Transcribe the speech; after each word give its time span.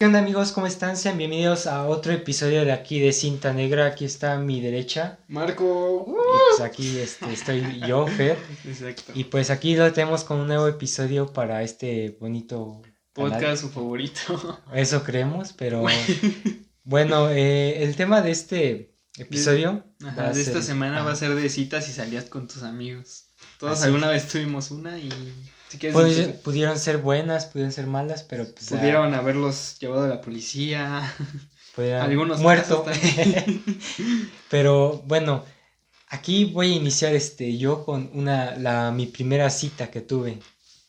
¿Qué 0.00 0.06
onda 0.06 0.20
amigos? 0.20 0.52
¿Cómo 0.52 0.66
están? 0.66 0.96
Sean 0.96 1.18
bienvenidos 1.18 1.66
a 1.66 1.84
otro 1.84 2.14
episodio 2.14 2.64
de 2.64 2.72
aquí 2.72 3.00
de 3.00 3.12
Cinta 3.12 3.52
Negra. 3.52 3.84
Aquí 3.84 4.06
está 4.06 4.32
a 4.32 4.38
mi 4.38 4.62
derecha. 4.62 5.18
Marco. 5.28 6.06
Y 6.08 6.56
pues 6.56 6.60
aquí 6.62 6.98
este, 6.98 7.30
estoy 7.30 7.82
yo, 7.86 8.06
Fer. 8.06 8.38
Exacto. 8.64 9.12
Y 9.14 9.24
pues 9.24 9.50
aquí 9.50 9.76
lo 9.76 9.92
tenemos 9.92 10.24
con 10.24 10.40
un 10.40 10.46
nuevo 10.46 10.66
episodio 10.68 11.30
para 11.30 11.62
este 11.62 12.16
bonito 12.18 12.80
Podcast 13.12 13.40
canal. 13.42 13.58
su 13.58 13.68
favorito. 13.68 14.58
Eso 14.72 15.04
creemos, 15.04 15.52
pero 15.52 15.84
bueno, 16.84 17.28
eh, 17.28 17.82
el 17.82 17.94
tema 17.94 18.22
de 18.22 18.30
este 18.30 18.94
episodio 19.18 19.84
va 20.02 20.12
Ajá, 20.12 20.32
de 20.32 20.40
esta 20.40 20.62
semana 20.62 21.02
va 21.02 21.12
a 21.12 21.16
ser 21.16 21.34
de 21.34 21.46
citas 21.50 21.86
y 21.90 21.92
salías 21.92 22.24
con 22.24 22.48
tus 22.48 22.62
amigos. 22.62 23.26
Todos 23.58 23.74
Así 23.74 23.84
alguna 23.84 24.08
vez 24.08 24.26
tuvimos 24.28 24.70
una 24.70 24.96
y 24.98 25.10
si 25.70 25.78
quieres 25.78 25.96
Pudi- 25.96 26.18
empezar. 26.24 26.42
pudieron 26.42 26.78
ser 26.78 26.98
buenas, 26.98 27.46
pudieron 27.46 27.72
ser 27.72 27.86
malas, 27.86 28.22
pero 28.24 28.44
pues, 28.52 28.70
ah, 28.72 28.76
pudieron 28.76 29.14
haberlos 29.14 29.78
llevado 29.78 30.04
a 30.04 30.08
la 30.08 30.20
policía. 30.20 31.10
pudieron- 31.74 32.02
Algunos 32.02 32.40
muerto. 32.40 32.84
Pero 34.48 35.02
bueno, 35.06 35.44
aquí 36.08 36.44
voy 36.46 36.72
a 36.72 36.76
iniciar 36.76 37.14
este 37.14 37.56
yo 37.56 37.84
con 37.84 38.10
una 38.14 38.56
la 38.56 38.90
mi 38.90 39.06
primera 39.06 39.50
cita 39.50 39.90
que 39.90 40.00
tuve. 40.00 40.38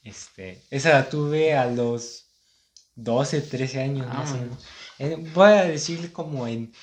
Este, 0.04 0.64
esa 0.72 0.90
la 0.90 1.10
tuve 1.10 1.54
a 1.54 1.66
los 1.68 2.26
12, 2.96 3.42
13 3.42 3.82
años 3.82 4.08
Ah, 4.10 4.14
más 4.16 4.32
o 4.32 4.38
menos. 4.38 4.58
En- 4.98 5.32
voy 5.34 5.52
a 5.52 5.64
decir 5.66 6.12
como 6.12 6.48
en 6.48 6.74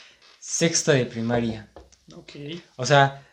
sexto 0.40 0.92
de 0.92 1.04
primaria. 1.06 1.68
ok. 2.14 2.32
O 2.76 2.86
sea, 2.86 3.26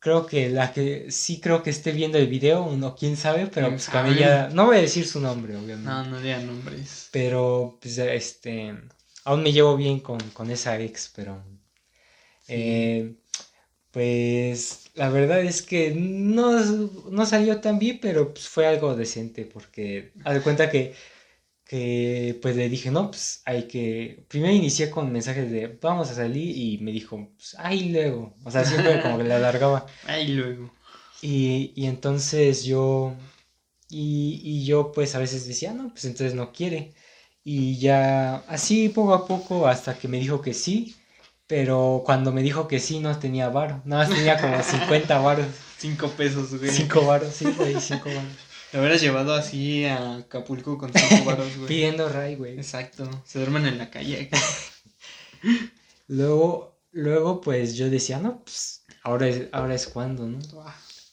creo 0.00 0.26
que 0.26 0.48
la 0.48 0.72
que 0.72 1.10
sí 1.10 1.40
creo 1.40 1.62
que 1.62 1.70
esté 1.70 1.92
viendo 1.92 2.18
el 2.18 2.26
video, 2.26 2.74
no 2.76 2.96
quién 2.96 3.16
sabe, 3.16 3.46
pero 3.46 3.66
¿Quién 3.68 3.74
pues 3.78 3.84
sabe? 3.84 4.10
ella 4.12 4.48
no 4.52 4.66
voy 4.66 4.78
a 4.78 4.80
decir 4.80 5.06
su 5.06 5.20
nombre, 5.20 5.56
obviamente. 5.56 5.84
No, 5.88 6.04
no 6.04 6.20
digan 6.20 6.46
nombres. 6.46 7.08
Pero, 7.12 7.78
pues, 7.80 7.98
este, 7.98 8.74
aún 9.24 9.42
me 9.42 9.52
llevo 9.52 9.76
bien 9.76 10.00
con, 10.00 10.18
con 10.30 10.50
esa 10.50 10.78
ex, 10.80 11.12
pero, 11.14 11.42
Sí. 12.46 12.54
eh, 12.56 13.14
pues, 13.90 14.90
la 14.94 15.10
verdad 15.10 15.40
es 15.42 15.62
que 15.62 15.92
no, 15.94 16.58
no 17.10 17.26
salió 17.26 17.60
tan 17.60 17.78
bien, 17.78 17.98
pero 18.00 18.32
pues, 18.32 18.48
fue 18.48 18.66
algo 18.66 18.94
decente, 18.96 19.44
porque, 19.44 20.12
haz 20.24 20.34
de 20.34 20.40
cuenta 20.42 20.70
que, 20.70 20.94
que, 21.70 22.36
pues, 22.42 22.56
le 22.56 22.68
dije, 22.68 22.90
no, 22.90 23.12
pues, 23.12 23.42
hay 23.44 23.68
que, 23.68 24.24
primero 24.26 24.52
inicié 24.52 24.90
con 24.90 25.12
mensajes 25.12 25.52
de, 25.52 25.78
vamos 25.80 26.10
a 26.10 26.16
salir, 26.16 26.56
y 26.56 26.78
me 26.78 26.90
dijo, 26.90 27.28
pues, 27.36 27.54
ay, 27.60 27.90
luego, 27.90 28.34
o 28.44 28.50
sea, 28.50 28.64
siempre 28.64 29.00
como 29.00 29.18
que 29.18 29.22
le 29.22 29.34
alargaba. 29.34 29.86
Ahí 30.08 30.26
luego. 30.32 30.72
Y, 31.22 31.72
y 31.76 31.86
entonces 31.86 32.64
yo, 32.64 33.14
y, 33.88 34.40
y 34.42 34.64
yo 34.64 34.90
pues 34.90 35.14
a 35.14 35.20
veces 35.20 35.46
decía, 35.46 35.72
no, 35.72 35.90
pues 35.90 36.06
entonces 36.06 36.34
no 36.34 36.52
quiere. 36.52 36.92
Y 37.44 37.78
ya 37.78 38.38
así 38.48 38.88
poco 38.88 39.14
a 39.14 39.28
poco 39.28 39.68
hasta 39.68 39.96
que 39.96 40.08
me 40.08 40.18
dijo 40.18 40.40
que 40.42 40.54
sí, 40.54 40.96
pero 41.46 42.02
cuando 42.04 42.32
me 42.32 42.42
dijo 42.42 42.66
que 42.66 42.80
sí 42.80 42.98
no 42.98 43.16
tenía 43.18 43.48
varo, 43.48 43.80
nada 43.84 44.08
más 44.08 44.16
tenía 44.16 44.40
como 44.40 44.60
50 44.62 45.18
varos, 45.20 45.46
Cinco 45.80 46.08
pesos, 46.08 46.58
güey. 46.58 46.70
5 46.70 47.06
varos, 47.06 47.32
sí, 47.32 47.46
güey, 47.56 47.80
5 47.80 48.04
varos. 48.04 48.49
Te 48.70 48.78
hubieras 48.78 49.00
llevado 49.00 49.34
así 49.34 49.84
a 49.84 50.16
Acapulco 50.16 50.78
con 50.78 50.92
cinco 50.92 51.24
baros, 51.26 51.56
güey. 51.56 51.68
Pidiendo 51.68 52.08
ray, 52.08 52.36
güey. 52.36 52.56
Exacto. 52.56 53.08
Se 53.24 53.38
duermen 53.38 53.66
en 53.66 53.78
la 53.78 53.90
calle. 53.90 54.30
Luego, 56.08 56.76
luego 56.92 57.40
pues 57.40 57.76
yo 57.76 57.88
decía, 57.88 58.18
no, 58.18 58.42
pues 58.44 58.84
ahora 59.02 59.28
es, 59.28 59.48
ahora 59.52 59.74
es 59.74 59.86
cuando, 59.86 60.26
¿no? 60.26 60.38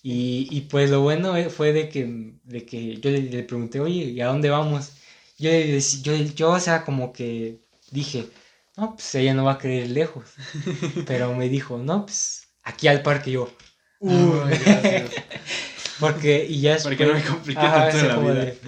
Y, 0.02 0.48
y 0.52 0.62
pues 0.62 0.90
lo 0.90 1.02
bueno 1.02 1.36
eh, 1.38 1.50
fue 1.50 1.72
de 1.72 1.88
que, 1.90 2.34
de 2.44 2.66
que 2.66 2.98
yo 2.98 3.12
le, 3.12 3.22
le 3.22 3.44
pregunté, 3.44 3.80
oye, 3.80 4.06
¿y 4.06 4.22
a 4.22 4.28
dónde 4.28 4.50
vamos? 4.50 4.94
Yo, 5.38 5.52
yo, 5.52 6.16
yo, 6.16 6.50
o 6.52 6.60
sea, 6.60 6.84
como 6.84 7.14
que 7.14 7.60
dije, 7.92 8.28
no, 8.76 8.96
pues 8.96 9.14
ella 9.16 9.34
no 9.36 9.46
va 9.46 9.54
a 9.54 9.58
querer 9.60 9.86
ir 9.86 9.92
lejos. 9.92 10.26
Pero 11.08 11.34
me 11.36 11.48
dijo, 11.50 11.78
no, 11.78 12.06
pues 12.06 12.48
aquí 12.64 12.88
al 12.88 13.04
parque 13.04 13.32
yo. 13.32 13.50
"Uh". 14.00 14.34
Gracias. 14.48 15.12
Porque, 16.00 16.46
y 16.48 16.62
ya 16.62 16.78
Para 16.78 16.96
que 16.96 17.06
no 17.06 17.14
me 17.14 17.24
complique 17.24 17.60
Ajá, 17.60 17.90
tanto 17.90 18.08
la 18.08 18.16
como 18.16 18.30
vida. 18.32 18.46
de- 18.46 18.60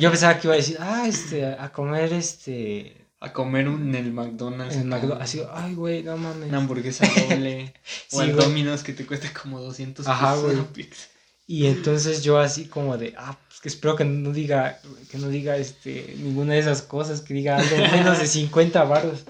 Yo 0.00 0.10
pensaba 0.10 0.38
que 0.38 0.46
iba 0.46 0.54
a 0.54 0.56
decir, 0.56 0.76
ah, 0.80 1.04
este, 1.06 1.44
a 1.46 1.70
comer 1.72 2.12
este. 2.12 3.06
A 3.20 3.32
comer 3.32 3.68
un, 3.68 3.88
en 3.88 3.94
el 3.94 4.12
McDonald's. 4.12 4.76
En 4.76 4.92
acá, 4.92 5.06
McDo- 5.06 5.18
así, 5.20 5.42
ay, 5.52 5.74
güey, 5.74 6.02
no 6.02 6.16
mames. 6.16 6.48
Una 6.48 6.58
hamburguesa 6.58 7.06
doble. 7.06 7.74
o 8.12 8.16
Sí, 8.16 8.22
al 8.22 8.32
güey. 8.34 8.44
Domino's 8.46 8.82
que 8.82 8.92
te 8.92 9.06
cuesta 9.06 9.32
como 9.32 9.60
200 9.60 10.06
Ajá, 10.06 10.34
pesos 10.34 10.66
pizza. 10.72 11.08
Y 11.48 11.66
entonces 11.66 12.22
yo 12.22 12.38
así 12.38 12.66
como 12.66 12.98
de, 12.98 13.14
ah, 13.16 13.38
pues 13.48 13.60
que 13.60 13.68
espero 13.68 13.94
que 13.96 14.04
no 14.04 14.32
diga, 14.32 14.80
que 15.10 15.18
no 15.18 15.28
diga 15.28 15.56
este, 15.56 16.14
ninguna 16.18 16.54
de 16.54 16.58
esas 16.60 16.82
cosas, 16.82 17.20
que 17.20 17.34
diga 17.34 17.56
algo 17.58 17.76
menos 17.92 18.18
de 18.18 18.26
50 18.26 18.82
baros. 18.84 19.24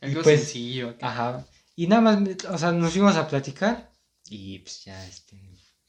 Algo 0.00 0.22
pues, 0.22 0.40
sencillo 0.40 0.90
acá. 0.90 1.08
Ajá. 1.08 1.46
Y 1.76 1.86
nada 1.86 2.02
más, 2.02 2.18
o 2.50 2.58
sea, 2.58 2.72
nos 2.72 2.92
fuimos 2.92 3.16
a 3.16 3.26
platicar 3.28 3.90
y 4.28 4.58
pues 4.60 4.84
ya, 4.84 5.06
este, 5.06 5.36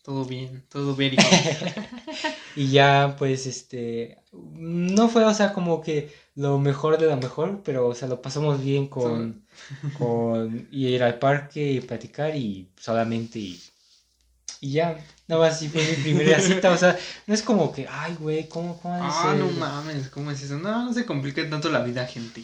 Todo 0.06 0.24
bien, 0.26 0.64
todo 0.70 0.96
bien. 0.96 1.16
y 2.56 2.72
ya 2.72 3.16
pues, 3.18 3.48
este, 3.48 4.20
no 4.32 5.10
fue, 5.10 5.24
o 5.26 5.34
sea, 5.34 5.52
como 5.52 5.82
que 5.82 6.14
lo 6.36 6.60
mejor 6.60 6.98
de 7.00 7.08
lo 7.08 7.18
mejor, 7.18 7.62
pero, 7.64 7.88
o 7.88 7.96
sea, 7.96 8.08
lo 8.08 8.22
pasamos 8.22 8.64
bien 8.64 8.88
con, 8.88 9.44
con 9.98 10.68
ir 10.72 11.02
al 11.02 11.18
parque 11.18 11.72
y 11.72 11.82
platicar 11.82 12.36
y 12.36 12.70
solamente 12.80 13.40
y, 13.40 13.60
y 14.62 14.72
ya, 14.74 14.98
nada 15.28 15.42
más 15.42 15.56
así 15.56 15.70
fue 15.70 15.82
mi 15.84 16.04
primera 16.04 16.40
cita, 16.40 16.72
o 16.72 16.78
sea, 16.78 16.98
no 17.26 17.34
es 17.34 17.42
como 17.42 17.72
que, 17.72 17.88
ay, 17.90 18.16
güey, 18.20 18.48
¿cómo, 18.48 18.80
cómo 18.80 18.96
Ah, 19.02 19.24
ser?". 19.24 19.40
no 19.40 19.48
mames, 19.60 20.10
¿cómo 20.10 20.32
es 20.32 20.42
eso? 20.44 20.58
No, 20.58 20.86
no 20.86 20.94
se 20.94 21.06
compliquen 21.06 21.50
tanto 21.50 21.70
la 21.70 21.82
vida, 21.84 22.06
gente. 22.06 22.44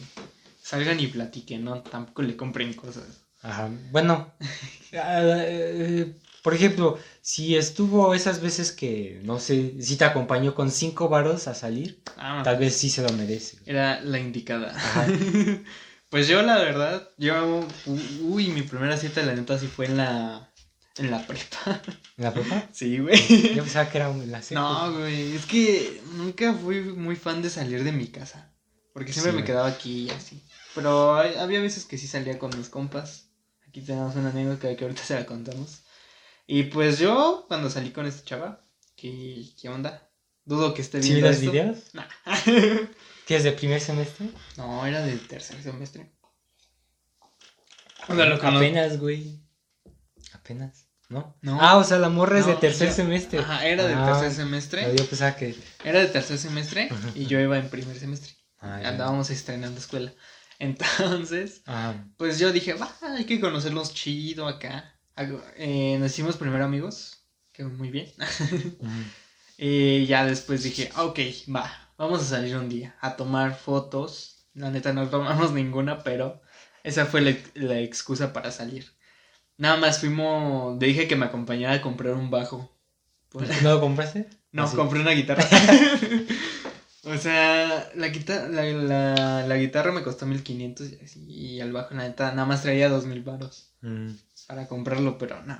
Salgan 0.64 1.00
y 1.00 1.08
platiquen, 1.08 1.64
¿no? 1.64 1.82
Tampoco 1.82 2.22
le 2.24 2.36
compren 2.36 2.74
cosas. 2.74 3.04
Ajá, 3.44 3.70
bueno, 3.92 4.32
eh, 4.92 6.14
por 6.42 6.54
ejemplo, 6.54 6.98
si 7.22 7.56
estuvo 7.56 8.14
esas 8.14 8.42
veces 8.42 8.72
que, 8.72 9.20
no 9.24 9.40
sé, 9.40 9.76
si 9.82 9.96
te 9.96 10.06
acompañó 10.06 10.56
con 10.56 10.72
cinco 10.72 11.08
varos 11.10 11.48
a 11.48 11.54
salir, 11.56 12.02
Ah, 12.18 12.42
tal 12.44 12.58
vez 12.58 12.76
sí 12.76 12.90
se 12.90 13.02
lo 13.04 13.12
merece. 13.14 13.58
Era 13.66 14.02
la 14.02 14.20
indicada. 14.20 14.72
Ajá. 14.76 15.06
pues 16.10 16.28
yo, 16.28 16.42
la 16.42 16.58
verdad, 16.58 17.10
yo. 17.18 17.66
Uy, 18.22 18.48
mi 18.50 18.64
primera 18.64 18.98
cita, 18.98 19.22
la 19.24 19.34
neta, 19.36 19.58
sí 19.60 19.68
fue 19.68 19.86
en 19.86 19.98
la. 19.98 20.52
En 20.98 21.10
la 21.10 21.26
prepa. 21.26 21.82
¿En 22.18 22.24
la 22.26 22.34
prepa? 22.34 22.68
Sí, 22.74 23.00
güey. 23.00 23.56
Yo 23.56 23.64
pensaba 23.64 23.90
que 23.90 23.98
era 23.98 24.10
en 24.10 24.32
la. 24.32 24.42
No, 24.52 24.92
güey, 24.94 25.36
es 25.36 25.46
que 25.46 26.02
nunca 26.16 26.54
fui 26.54 26.82
muy 26.82 27.16
fan 27.16 27.42
de 27.42 27.50
salir 27.50 27.84
de 27.84 27.92
mi 27.92 28.08
casa. 28.08 28.52
Porque 28.94 29.14
siempre 29.14 29.32
Sí, 29.32 29.38
me 29.40 29.46
quedaba 29.46 29.68
aquí 29.70 30.04
y 30.08 30.10
así. 30.10 30.42
Pero 30.76 31.16
hay- 31.16 31.36
había 31.36 31.62
veces 31.62 31.86
que 31.86 31.98
sí 31.98 32.08
salía 32.08 32.38
con 32.38 32.56
mis 32.58 32.68
compas. 32.68 33.30
Aquí 33.68 33.80
tenemos 33.82 34.16
una 34.18 34.32
anécdota 34.32 34.76
que 34.76 34.84
ahorita 34.84 35.02
se 35.04 35.16
la 35.16 35.26
contamos. 35.26 35.81
Y 36.48 36.64
pues 36.64 37.00
yo, 37.00 37.46
cuando 37.48 37.70
salí 37.70 37.92
con 37.92 38.06
esta 38.06 38.24
chava, 38.26 38.66
¿qué, 38.96 39.46
qué 39.60 39.70
onda? 39.70 40.10
Dudo 40.44 40.74
que 40.74 40.82
esté 40.82 41.02
¿Sí 41.02 41.10
viendo 41.12 41.28
los 41.30 41.38
esto. 41.38 41.52
videos? 41.52 41.78
Nah. 41.94 42.06
¿Qué 43.28 43.36
es 43.36 43.44
de 43.44 43.52
primer 43.54 43.80
semestre? 43.80 44.28
no, 44.58 44.86
era 44.86 45.02
del 45.02 45.26
tercer 45.28 45.62
semestre. 45.62 46.12
O 48.08 48.16
sea, 48.16 48.26
lo 48.26 48.36
Apenas, 48.36 49.00
güey. 49.00 49.40
Apenas, 50.34 50.88
¿no? 51.10 51.38
No. 51.42 51.58
Ah, 51.62 51.78
o 51.78 51.84
sea, 51.84 52.00
la 52.00 52.10
morra 52.10 52.40
es 52.40 52.48
de 52.48 52.56
tercer 52.56 52.90
yo- 52.90 52.96
semestre. 52.96 53.40
Ajá, 53.40 53.66
era 53.66 53.86
del 53.86 53.98
Ah, 53.98 54.06
tercer 54.20 54.34
semestre. 54.34 54.96
Yo 54.98 55.06
pensaba 55.06 55.36
que... 55.36 55.56
Era 55.84 56.00
del 56.00 56.12
tercer 56.12 56.38
semestre 56.38 56.90
y 57.16 57.26
yo 57.28 57.40
iba 57.40 57.58
en 57.58 57.70
primer 57.70 57.98
semestre. 57.98 58.34
Ah, 58.60 58.80
ya. 58.82 58.90
Andábamos 58.90 59.30
estrenando 59.30 59.80
escuela. 59.80 60.12
Entonces, 60.60 61.62
Ah, 61.66 61.94
pues 62.18 62.38
yo 62.40 62.52
dije, 62.52 62.74
va, 62.74 62.92
hay 63.02 63.26
que 63.26 63.40
conocerlos 63.40 63.94
chido 63.94 64.48
acá. 64.48 65.00
Eh, 65.58 65.98
nos 66.00 66.12
hicimos 66.12 66.38
primero 66.38 66.64
amigos, 66.66 67.24
que 67.52 67.64
muy 67.64 67.90
bien. 67.92 68.08
y 69.58 70.06
ya 70.06 70.26
después 70.26 70.64
dije, 70.64 70.92
ok, 70.98 71.20
va, 71.54 71.72
vamos 71.98 72.22
a 72.22 72.26
salir 72.26 72.56
un 72.58 72.70
día 72.70 72.96
a 73.02 73.16
tomar 73.16 73.56
fotos. 73.56 74.46
La 74.54 74.70
neta 74.70 74.94
no 74.94 75.08
tomamos 75.10 75.52
ninguna, 75.54 76.04
pero 76.04 76.42
esa 76.84 77.06
fue 77.06 77.22
la, 77.22 77.36
la 77.56 77.80
excusa 77.80 78.34
para 78.34 78.52
salir. 78.52 78.92
Nada 79.58 79.78
más 79.78 80.00
fuimos, 80.00 80.80
le 80.80 80.88
dije 80.88 81.08
que 81.08 81.16
me 81.16 81.26
acompañara 81.26 81.76
a 81.76 81.82
comprar 81.82 82.14
un 82.14 82.30
bajo. 82.32 82.76
Pues- 83.30 83.62
¿No 83.62 83.74
lo 83.76 83.80
compraste? 83.80 84.28
no, 84.52 84.64
Ah, 84.66 84.72
compré 84.76 85.00
una 85.00 85.12
guitarra. 85.12 85.48
o 87.04 87.18
sea, 87.18 87.90
la, 87.96 88.08
guitarra, 88.10 88.48
la, 88.50 88.64
la, 88.64 89.48
la 89.48 89.58
guitarra 89.58 89.92
me 89.92 90.04
costó 90.04 90.26
1500 90.26 90.88
y, 91.28 91.60
el 91.60 91.72
bajo, 91.74 91.94
la 91.96 92.04
neta, 92.04 92.32
nada 92.32 92.46
más 92.46 92.62
traía 92.62 92.90
2000 92.90 93.22
baros 93.24 93.68
Mm. 93.82 94.12
para 94.48 94.68
comprarlo, 94.68 95.18
pero 95.18 95.42
no. 95.44 95.58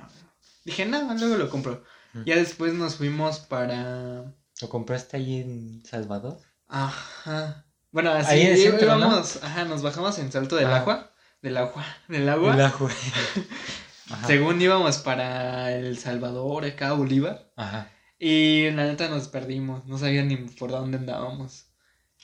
Dije, 0.64 0.86
no, 0.86 1.12
luego 1.14 1.36
lo 1.36 1.50
compro. 1.50 1.82
Mm. 2.12 2.22
Ya 2.24 2.36
después 2.36 2.72
nos 2.74 2.94
fuimos 2.96 3.40
para. 3.40 4.32
¿Lo 4.60 4.68
compraste 4.68 5.16
ahí 5.16 5.40
en 5.40 5.82
Salvador? 5.84 6.38
Ajá. 6.68 7.64
Bueno, 7.90 8.12
así 8.12 8.30
Ahí 8.34 8.56
centro, 8.56 8.96
¿no? 8.96 9.06
íbamos, 9.08 9.42
ajá, 9.42 9.64
nos 9.64 9.82
bajamos 9.82 10.18
en 10.20 10.30
Salto 10.30 10.54
del 10.56 10.66
Ah. 10.68 10.76
Agua. 10.76 11.12
Del 11.42 11.56
agua. 11.56 11.84
Del 12.06 12.28
agua. 12.28 12.54
El 12.54 12.60
ajo. 12.60 12.88
Ajá. 14.10 14.26
Según 14.26 14.60
íbamos 14.62 14.98
para 14.98 15.72
El 15.72 15.98
Salvador, 15.98 16.64
acá, 16.64 16.92
Bolívar. 16.92 17.50
Ajá. 17.56 17.90
Y 18.24 18.70
la 18.70 18.84
neta 18.84 19.08
nos 19.08 19.26
perdimos, 19.26 19.84
no 19.86 19.98
sabía 19.98 20.22
ni 20.22 20.36
por 20.36 20.70
dónde 20.70 20.96
andábamos. 20.96 21.66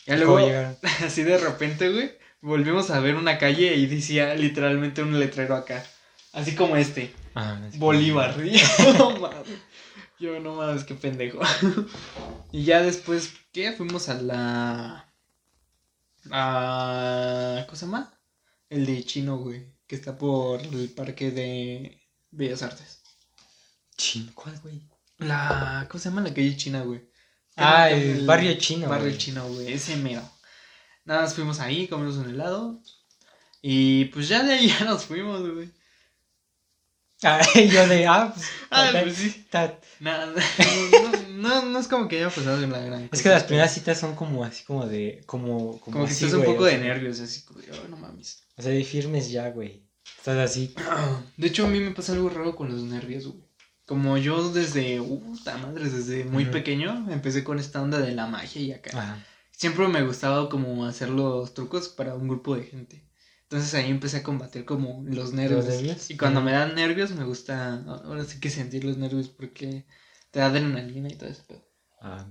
Y 0.06 0.15
luego, 0.15 0.39
así 1.05 1.25
de 1.25 1.39
repente, 1.39 1.91
güey, 1.91 2.12
volvimos 2.41 2.91
a 2.91 3.00
ver 3.00 3.17
una 3.17 3.37
calle 3.37 3.75
y 3.75 3.87
decía 3.87 4.33
literalmente 4.37 5.03
un 5.03 5.19
letrero 5.19 5.56
acá. 5.56 5.85
Así 6.33 6.55
como 6.55 6.77
este. 6.77 7.12
Ah, 7.35 7.61
Bolívar. 7.79 8.37
no. 8.97 9.29
Yo 10.21 10.39
no 10.39 10.55
mames, 10.55 10.85
qué 10.85 10.95
pendejo. 10.95 11.41
y 12.53 12.62
ya 12.62 12.81
después, 12.81 13.33
¿qué? 13.50 13.73
Fuimos 13.73 14.09
a 14.09 14.23
la. 14.23 15.12
A. 16.31 17.65
¿Cómo 17.67 17.77
se 17.77 17.87
llama? 17.87 18.17
El 18.71 18.87
de 18.87 19.03
chino, 19.03 19.39
güey. 19.39 19.75
Que 19.89 19.97
está 19.97 20.17
por 20.17 20.61
el 20.61 20.91
parque 20.91 21.33
de 21.33 22.00
Bellas 22.31 22.62
Artes. 22.62 23.03
¿Chino? 23.97 24.31
¿Cuál, 24.37 24.61
güey? 24.61 24.81
La. 25.19 25.87
¿Cómo 25.88 26.00
se 26.00 26.09
llama 26.09 26.23
la 26.23 26.35
calle 26.35 26.56
china, 26.56 26.82
güey? 26.82 27.09
Ah, 27.56 27.91
el, 27.91 28.25
barrio 28.25 28.55
chino. 28.55 28.88
Barrio 28.88 29.17
chino, 29.17 29.47
güey. 29.49 29.73
Ese 29.73 29.97
mero. 29.97 30.23
Nada 31.05 31.23
más 31.23 31.35
fuimos 31.35 31.59
ahí, 31.61 31.88
comimos 31.88 32.17
un 32.17 32.31
helado. 32.31 32.81
Y 33.61 34.06
pues 34.06 34.29
ya 34.29 34.43
de 34.43 34.55
ahí 34.55 34.69
ya 34.69 34.85
nos 34.85 35.05
fuimos, 35.05 35.41
güey. 35.41 35.70
Ah, 37.23 37.41
yo 37.55 37.88
de, 37.88 38.06
ah, 38.06 38.32
pues, 38.32 38.47
ah, 38.70 38.91
pues 39.03 39.17
sí. 39.17 39.44
Nada, 39.99 40.32
no, 41.31 41.64
no, 41.64 41.79
es 41.81 41.88
como 41.88 42.06
que 42.06 42.19
haya 42.19 42.31
pasado 42.31 42.62
en 42.62 42.71
la 42.71 42.79
gran. 42.79 43.09
Es 43.12 43.23
que 43.23 43.29
las 43.29 43.43
primeras 43.43 43.75
citas 43.75 43.99
son 43.99 44.14
como 44.14 44.44
así, 44.44 44.64
como 44.64 44.87
de, 44.87 45.23
como, 45.26 45.81
como, 45.81 45.97
como 45.97 46.06
que 46.06 46.12
estás 46.12 46.32
un 46.32 46.44
poco 46.44 46.64
de 46.64 46.79
nervios, 46.79 47.19
así, 47.19 47.43
como, 47.43 47.59
oh, 47.61 47.88
no 47.88 47.97
mames. 47.97 48.44
O 48.56 48.62
sea, 48.62 48.71
de 48.71 48.85
firmes 48.85 49.31
ya, 49.31 49.50
güey. 49.50 49.82
Estás 50.17 50.38
así. 50.38 50.75
De 51.37 51.49
hecho, 51.49 51.67
a 51.67 51.69
mí 51.69 51.81
me 51.81 51.91
pasa 51.91 52.12
algo 52.12 52.29
raro 52.29 52.55
con 52.55 52.71
los 52.71 52.82
nervios, 52.82 53.26
güey. 53.26 53.48
Como 53.88 54.19
yo 54.19 54.52
desde, 54.52 55.00
puta 55.00 55.56
madre, 55.56 55.88
desde 55.88 56.23
muy 56.26 56.44
pequeño, 56.44 57.11
empecé 57.11 57.43
con 57.43 57.58
esta 57.58 57.81
onda 57.81 57.99
de 57.99 58.12
la 58.12 58.26
magia 58.26 58.61
y 58.61 58.73
acá. 58.73 59.25
Siempre 59.50 59.88
me 59.88 60.02
gustaba 60.02 60.50
como 60.50 60.85
hacer 60.85 61.08
los 61.08 61.55
trucos 61.55 61.88
para 61.88 62.14
un 62.14 62.29
grupo 62.29 62.55
de 62.55 62.64
gente. 62.64 63.08
Entonces 63.44 63.73
ahí 63.73 63.90
empecé 63.90 64.19
a 64.19 64.23
combatir 64.23 64.67
como 64.67 65.02
los 65.06 65.32
nervios. 65.32 66.11
Y 66.11 66.19
cuando 66.19 66.43
me 66.43 66.52
dan 66.52 66.75
nervios 66.75 67.12
me 67.12 67.25
gusta, 67.25 67.82
ahora 68.05 68.25
sí 68.25 68.38
que 68.40 68.50
sentir 68.50 68.85
los 68.85 68.99
nervios 68.99 69.29
porque 69.29 69.87
te 70.31 70.40
da 70.40 70.49
adrenalina 70.49 71.08
y 71.08 71.14
todo 71.14 71.31
eso. 71.31 71.44
Ah, 72.02 72.26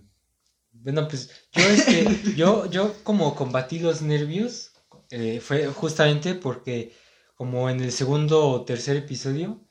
bueno, 0.71 1.07
pues 1.07 1.31
yo 1.53 1.63
es 1.63 1.85
que 1.85 2.35
yo, 2.35 2.69
yo 2.69 2.93
como 3.03 3.33
combatí 3.33 3.79
los 3.79 4.03
nervios 4.03 4.73
eh, 5.09 5.39
fue 5.39 5.65
justamente 5.65 6.35
porque 6.35 6.93
como 7.33 7.67
en 7.67 7.79
el 7.81 7.91
segundo 7.91 8.47
o 8.47 8.63
tercer 8.63 8.95
episodio, 8.95 9.66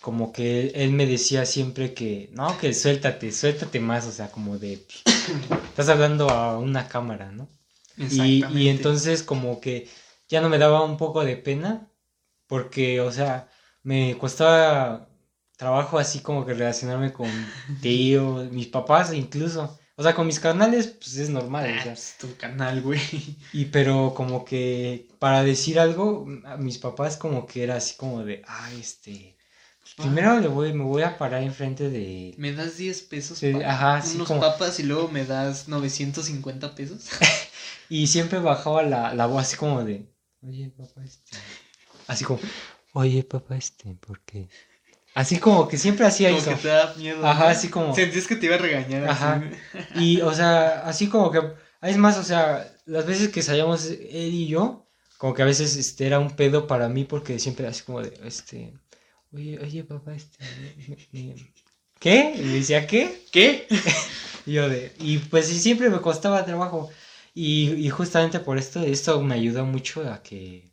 como 0.00 0.32
que 0.32 0.68
él 0.68 0.92
me 0.92 1.06
decía 1.06 1.44
siempre 1.44 1.94
que, 1.94 2.30
no, 2.32 2.56
que 2.58 2.72
suéltate, 2.74 3.32
suéltate 3.32 3.80
más, 3.80 4.06
o 4.06 4.12
sea, 4.12 4.30
como 4.30 4.58
de, 4.58 4.84
estás 5.68 5.88
hablando 5.88 6.30
a 6.30 6.58
una 6.58 6.88
cámara, 6.88 7.32
¿no? 7.32 7.48
Y, 7.96 8.44
y 8.56 8.68
entonces 8.68 9.22
como 9.22 9.60
que 9.60 9.88
ya 10.28 10.40
no 10.40 10.48
me 10.48 10.58
daba 10.58 10.84
un 10.84 10.96
poco 10.96 11.24
de 11.24 11.36
pena, 11.36 11.90
porque, 12.46 13.00
o 13.00 13.10
sea, 13.10 13.48
me 13.82 14.16
costaba 14.18 15.08
trabajo 15.56 15.98
así 15.98 16.20
como 16.20 16.46
que 16.46 16.54
relacionarme 16.54 17.12
con 17.12 17.28
tíos, 17.82 18.50
mis 18.52 18.68
papás 18.68 19.12
incluso. 19.12 19.78
O 19.96 20.02
sea, 20.04 20.14
con 20.14 20.28
mis 20.28 20.38
canales, 20.38 20.86
pues 20.86 21.16
es 21.16 21.28
normal. 21.28 21.76
o 21.76 21.82
sea. 21.82 21.92
Es 21.92 22.16
tu 22.18 22.36
canal, 22.36 22.82
güey. 22.82 23.00
Y 23.52 23.64
pero 23.66 24.14
como 24.14 24.44
que 24.44 25.08
para 25.18 25.42
decir 25.42 25.80
algo, 25.80 26.26
a 26.44 26.56
mis 26.56 26.78
papás 26.78 27.16
como 27.16 27.46
que 27.46 27.64
era 27.64 27.76
así 27.76 27.96
como 27.96 28.24
de, 28.24 28.42
ah, 28.46 28.70
este, 28.78 29.36
pues 29.36 29.37
primero 29.98 30.40
le 30.40 30.48
voy, 30.48 30.72
me 30.72 30.84
voy 30.84 31.02
a 31.02 31.18
parar 31.18 31.42
enfrente 31.42 31.90
de... 31.90 32.34
¿Me 32.38 32.52
das 32.52 32.76
10 32.76 33.02
pesos? 33.02 33.42
ajá, 33.64 34.00
sí, 34.02 34.16
unos 34.16 34.30
papas 34.32 34.78
y 34.80 34.84
luego 34.84 35.08
me 35.08 35.24
das 35.24 35.68
950 35.68 36.74
pesos. 36.74 37.08
y 37.88 38.06
siempre 38.06 38.38
bajaba 38.38 38.82
la, 38.82 39.14
la 39.14 39.26
voz 39.26 39.42
así 39.42 39.56
como 39.56 39.84
de, 39.84 40.08
oye, 40.42 40.72
papá, 40.76 41.04
este. 41.04 41.36
Así 42.06 42.24
como, 42.24 42.40
oye, 42.94 43.22
papá, 43.22 43.56
este, 43.56 43.94
¿por 43.94 44.20
qué? 44.20 44.48
Así 45.14 45.38
como 45.38 45.66
que 45.66 45.78
siempre 45.78 46.06
hacía 46.06 46.28
como 46.28 46.40
eso. 46.40 46.50
que 46.50 46.56
te 46.56 46.68
da 46.68 46.94
miedo. 46.94 47.26
Ajá, 47.26 47.50
así 47.50 47.68
como. 47.68 47.94
Sentías 47.94 48.26
que 48.26 48.36
te 48.36 48.46
iba 48.46 48.54
a 48.54 48.58
regañar. 48.58 49.08
Ajá. 49.08 49.42
Y, 49.96 50.20
o 50.20 50.32
sea, 50.32 50.82
así 50.86 51.08
como 51.08 51.30
que. 51.30 51.40
Es 51.82 51.96
más, 51.96 52.16
o 52.18 52.22
sea, 52.22 52.72
las 52.86 53.06
veces 53.06 53.28
que 53.28 53.42
salíamos 53.42 53.86
él 53.86 54.34
y 54.34 54.48
yo, 54.48 54.86
como 55.16 55.34
que 55.34 55.42
a 55.42 55.44
veces 55.44 55.76
este 55.76 56.06
era 56.06 56.18
un 56.18 56.30
pedo 56.30 56.66
para 56.66 56.88
mí 56.88 57.04
porque 57.04 57.38
siempre 57.38 57.66
así 57.66 57.82
como 57.82 58.00
de, 58.02 58.18
este, 58.24 58.74
oye, 59.32 59.58
oye, 59.58 59.84
papá, 59.84 60.14
este, 60.14 60.44
¿qué? 61.98 62.34
Y 62.36 62.58
decía, 62.58 62.86
¿qué? 62.86 63.22
¿Qué? 63.32 63.66
y 64.46 64.52
yo 64.52 64.68
de, 64.68 64.92
y 65.00 65.18
pues 65.18 65.46
siempre 65.46 65.90
me 65.90 66.00
costaba 66.00 66.44
trabajo. 66.44 66.90
Y, 67.34 67.88
justamente 67.90 68.40
por 68.40 68.58
esto, 68.58 68.80
esto 68.82 69.22
me 69.22 69.36
ayudó 69.36 69.64
mucho 69.64 70.10
a 70.10 70.22
que, 70.22 70.72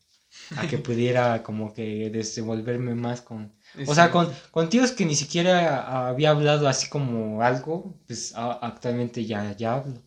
a 0.56 0.68
que 0.68 0.78
pudiera 0.88 1.44
como 1.44 1.74
que 1.74 2.10
desenvolverme 2.10 2.96
más 2.96 3.22
con... 3.22 3.54
O 3.86 3.94
sea, 3.94 4.10
con, 4.10 4.34
con 4.52 4.70
tíos 4.70 4.92
que 4.92 5.06
ni 5.06 5.16
siquiera 5.16 6.08
había 6.08 6.32
hablado 6.32 6.68
así 6.68 6.90
como 6.90 7.42
algo, 7.44 8.00
pues 8.08 8.34
actualmente 8.36 9.26
ya, 9.26 9.56
ya 9.56 9.76
hablo. 9.76 10.02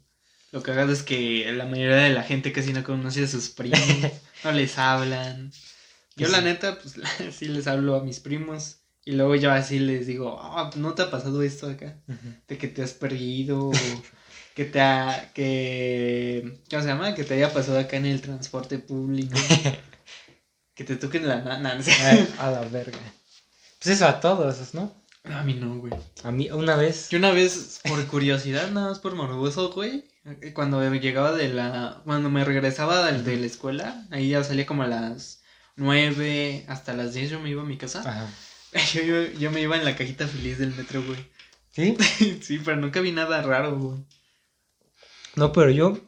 Lo 0.50 0.62
que 0.62 0.70
hagas 0.70 0.88
es 0.88 1.02
que 1.02 1.52
la 1.52 1.66
mayoría 1.66 1.96
de 1.96 2.10
la 2.10 2.22
gente 2.22 2.52
casi 2.52 2.72
no 2.72 2.82
conoce 2.82 3.24
a 3.24 3.28
sus 3.28 3.50
primos, 3.50 3.80
no 4.44 4.52
les 4.52 4.78
hablan. 4.78 5.52
Yo 6.18 6.26
pues 6.26 6.32
la 6.32 6.40
neta, 6.40 6.78
pues 6.78 6.94
sí 7.34 7.48
les 7.48 7.66
hablo 7.66 7.96
a 7.96 8.04
mis 8.04 8.20
primos 8.20 8.80
y 9.04 9.12
luego 9.12 9.34
yo 9.36 9.50
así 9.50 9.78
les 9.78 10.06
digo, 10.06 10.38
ah, 10.40 10.70
¿no 10.76 10.94
te 10.94 11.02
ha 11.02 11.10
pasado 11.10 11.42
esto 11.42 11.68
acá? 11.68 11.96
De 12.46 12.58
que 12.58 12.68
te 12.68 12.82
has 12.82 12.92
perdido 12.92 13.70
que 14.54 14.64
te 14.64 14.80
ha, 14.80 15.30
que, 15.34 16.60
¿cómo 16.68 16.82
se 16.82 16.88
llama? 16.88 17.14
Que 17.14 17.22
te 17.22 17.34
haya 17.34 17.52
pasado 17.52 17.78
acá 17.78 17.96
en 17.96 18.06
el 18.06 18.20
transporte 18.20 18.78
público. 18.78 19.38
que 20.74 20.84
te 20.84 20.96
toquen 20.96 21.28
la 21.28 21.40
nana. 21.42 21.78
a 22.38 22.50
la 22.50 22.60
verga. 22.62 22.98
Pues 23.78 23.94
eso 23.94 24.06
a 24.06 24.18
todos, 24.18 24.74
¿no? 24.74 24.92
A 25.22 25.42
mí 25.42 25.54
no, 25.54 25.78
güey. 25.78 25.92
A 26.24 26.32
mí 26.32 26.50
una 26.50 26.76
vez. 26.76 27.08
Yo 27.10 27.18
una 27.18 27.30
vez, 27.30 27.80
por 27.86 28.04
curiosidad, 28.06 28.70
nada 28.70 28.88
más 28.88 28.98
por 28.98 29.14
morboso, 29.14 29.70
güey. 29.72 30.04
Cuando 30.54 30.82
llegaba 30.92 31.32
de 31.32 31.48
la. 31.48 32.02
Cuando 32.04 32.28
me 32.28 32.44
regresaba 32.44 33.10
de, 33.12 33.36
la 33.36 33.46
escuela, 33.46 34.06
ahí 34.10 34.30
ya 34.30 34.42
salía 34.42 34.66
como 34.66 34.82
a 34.82 34.88
las 34.88 35.37
nueve 35.78 36.64
hasta 36.68 36.92
las 36.92 37.14
diez 37.14 37.30
yo 37.30 37.40
me 37.40 37.50
iba 37.50 37.62
a 37.62 37.66
mi 37.66 37.78
casa. 37.78 38.00
Ajá. 38.00 38.28
Yo, 38.92 39.00
yo, 39.00 39.32
yo 39.38 39.50
me 39.50 39.62
iba 39.62 39.78
en 39.78 39.84
la 39.86 39.96
cajita 39.96 40.28
feliz 40.28 40.58
del 40.58 40.74
metro, 40.74 41.02
güey. 41.02 41.18
¿Sí? 41.70 41.96
sí, 42.42 42.60
pero 42.62 42.76
nunca 42.76 43.00
vi 43.00 43.12
nada 43.12 43.40
raro, 43.40 43.78
güey. 43.78 44.04
No, 45.36 45.52
pero 45.52 45.70
yo, 45.70 45.98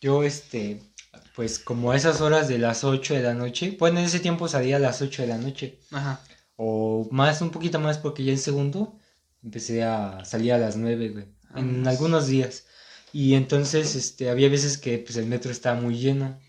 yo, 0.00 0.24
este, 0.24 0.82
pues 1.36 1.60
como 1.60 1.92
a 1.92 1.96
esas 1.96 2.20
horas 2.20 2.48
de 2.48 2.58
las 2.58 2.82
8 2.82 3.14
de 3.14 3.22
la 3.22 3.34
noche, 3.34 3.72
pues 3.78 3.92
en 3.92 3.98
ese 3.98 4.18
tiempo 4.18 4.48
salía 4.48 4.76
a 4.76 4.80
las 4.80 5.00
8 5.00 5.22
de 5.22 5.28
la 5.28 5.38
noche. 5.38 5.78
Ajá. 5.92 6.20
O 6.56 7.06
más, 7.12 7.40
un 7.40 7.50
poquito 7.50 7.78
más, 7.78 7.98
porque 7.98 8.24
ya 8.24 8.32
en 8.32 8.38
segundo 8.38 8.98
empecé 9.44 9.84
a 9.84 10.24
salir 10.24 10.52
a 10.52 10.58
las 10.58 10.76
9, 10.76 11.08
güey. 11.10 11.26
Ah, 11.50 11.60
en 11.60 11.82
pues. 11.82 11.86
algunos 11.86 12.26
días. 12.26 12.66
Y 13.12 13.34
entonces, 13.34 13.94
este, 13.94 14.30
había 14.30 14.48
veces 14.48 14.78
que 14.78 14.98
pues 14.98 15.16
el 15.16 15.26
metro 15.26 15.52
estaba 15.52 15.80
muy 15.80 15.98
lleno. 15.98 16.40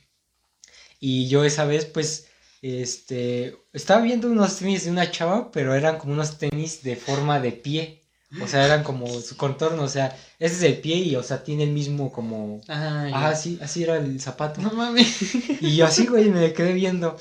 Y 0.99 1.27
yo 1.27 1.43
esa 1.43 1.65
vez, 1.65 1.85
pues, 1.85 2.28
este, 2.61 3.57
estaba 3.73 4.01
viendo 4.01 4.29
unos 4.29 4.57
tenis 4.57 4.85
de 4.85 4.91
una 4.91 5.11
chava, 5.11 5.51
pero 5.51 5.75
eran 5.75 5.97
como 5.97 6.13
unos 6.13 6.37
tenis 6.37 6.83
de 6.83 6.95
forma 6.95 7.39
de 7.39 7.51
pie. 7.51 8.03
O 8.43 8.47
sea, 8.47 8.63
eran 8.63 8.83
como 8.83 9.07
su 9.21 9.35
contorno, 9.37 9.81
o 9.81 9.87
sea, 9.87 10.15
ese 10.37 10.55
es 10.55 10.63
el 10.63 10.77
pie 10.77 10.97
y, 10.97 11.15
o 11.15 11.23
sea, 11.23 11.43
tiene 11.43 11.63
el 11.63 11.71
mismo 11.71 12.11
como... 12.11 12.61
Ah, 12.67 13.33
sí, 13.35 13.57
así 13.59 13.83
era 13.83 13.97
el 13.97 14.21
zapato. 14.21 14.61
No 14.61 14.71
mames. 14.71 15.19
Y 15.61 15.75
yo 15.75 15.87
así, 15.87 16.05
güey, 16.05 16.29
me 16.29 16.53
quedé 16.53 16.73
viendo. 16.73 17.17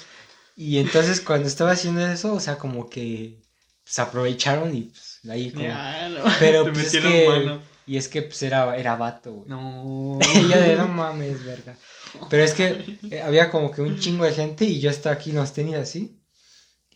Y 0.55 0.79
entonces 0.79 1.23
cuando 1.23 1.49
estaba 1.49 1.71
haciendo 1.71 2.07
eso, 2.07 2.35
o 2.35 2.41
sea, 2.41 2.59
como 2.59 2.91
que 2.91 3.41
se 3.85 4.03
aprovecharon 4.03 4.75
y 4.77 4.83
pues 4.83 5.21
ahí 5.31 5.51
como... 5.51 5.69
Pero 6.39 6.65
pues 6.73 6.93
es 6.93 7.03
que... 7.03 7.59
Y 7.89 7.97
es 7.97 8.09
que 8.09 8.21
pues 8.21 8.43
era, 8.43 8.77
era 8.77 8.97
vato, 8.97 9.33
güey. 9.33 9.49
No. 9.49 10.19
Yo 10.21 10.61
de 10.61 10.77
no 10.77 10.89
mames, 10.89 11.43
verga. 11.43 11.75
Pero 12.29 12.43
es 12.45 12.53
que 12.53 12.99
eh, 13.11 13.23
había 13.23 13.51
como 13.51 13.71
que 13.71 13.81
un 13.81 13.99
chingo 13.99 14.27
de 14.27 14.33
gente 14.33 14.67
y 14.67 14.79
yo 14.79 14.91
estaba 14.91 15.15
aquí 15.15 15.33
los 15.33 15.55
tenía 15.55 15.81
así. 15.81 16.21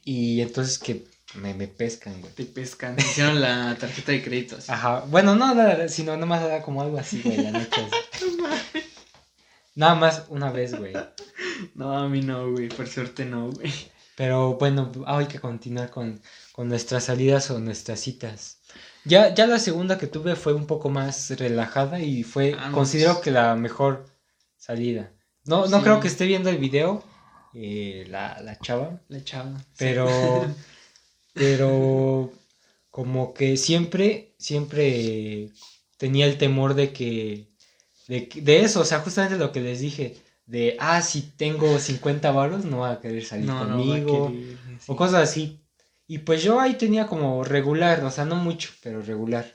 Y 0.04 0.42
entonces 0.42 0.78
que 0.78 1.06
me, 1.34 1.54
me 1.54 1.66
pescan, 1.66 2.20
güey. 2.20 2.34
Te 2.34 2.44
pescan. 2.44 2.96
Te 2.96 3.02
hicieron 3.02 3.40
la 3.40 3.74
tarjeta 3.80 4.12
de 4.12 4.22
créditos. 4.22 4.68
Ajá. 4.68 5.06
Bueno, 5.08 5.34
no, 5.34 5.54
nada, 5.54 5.88
sino 5.88 6.14
nomás 6.18 6.44
era 6.44 6.60
como 6.60 6.82
algo 6.82 6.98
así, 6.98 7.22
güey, 7.22 7.38
la 7.38 7.50
noche. 7.52 7.88
Nada 9.74 9.94
más 9.94 10.24
una 10.28 10.52
vez, 10.52 10.78
güey. 10.78 10.92
No, 11.74 11.96
a 11.96 12.06
mí 12.06 12.20
no, 12.20 12.50
güey. 12.50 12.68
Por 12.68 12.86
suerte 12.86 13.24
no, 13.24 13.50
güey. 13.50 13.72
Pero 14.14 14.58
bueno, 14.58 14.92
hay 15.06 15.24
que 15.24 15.40
continuar 15.40 15.88
con, 15.88 16.20
con 16.52 16.68
nuestras 16.68 17.04
salidas 17.04 17.50
o 17.50 17.58
nuestras 17.58 18.00
citas. 18.00 18.58
Ya, 19.04 19.34
ya 19.34 19.46
la 19.46 19.58
segunda 19.58 19.98
que 19.98 20.06
tuve 20.06 20.36
fue 20.36 20.54
un 20.54 20.66
poco 20.66 20.88
más 20.88 21.30
relajada 21.30 22.00
y 22.00 22.22
fue, 22.22 22.56
ah, 22.58 22.70
considero 22.72 23.14
pues. 23.14 23.24
que 23.24 23.30
la 23.30 23.54
mejor 23.56 24.06
salida. 24.56 25.12
No, 25.44 25.66
no 25.66 25.82
creo 25.82 26.00
que 26.00 26.08
esté 26.08 26.26
viendo 26.26 26.50
el 26.50 26.58
video, 26.58 27.02
eh, 27.54 28.06
la, 28.08 28.40
la 28.42 28.58
chava. 28.60 29.00
La 29.08 29.22
chava. 29.24 29.60
Pero 29.76 30.08
pero 31.34 32.32
como 32.90 33.34
que 33.34 33.56
siempre, 33.56 34.34
siempre 34.38 35.50
tenía 35.96 36.26
el 36.26 36.38
temor 36.38 36.74
de 36.74 36.92
que, 36.92 37.48
de, 38.08 38.28
de 38.34 38.60
eso, 38.60 38.80
o 38.80 38.84
sea, 38.84 39.00
justamente 39.00 39.38
lo 39.38 39.52
que 39.52 39.60
les 39.60 39.80
dije, 39.80 40.16
de, 40.46 40.76
ah, 40.78 41.00
si 41.02 41.22
tengo 41.22 41.78
50 41.78 42.30
varos, 42.32 42.64
no 42.64 42.78
va 42.80 42.92
a 42.92 43.00
querer 43.00 43.24
salir 43.24 43.46
No, 43.46 43.64
no 43.64 43.78
va 43.86 43.96
a 43.96 44.02
conmigo, 44.02 44.28
querer, 44.30 44.58
sí. 44.78 44.84
o 44.86 44.96
cosas 44.96 45.22
así. 45.28 45.61
Y 46.14 46.18
pues 46.18 46.42
yo 46.42 46.60
ahí 46.60 46.74
tenía 46.76 47.06
como 47.06 47.42
regular, 47.44 48.04
o 48.04 48.10
sea, 48.10 48.24
no 48.24 48.36
mucho, 48.36 48.70
pero 48.82 49.00
regular. 49.02 49.46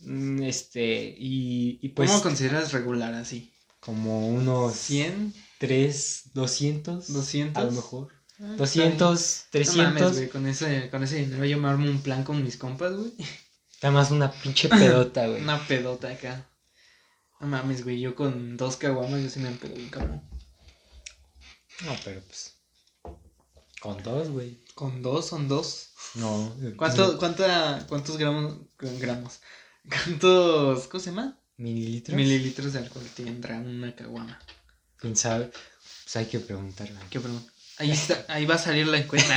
Mm, 0.00 0.42
Este, 0.44 1.14
y, 1.18 1.78
y 1.82 1.88
pues 1.90 2.10
¿Cómo 2.10 2.22
consideras 2.22 2.72
regular 2.72 3.14
así? 3.14 3.52
como 3.80 4.28
unos 4.28 4.74
¿100? 4.90 5.32
3, 5.58 6.30
200, 6.34 7.12
200? 7.12 7.62
a 7.62 7.66
lo 7.66 7.72
mejor. 7.72 8.12
Ah, 8.40 8.56
está 8.56 8.56
200, 8.56 9.46
bien. 9.52 9.66
No 9.74 9.74
300. 9.74 9.76
mames, 9.76 10.12
güey, 10.12 10.28
con 10.28 10.46
ese, 10.46 10.90
con 10.90 11.02
ese 11.02 11.16
dinero 11.16 11.44
yo 11.44 11.58
me 11.58 11.68
armo 11.68 11.88
un 11.90 12.02
plan 12.02 12.24
con 12.24 12.42
mis 12.42 12.56
compas, 12.56 12.94
güey. 12.94 13.12
Está 13.72 13.90
más 13.90 14.10
una 14.10 14.30
pinche 14.32 14.68
pedota, 14.68 15.26
güey. 15.28 15.42
Una 15.42 15.66
pedota 15.66 16.08
acá. 16.10 16.48
No 17.40 17.46
mames, 17.48 17.84
güey, 17.84 18.00
yo 18.00 18.14
con 18.14 18.56
dos 18.56 18.76
caguamas 18.76 19.22
yo 19.22 19.28
sí 19.30 19.40
me 19.40 19.48
empedo 19.48 19.74
bien 19.74 19.90
cabrón. 19.90 20.22
No, 21.84 21.94
pero 22.04 22.20
pues. 22.22 22.54
Con 23.84 24.02
dos, 24.02 24.30
güey. 24.30 24.58
Con 24.74 25.02
dos 25.02 25.26
son 25.26 25.46
dos. 25.46 25.90
No. 26.14 26.56
¿Cuánto, 26.74 27.18
cuánta, 27.18 27.84
¿Cuántos 27.86 28.16
gramos, 28.16 28.56
gramos? 28.78 29.40
¿Cuántos, 29.90 30.86
cómo 30.86 31.04
se 31.04 31.10
llama? 31.10 31.38
¿Mililitros? 31.58 32.16
Mililitros 32.16 32.72
de 32.72 32.78
alcohol 32.78 33.04
tendrá 33.14 33.58
una 33.58 33.94
caguama? 33.94 34.38
¿Quién 34.96 35.14
sabe? 35.14 35.50
Pues 36.02 36.16
hay 36.16 36.24
que 36.24 36.40
preguntarle. 36.40 36.98
¿Qué 37.10 37.20
pregunta? 37.20 37.52
Ahí 37.76 37.90
está, 37.90 38.24
ahí 38.28 38.46
va 38.46 38.54
a 38.54 38.58
salir 38.58 38.86
la 38.86 38.96
encuesta. 38.96 39.36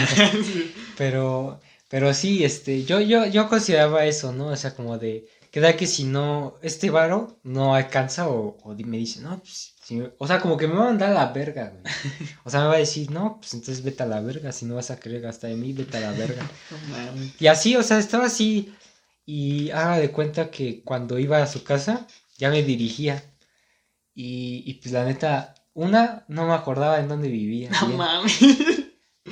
Pero, 0.98 1.60
pero 1.90 2.14
sí, 2.14 2.46
este, 2.46 2.86
yo, 2.86 3.02
yo, 3.02 3.26
yo 3.26 3.50
consideraba 3.50 4.06
eso, 4.06 4.32
¿no? 4.32 4.48
O 4.48 4.56
sea, 4.56 4.74
como 4.74 4.98
de, 4.98 5.28
que 5.52 5.60
da 5.60 5.76
que 5.78 5.88
si 5.88 6.04
no, 6.04 6.58
este 6.62 6.90
varo 6.90 7.40
no 7.44 7.74
alcanza 7.76 8.30
o, 8.30 8.58
me 8.86 8.98
dice, 8.98 9.22
no, 9.22 9.40
pues, 9.40 9.74
si- 9.84 10.04
o 10.18 10.28
sea, 10.28 10.40
como 10.40 10.58
que 10.58 10.68
me 10.68 10.76
va 10.76 10.84
a 10.84 10.86
mandar 10.88 11.12
a 11.12 11.14
la 11.14 11.32
verga, 11.34 11.70
güey. 11.72 11.84
O 12.44 12.50
sea, 12.50 12.62
me 12.62 12.68
va 12.68 12.76
a 12.76 12.78
decir, 12.78 13.12
no, 13.12 13.38
pues 13.40 13.54
entonces 13.54 13.84
vete 13.84 14.04
a 14.04 14.06
la 14.06 14.22
verga, 14.22 14.52
si 14.52 14.66
no 14.66 14.76
vas 14.76 14.92
a 14.92 15.00
querer 15.00 15.22
gastar 15.22 15.52
en 15.52 15.62
mí, 15.62 15.74
vete 15.74 15.98
a 15.98 16.02
la 16.02 16.12
verga. 16.12 16.50
Y 17.40 17.48
así, 17.48 17.76
o 17.76 17.84
sea, 17.84 17.98
estaba 18.00 18.26
así 18.26 18.74
y 19.26 19.70
haga 19.72 19.98
de 20.00 20.12
cuenta 20.12 20.50
que 20.52 20.84
cuando 20.84 21.20
iba 21.20 21.42
a 21.42 21.48
su 21.48 21.64
casa 21.64 22.08
ya 22.38 22.50
me 22.50 22.64
dirigía. 22.64 23.24
Y, 24.14 24.64
y 24.66 24.76
pues 24.76 24.92
la 24.94 25.06
neta, 25.06 25.56
una, 25.74 26.26
no 26.28 26.48
me 26.48 26.54
acordaba 26.54 27.00
en 27.00 27.08
dónde 27.08 27.30
vivía. 27.30 27.70
No 27.70 27.88
bien. 27.88 27.98
mames. 27.98 28.40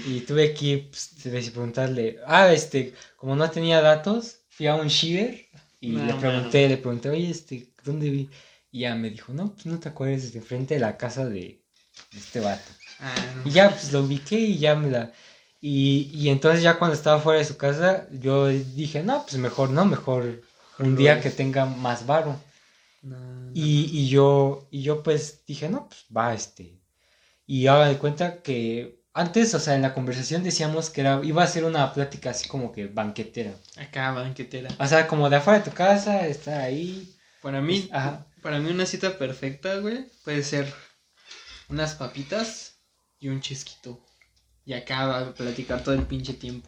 Y 0.08 0.22
tuve 0.22 0.54
que 0.54 0.90
pues, 0.90 1.12
preguntarle, 1.52 2.20
ah, 2.28 2.52
este, 2.52 2.94
como 3.16 3.36
no 3.36 3.50
tenía 3.50 3.82
datos, 3.82 4.42
fui 4.50 4.68
a 4.68 4.76
un 4.76 4.88
shiver 4.88 5.45
y 5.88 5.92
No, 5.94 6.06
le 6.06 6.14
pregunté, 6.16 6.68
le 6.70 6.78
pregunté, 6.78 7.10
oye, 7.10 7.30
este, 7.30 7.74
¿dónde 7.84 8.10
vi? 8.10 8.30
Y 8.72 8.82
ya 8.82 8.96
me 8.96 9.10
dijo, 9.10 9.34
no, 9.34 9.54
pues 9.54 9.66
no 9.68 9.80
te 9.80 9.90
acuerdas, 9.90 10.34
de 10.34 10.42
frente 10.42 10.76
de 10.76 10.80
la 10.82 10.98
casa 10.98 11.26
de, 11.26 11.64
de 12.12 12.20
este 12.20 12.40
vato. 12.40 12.72
Ah, 13.00 13.44
Y 13.44 13.52
ya, 13.52 13.70
pues 13.72 13.92
lo 13.94 14.02
ubiqué 14.04 14.40
y 14.40 14.58
ya 14.60 14.76
me 14.76 14.90
la... 14.92 15.14
Y, 15.62 16.12
y 16.14 16.30
entonces 16.30 16.62
ya 16.64 16.78
cuando 16.80 16.96
estaba 16.96 17.20
fuera 17.22 17.40
de 17.40 17.46
su 17.46 17.58
casa, 17.58 18.08
yo 18.12 18.48
dije, 18.48 19.04
no, 19.04 19.24
pues 19.26 19.38
mejor, 19.38 19.72
no, 19.72 19.86
mejor 19.86 20.44
un 20.80 20.96
día 20.96 21.22
que 21.22 21.32
tenga 21.32 21.66
más 21.66 22.06
varo. 22.06 22.40
no, 23.02 23.18
no. 23.54 23.54
Y, 23.54 23.86
y 23.92 24.10
yo, 24.10 24.68
y 24.72 24.82
yo 24.84 25.02
pues 25.04 25.46
dije, 25.46 25.70
no, 25.70 25.88
pues 25.88 26.06
va, 26.16 26.34
este. 26.34 26.80
Y 27.48 27.68
haga 27.68 27.88
de 27.90 27.98
cuenta 28.00 28.42
que 28.44 29.05
antes, 29.16 29.54
o 29.56 29.60
sea, 29.60 29.76
en 29.76 29.82
la 29.82 29.94
conversación 29.94 30.44
decíamos 30.44 30.90
que 30.92 31.02
era, 31.02 31.20
iba 31.24 31.42
a 31.42 31.48
ser 31.48 31.64
una 31.66 31.92
plática 31.94 32.30
así 32.32 32.48
como 32.48 32.72
que 32.72 32.86
banquetera. 32.88 33.56
Acá, 33.78 34.12
banquetera. 34.12 34.70
O 34.78 34.86
sea, 34.88 35.08
como 35.08 35.30
de 35.30 35.38
afuera 35.38 35.60
de 35.60 35.66
tu 35.70 35.76
casa, 35.76 36.28
estar 36.28 36.62
ahí. 36.62 37.16
Para 37.42 37.62
mí, 37.62 37.90
Ajá. 37.92 38.28
para 38.42 38.60
mí 38.60 38.70
una 38.70 38.86
cita 38.86 39.18
perfecta, 39.18 39.78
güey, 39.78 40.06
puede 40.24 40.44
ser 40.44 40.72
unas 41.70 41.96
papitas 41.96 42.80
y 43.20 43.30
un 43.30 43.40
chisquito. 43.42 44.04
Y 44.66 44.74
acá 44.74 45.06
va 45.06 45.20
a 45.22 45.34
platicar 45.34 45.84
todo 45.84 45.96
el 45.96 46.04
pinche 46.04 46.34
tiempo. 46.34 46.68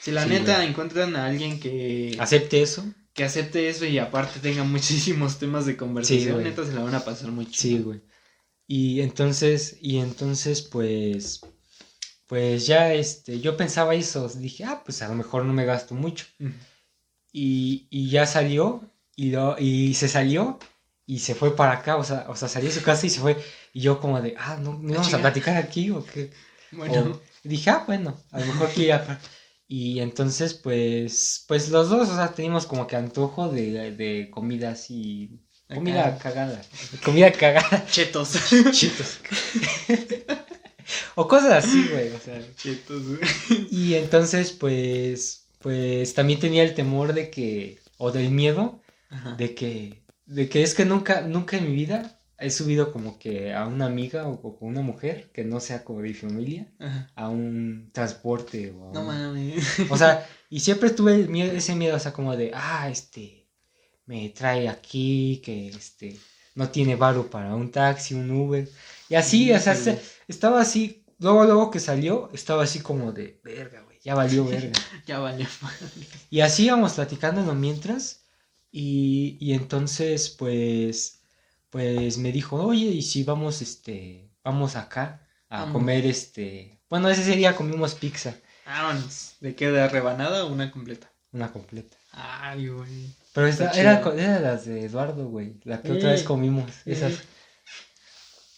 Si 0.00 0.10
la 0.12 0.22
Sí, 0.24 0.28
neta 0.30 0.56
güey. 0.56 0.68
encuentran 0.68 1.16
a 1.16 1.26
alguien 1.26 1.58
que, 1.60 2.16
Acepte 2.20 2.62
eso. 2.62 2.84
que 3.14 3.24
acepte 3.24 3.68
eso 3.68 3.84
y 3.84 3.98
aparte 3.98 4.40
tenga 4.40 4.62
muchísimos 4.64 5.38
temas 5.38 5.66
de 5.66 5.76
conversación, 5.76 6.34
güey. 6.34 6.44
neta 6.44 6.64
se 6.64 6.72
la 6.72 6.82
van 6.82 6.94
a 6.94 7.04
pasar 7.04 7.30
muy 7.32 7.46
chido. 7.50 7.78
Sí, 7.78 7.82
güey. 7.82 8.00
Y 8.66 9.00
entonces, 9.00 9.76
y 9.80 9.98
entonces, 9.98 10.62
pues, 10.62 11.40
pues 12.30 12.64
ya, 12.68 12.94
este, 12.94 13.40
yo 13.40 13.56
pensaba 13.56 13.92
eso, 13.96 14.28
dije, 14.28 14.62
ah, 14.64 14.82
pues 14.84 15.02
a 15.02 15.08
lo 15.08 15.14
mejor 15.16 15.44
no 15.44 15.52
me 15.52 15.64
gasto 15.64 15.96
mucho. 15.96 16.26
Y, 17.32 17.88
y 17.90 18.08
ya 18.08 18.24
salió, 18.24 18.82
y, 19.16 19.30
lo, 19.32 19.56
y 19.58 19.94
se 19.94 20.06
salió, 20.06 20.60
y 21.06 21.18
se 21.18 21.34
fue 21.34 21.56
para 21.56 21.72
acá, 21.72 21.96
o 21.96 22.04
sea, 22.04 22.26
o 22.28 22.36
sea, 22.36 22.46
salió 22.46 22.68
de 22.68 22.74
su 22.76 22.82
casa 22.84 23.04
y 23.06 23.10
se 23.10 23.18
fue, 23.18 23.36
y 23.72 23.80
yo 23.80 23.98
como 24.00 24.20
de, 24.22 24.36
ah, 24.38 24.56
no, 24.62 24.74
¿no 24.74 24.94
vamos 24.94 25.12
a 25.12 25.18
platicar 25.20 25.56
aquí 25.56 25.90
o 25.90 26.04
qué? 26.06 26.30
Bueno, 26.70 27.00
O- 27.14 27.20
dije, 27.42 27.68
ah, 27.70 27.82
bueno, 27.84 28.16
a 28.30 28.38
lo 28.38 28.46
mejor 28.46 28.70
que 28.70 28.86
ya. 28.86 29.20
Y 29.66 29.98
entonces, 29.98 30.54
pues, 30.54 31.44
pues 31.48 31.68
los 31.70 31.88
dos, 31.88 32.08
o 32.10 32.14
sea, 32.14 32.32
teníamos 32.32 32.64
como 32.66 32.86
que 32.86 32.94
antojo 32.94 33.48
de, 33.48 33.90
de 33.90 34.30
comida 34.30 34.70
así, 34.70 35.40
Acá. 35.68 35.74
comida 35.74 36.18
cagada, 36.18 36.62
comida 37.04 37.32
cagada. 37.32 37.86
chetos. 37.90 38.34
Chitos. 38.72 39.18
o 41.14 41.26
cosas 41.28 41.64
así, 41.64 41.88
güey. 41.92 42.08
O 42.10 42.18
sea. 42.18 42.40
chetos, 42.56 43.02
güey. 43.06 43.20
Y 43.70 43.94
entonces, 43.94 44.50
pues, 44.52 45.46
pues 45.60 46.14
también 46.14 46.40
tenía 46.40 46.62
el 46.62 46.74
temor 46.74 47.12
de 47.12 47.30
que, 47.30 47.78
o 47.98 48.10
del 48.12 48.30
miedo, 48.30 48.80
Ajá. 49.10 49.34
de 49.36 49.54
que, 49.54 50.02
de 50.26 50.48
que 50.48 50.62
es 50.62 50.74
que 50.74 50.84
nunca, 50.84 51.22
nunca 51.22 51.56
en 51.56 51.68
mi 51.68 51.74
vida 51.74 52.16
he 52.38 52.50
subido 52.50 52.90
como 52.92 53.18
que 53.18 53.52
a 53.52 53.66
una 53.66 53.84
amiga 53.86 54.26
o, 54.26 54.32
o 54.32 54.56
con 54.58 54.68
una 54.70 54.80
mujer 54.80 55.30
que 55.34 55.44
no 55.44 55.60
sea 55.60 55.84
como 55.84 56.00
de 56.00 56.08
mi 56.08 56.14
familia 56.14 56.72
Ajá. 56.78 57.10
a 57.14 57.28
un 57.28 57.90
transporte 57.92 58.70
o 58.70 58.88
a 58.90 58.92
No 58.94 59.00
un- 59.00 59.06
mames. 59.06 59.64
o 59.90 59.96
sea, 59.98 60.26
y 60.48 60.60
siempre 60.60 60.88
tuve 60.90 61.14
el 61.16 61.28
miedo, 61.28 61.52
ese 61.52 61.74
miedo, 61.74 61.96
o 61.96 62.00
sea, 62.00 62.12
como 62.14 62.34
de, 62.36 62.50
ah, 62.54 62.88
este, 62.90 63.46
me 64.06 64.30
trae 64.30 64.68
aquí, 64.68 65.42
que 65.44 65.68
este, 65.68 66.16
no 66.54 66.70
tiene 66.70 66.96
varo 66.96 67.28
para 67.28 67.54
un 67.54 67.70
taxi, 67.70 68.14
un 68.14 68.30
Uber. 68.30 68.66
Y 69.10 69.16
así, 69.16 69.52
o 69.52 69.58
sea, 69.58 69.74
se- 69.74 70.00
estaba 70.30 70.60
así, 70.60 71.04
luego, 71.18 71.44
luego 71.44 71.70
que 71.70 71.80
salió, 71.80 72.30
estaba 72.32 72.64
así 72.64 72.80
como 72.80 73.12
de, 73.12 73.40
verga, 73.44 73.82
güey, 73.82 73.98
ya 74.02 74.14
valió 74.14 74.44
verga. 74.44 74.72
Ya 75.06 75.18
vale. 75.18 75.46
y 76.30 76.40
así 76.40 76.66
íbamos 76.66 76.94
platicando 76.94 77.54
mientras, 77.54 78.24
y, 78.70 79.36
y 79.40 79.54
entonces, 79.54 80.30
pues, 80.30 81.20
pues 81.70 82.18
me 82.18 82.32
dijo, 82.32 82.56
oye, 82.56 82.86
¿y 82.86 83.02
si 83.02 83.24
vamos, 83.24 83.62
este, 83.62 84.30
vamos 84.44 84.76
acá 84.76 85.26
a 85.48 85.60
Vamos. 85.60 85.72
comer, 85.74 86.06
este, 86.06 86.80
bueno, 86.88 87.08
ese 87.08 87.36
día 87.36 87.56
comimos 87.56 87.94
pizza, 87.94 88.34
Vámonos. 88.64 89.34
¿De 89.40 89.56
qué? 89.56 89.70
¿De 89.70 89.88
rebanada 89.88 90.44
o 90.44 90.52
una 90.52 90.70
completa? 90.70 91.10
una 91.32 91.52
completa. 91.52 91.96
Ay, 92.12 92.68
güey. 92.68 93.14
Pero 93.32 93.46
esta, 93.46 93.70
era, 93.70 94.00
era 94.16 94.40
las 94.40 94.64
de 94.64 94.84
Eduardo, 94.84 95.28
güey. 95.28 95.60
La 95.64 95.80
que 95.80 95.92
otra 95.92 96.10
vez 96.10 96.22
comimos. 96.24 96.70
Esas. 96.84 97.14
sí. 97.14 97.20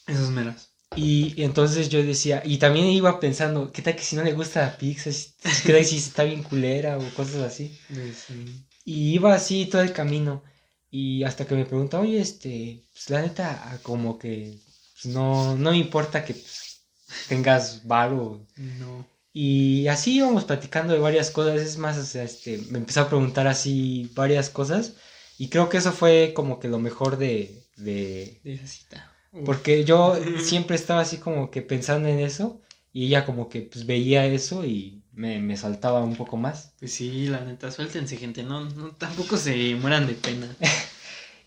Esos 0.07 0.31
meras. 0.31 0.72
Y, 0.95 1.35
y 1.41 1.45
entonces 1.45 1.89
yo 1.89 2.03
decía, 2.03 2.43
y 2.45 2.59
también 2.59 2.87
iba 2.87 3.19
pensando, 3.21 3.73
¿qué 3.73 3.83
tal 3.83 3.97
que 3.97 4.03
si 4.03 4.17
no 4.17 4.23
le 4.25 4.33
gusta 4.35 4.63
la 4.63 4.77
pizza? 4.79 5.11
Si- 5.13 5.31
¿Qué 5.65 5.73
tal 5.73 5.85
si 5.85 5.97
está 5.99 6.25
bien 6.25 6.43
culera 6.43 6.99
o 6.99 7.15
cosas 7.15 7.37
así? 7.43 7.79
Sí. 8.15 8.67
Y 8.85 9.15
iba 9.15 9.35
así 9.35 9.67
todo 9.67 9.83
el 9.83 9.93
camino. 9.93 10.43
Y 10.91 11.25
hasta 11.25 11.47
que 11.47 11.55
me 11.55 11.65
pregunta, 11.67 12.01
oye, 12.01 12.21
este, 12.21 12.85
pues 12.93 13.09
la 13.11 13.23
neta, 13.23 13.63
ah, 13.73 13.79
como 13.83 14.19
que 14.19 14.59
pues, 15.03 15.15
no, 15.15 15.57
no 15.57 15.71
me 15.71 15.79
importa 15.79 16.25
que 16.25 16.35
pues, 16.35 16.83
tengas 17.29 17.87
varo. 17.87 18.47
No. 18.57 19.07
Y 19.33 19.87
así 19.89 20.17
íbamos 20.17 20.45
platicando 20.45 20.93
de 20.93 20.99
varias 21.01 21.31
cosas. 21.31 21.61
Es 21.61 21.79
más, 21.79 21.97
o 21.99 22.05
sea, 22.05 22.25
este, 22.25 22.59
me 22.71 22.79
empezó 22.79 23.01
a 23.03 23.09
preguntar 23.09 23.47
así 23.47 24.11
varias 24.15 24.51
cosas. 24.51 24.95
Y 25.39 25.49
creo 25.49 25.69
que 25.71 25.79
eso 25.79 25.93
fue 25.93 26.33
como 26.35 26.61
que 26.61 26.69
lo 26.69 26.79
mejor 26.79 27.17
de, 27.17 27.65
de, 27.77 28.41
De 28.45 28.55
esa 28.55 28.67
cita. 28.67 29.12
Porque 29.45 29.85
yo 29.85 30.17
siempre 30.43 30.77
estaba 30.77 31.01
así 31.01 31.17
como 31.19 31.51
que 31.51 31.63
pensando 31.63 32.09
en 32.09 32.19
eso 32.19 32.61
y 32.93 33.07
ella 33.07 33.25
como 33.25 33.49
que 33.49 33.63
pues 33.63 33.87
veía 33.87 34.27
eso 34.27 34.65
y 34.67 35.03
me, 35.13 35.39
me 35.41 35.57
saltaba 35.57 36.03
un 36.05 36.17
poco 36.17 36.37
más. 36.37 36.73
Pues 36.79 36.93
sí, 36.93 37.27
la 37.29 37.41
neta, 37.41 37.71
suéltense, 37.71 38.17
gente. 38.19 38.43
No, 38.43 38.65
no 38.69 38.91
tampoco 38.93 39.37
se 39.37 39.75
mueran 39.77 40.07
de 40.07 40.15
pena. 40.15 40.47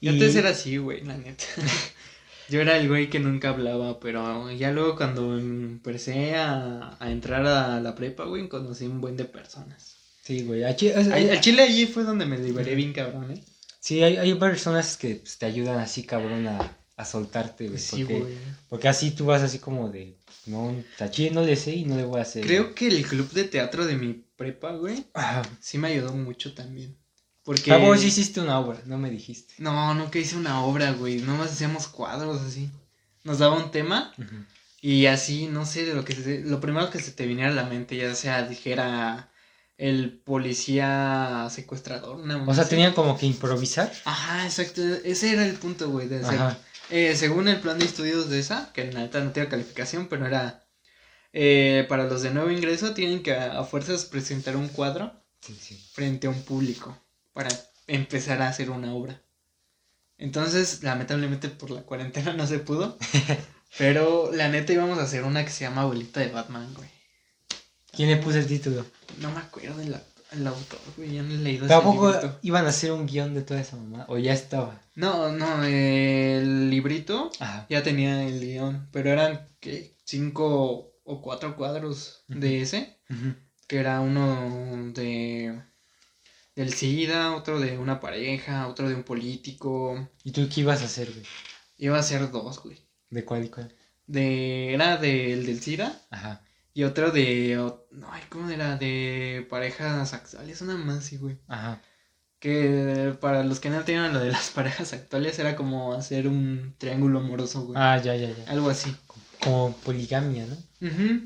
Y 0.01 0.09
antes 0.09 0.35
era 0.35 0.49
así, 0.49 0.77
güey, 0.77 1.03
la 1.03 1.17
neta. 1.17 1.45
Yo 2.49 2.61
era 2.61 2.77
el 2.77 2.87
güey 2.87 3.09
que 3.09 3.19
nunca 3.19 3.49
hablaba, 3.49 3.99
pero 3.99 4.51
ya 4.51 4.71
luego 4.71 4.95
cuando 4.95 5.35
empecé 5.35 6.35
a, 6.35 6.95
a 6.99 7.09
entrar 7.11 7.43
a 7.47 7.79
la 7.79 7.95
prepa, 7.95 8.25
güey, 8.25 8.47
conocí 8.47 8.85
un 8.85 9.01
buen 9.01 9.17
de 9.17 9.25
personas. 9.25 9.95
Sí, 10.21 10.43
güey. 10.43 10.63
a 10.63 10.75
chi- 10.75 10.89
es- 10.89 11.07
Al 11.07 11.29
al 11.31 11.39
chile 11.41 11.63
allí 11.63 11.87
fue 11.87 12.03
donde 12.03 12.25
me 12.27 12.37
liberé 12.37 12.75
bien 12.75 12.93
cabrón, 12.93 13.31
¿eh? 13.31 13.43
Sí, 13.79 14.03
hay, 14.03 14.17
hay 14.17 14.33
personas 14.35 14.95
que 14.97 15.15
pues, 15.15 15.37
te 15.39 15.47
ayudan 15.47 15.79
así 15.79 16.03
cabrón 16.03 16.45
a, 16.47 16.77
a 16.97 17.05
soltarte, 17.05 17.67
güey. 17.67 17.79
Sí, 17.79 18.03
porque, 18.03 18.19
güey. 18.19 18.37
porque 18.69 18.87
así 18.87 19.11
tú 19.11 19.25
vas 19.25 19.41
así 19.41 19.59
como 19.59 19.89
de, 19.89 20.17
no, 20.45 20.75
Chile 21.09 21.31
no 21.31 21.41
le 21.41 21.55
sé 21.55 21.73
y 21.75 21.85
no 21.85 21.97
le 21.97 22.05
voy 22.05 22.19
a 22.19 22.23
hacer. 22.23 22.45
Creo 22.45 22.73
que 22.73 22.87
el 22.87 23.05
club 23.05 23.29
de 23.31 23.45
teatro 23.45 23.85
de 23.85 23.97
mi 23.97 24.25
prepa, 24.35 24.71
güey, 24.71 25.05
Ah, 25.13 25.43
sí 25.59 25.77
me 25.77 25.89
ayudó 25.89 26.13
mucho 26.13 26.53
también. 26.53 26.97
Porque... 27.43 27.71
Ah, 27.71 27.77
vos 27.77 28.03
hiciste 28.03 28.41
una 28.41 28.59
obra, 28.59 28.81
no 28.85 28.97
me 28.97 29.11
dijiste. 29.11 29.53
No, 29.59 29.93
nunca 29.93 30.17
hice 30.17 30.35
una 30.35 30.63
obra, 30.63 30.93
güey. 30.93 31.17
Nomás 31.21 31.51
hacíamos 31.51 31.87
cuadros 31.87 32.41
así. 32.41 32.71
Nos 33.23 33.39
daba 33.39 33.55
un 33.55 33.71
tema 33.71 34.13
y 34.81 35.07
así, 35.07 35.47
no 35.47 35.65
sé, 35.65 35.85
de 35.85 35.95
lo 35.95 36.05
que 36.05 36.13
se, 36.15 36.41
lo 36.41 36.59
primero 36.59 36.89
que 36.89 36.99
se 36.99 37.11
te 37.11 37.25
viniera 37.25 37.49
a 37.49 37.55
la 37.55 37.65
mente, 37.65 37.97
ya 37.97 38.13
sea 38.13 38.43
dijera 38.43 39.31
el 39.77 40.19
policía 40.19 41.47
secuestrador. 41.49 42.17
Una 42.17 42.43
o 42.43 42.53
sea, 42.53 42.67
tenían 42.67 42.93
como 42.93 43.17
que 43.17 43.25
improvisar. 43.25 43.91
Ajá, 44.05 44.45
exacto. 44.45 44.81
Ese 45.03 45.33
era 45.33 45.45
el 45.45 45.55
punto, 45.55 45.89
güey, 45.89 46.07
de 46.07 46.19
hacer. 46.19 46.39
Eh, 46.89 47.15
según 47.15 47.47
el 47.47 47.59
plan 47.59 47.79
de 47.79 47.85
estudios 47.85 48.29
de 48.29 48.39
esa, 48.39 48.71
que 48.73 48.81
en 48.81 48.93
la 48.93 49.07
no 49.07 49.31
tenía 49.31 49.49
calificación, 49.49 50.07
pero 50.07 50.25
era 50.25 50.65
eh, 51.33 51.85
para 51.89 52.05
los 52.05 52.21
de 52.21 52.31
nuevo 52.31 52.51
ingreso, 52.51 52.93
tienen 52.93 53.23
que 53.23 53.33
a, 53.35 53.63
fuerzas 53.63 54.05
presentar 54.05 54.55
un 54.55 54.69
cuadro 54.69 55.11
frente 55.93 56.27
a 56.27 56.29
un 56.29 56.41
público 56.43 56.97
para 57.33 57.49
empezar 57.87 58.41
a 58.41 58.47
hacer 58.47 58.69
una 58.69 58.93
obra. 58.93 59.21
Entonces, 60.17 60.81
lamentablemente 60.83 61.49
por 61.49 61.71
la 61.71 61.81
cuarentena 61.81 62.33
no 62.33 62.47
se 62.47 62.59
pudo. 62.59 62.97
pero 63.77 64.31
la 64.31 64.47
neta 64.47 64.73
íbamos 64.73 64.97
a 64.99 65.03
hacer 65.03 65.23
una 65.23 65.43
que 65.43 65.51
se 65.51 65.65
llama 65.65 65.81
Abuelita 65.81 66.21
de 66.21 66.29
Batman, 66.29 66.73
güey. 66.73 66.89
¿Quién 67.91 68.09
le 68.09 68.17
puso 68.17 68.37
el 68.37 68.47
título? 68.47 68.85
No 69.19 69.31
me 69.31 69.39
acuerdo 69.39 69.77
del 69.77 69.93
el 70.31 70.47
autor, 70.47 70.79
güey. 70.97 71.13
Ya 71.13 71.23
no 71.23 71.33
he 71.33 71.37
leído 71.37 71.67
¿Tampoco 71.67 72.13
iban 72.41 72.65
a 72.65 72.69
hacer 72.69 72.91
un 72.91 73.05
guion 73.05 73.33
de 73.33 73.41
toda 73.41 73.61
esa 73.61 73.77
mamá? 73.77 74.05
¿O 74.09 74.17
ya 74.17 74.33
estaba? 74.33 74.81
No, 74.95 75.31
no, 75.31 75.63
el 75.63 76.69
librito 76.69 77.31
ya 77.69 77.83
tenía 77.83 78.23
el 78.23 78.39
guion. 78.39 78.87
Pero 78.91 79.11
eran, 79.11 79.47
¿qué? 79.59 79.95
Cinco 80.03 80.93
o 81.03 81.21
cuatro 81.21 81.55
cuadros 81.55 82.23
de 82.27 82.61
ese. 82.61 82.97
Que 83.67 83.77
era 83.77 84.01
uno 84.01 84.91
de 84.93 85.59
del 86.55 86.73
SIDA, 86.73 87.35
otro 87.35 87.59
de 87.59 87.77
una 87.77 87.99
pareja, 87.99 88.67
otro 88.67 88.87
de 88.87 88.95
un 88.95 89.03
político. 89.03 90.09
¿Y 90.23 90.31
tú 90.31 90.47
qué 90.53 90.61
ibas 90.61 90.81
a 90.81 90.85
hacer, 90.85 91.11
güey? 91.11 91.25
Iba 91.77 91.97
a 91.97 91.99
hacer 91.99 92.31
dos, 92.31 92.63
güey. 92.63 92.81
¿De 93.09 93.25
cuál 93.25 93.45
y 93.45 93.49
cuál? 93.49 93.75
De, 94.07 94.73
era 94.73 94.97
del, 94.97 95.45
del 95.45 95.61
SIDA. 95.61 96.01
Ajá. 96.09 96.41
Y 96.75 96.83
otro 96.83 97.09
de. 97.09 97.55
No, 97.55 98.11
¿cómo 98.27 98.49
era? 98.49 98.75
De 98.75 99.47
parejas 99.49 100.13
actuales, 100.13 100.61
una 100.61 100.75
más, 100.75 101.05
sí, 101.05 101.15
güey. 101.15 101.39
Ajá. 101.47 101.81
Que 102.39 103.15
para 103.21 103.45
los 103.45 103.61
que 103.61 103.69
no 103.69 103.81
tenían 103.85 104.11
lo 104.11 104.19
de 104.19 104.29
las 104.29 104.49
parejas 104.55 104.91
actuales 104.91 105.39
era 105.39 105.55
como 105.55 105.93
hacer 105.93 106.27
un 106.27 106.75
triángulo 106.77 107.19
amoroso, 107.19 107.61
güey. 107.61 107.77
Ah, 107.81 107.97
ya, 108.03 108.13
ya, 108.17 108.27
ya. 108.27 108.51
Algo 108.51 108.69
así. 108.69 108.93
Como 109.41 109.73
poligamia, 109.85 110.45
¿no? 110.47 110.87
Ajá. 110.87 111.21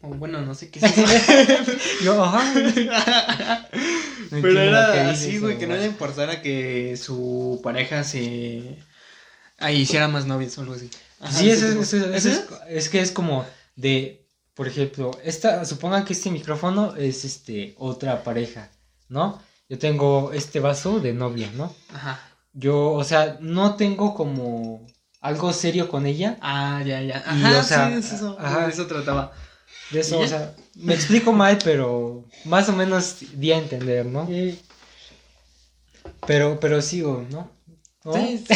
O 0.00 0.08
bueno, 0.14 0.40
no 0.40 0.54
sé 0.54 0.70
qué 0.70 0.78
es 0.82 0.96
eso. 0.96 1.72
Yo, 2.02 2.24
ajá. 2.24 3.68
Pero 4.30 4.58
era 4.58 5.10
así, 5.10 5.36
güey, 5.38 5.58
que 5.58 5.66
no 5.66 5.76
le 5.76 5.84
importara 5.84 6.40
que 6.40 6.96
su 6.96 7.60
pareja 7.62 8.04
se. 8.04 8.78
Ah, 9.58 9.70
hiciera 9.70 10.08
más 10.08 10.24
novios 10.24 10.56
o 10.56 10.62
algo 10.62 10.72
así. 10.72 10.88
sí, 11.30 11.50
eso, 11.50 11.66
es, 11.78 11.92
es, 12.68 12.88
que 12.88 13.02
es 13.02 13.12
como 13.12 13.44
de, 13.76 14.19
por 14.60 14.68
ejemplo, 14.68 15.10
esta, 15.24 15.64
supongan 15.64 16.04
que 16.04 16.12
este 16.12 16.30
micrófono 16.30 16.94
es 16.94 17.24
este 17.24 17.74
otra 17.78 18.22
pareja, 18.22 18.68
¿no? 19.08 19.40
Yo 19.70 19.78
tengo 19.78 20.32
este 20.34 20.60
vaso 20.60 21.00
de 21.00 21.14
novia, 21.14 21.50
¿no? 21.54 21.74
Ajá. 21.94 22.20
Yo, 22.52 22.92
o 22.92 23.02
sea, 23.02 23.38
no 23.40 23.76
tengo 23.76 24.12
como 24.14 24.86
algo 25.22 25.54
serio 25.54 25.88
con 25.88 26.04
ella. 26.04 26.36
Ah, 26.42 26.82
ya, 26.84 27.00
ya. 27.00 27.24
Ajá, 27.26 27.62
sí, 27.62 28.14
eso, 28.14 28.36
ajá, 28.38 28.68
eso 28.68 28.86
trataba. 28.86 29.32
De 29.92 30.00
eso, 30.00 30.18
o 30.18 30.26
sea, 30.26 30.54
me 30.74 30.92
explico 30.92 31.32
mal, 31.32 31.56
pero 31.64 32.26
más 32.44 32.68
o 32.68 32.74
menos 32.74 33.16
di 33.32 33.52
a 33.52 33.56
entender, 33.56 34.04
¿no? 34.04 34.28
Pero, 36.26 36.60
pero 36.60 36.82
sigo, 36.82 37.24
¿no? 37.30 37.50
Sí, 38.02 38.44
sí, 38.48 38.54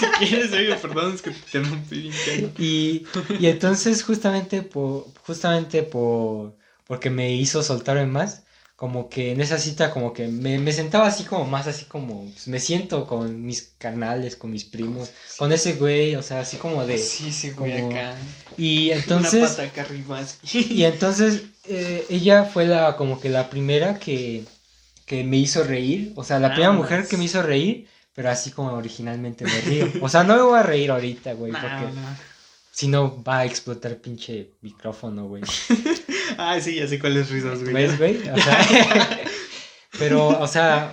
si 0.00 0.06
quieres, 0.18 0.52
oigo, 0.52 0.76
perdón, 0.76 1.14
es 1.14 1.22
que 1.22 1.30
te 1.30 1.60
rompí 1.60 2.10
y, 2.58 3.06
y 3.38 3.46
entonces, 3.46 4.02
justamente 4.02 4.62
por, 4.62 5.06
justamente 5.22 5.84
por, 5.84 6.56
porque 6.86 7.08
me 7.08 7.32
hizo 7.32 7.62
soltarme 7.62 8.06
más, 8.06 8.42
como 8.74 9.08
que 9.08 9.32
en 9.32 9.40
esa 9.42 9.58
cita 9.58 9.90
como 9.90 10.12
que 10.12 10.26
me, 10.26 10.58
me 10.58 10.72
sentaba 10.72 11.06
así 11.06 11.24
como 11.24 11.44
más 11.44 11.66
así 11.66 11.84
como 11.84 12.24
pues, 12.32 12.48
me 12.48 12.58
siento 12.58 13.06
con 13.06 13.44
mis 13.44 13.74
canales, 13.78 14.36
con 14.36 14.50
mis 14.50 14.64
primos, 14.64 15.10
con 15.36 15.52
ese 15.52 15.74
güey, 15.74 16.16
o 16.16 16.22
sea, 16.22 16.40
así 16.40 16.56
como 16.56 16.84
de 16.86 16.98
Sí, 16.98 17.30
sí, 17.30 17.50
güey 17.50 17.76
acá. 17.76 18.16
Y 18.56 18.90
entonces 18.90 19.34
Una 19.34 19.48
pata 19.50 19.62
acá 19.64 19.82
arriba. 19.82 20.22
Y 20.42 20.84
entonces 20.84 21.42
eh, 21.64 22.06
ella 22.08 22.44
fue 22.44 22.66
la 22.66 22.96
como 22.96 23.20
que 23.20 23.28
la 23.28 23.50
primera 23.50 23.98
que 23.98 24.44
que 25.04 25.24
me 25.24 25.36
hizo 25.38 25.64
reír, 25.64 26.12
o 26.16 26.24
sea, 26.24 26.38
la 26.38 26.52
primera 26.52 26.72
mujer 26.72 27.06
que 27.08 27.16
me 27.16 27.24
hizo 27.24 27.42
reír, 27.42 27.88
pero 28.20 28.32
así 28.32 28.50
como 28.50 28.72
originalmente 28.74 29.46
me 29.46 29.60
río. 29.62 29.90
O 30.02 30.08
sea, 30.10 30.24
no 30.24 30.36
me 30.36 30.42
voy 30.42 30.58
a 30.58 30.62
reír 30.62 30.90
ahorita, 30.90 31.32
güey, 31.32 31.52
porque 31.58 31.86
si 32.70 32.86
no, 32.86 33.24
va 33.24 33.38
a 33.38 33.44
explotar 33.46 33.96
pinche 33.96 34.56
micrófono, 34.60 35.26
güey. 35.26 35.42
ah, 36.36 36.60
sí, 36.60 36.74
ya 36.74 36.86
sé 36.86 36.98
cuáles 36.98 37.30
risas, 37.30 37.62
güey. 37.62 37.72
¿Ves, 37.72 37.96
güey? 37.96 38.18
O 38.28 38.36
sea, 38.36 39.20
pero, 39.98 40.28
o 40.38 40.46
sea, 40.46 40.92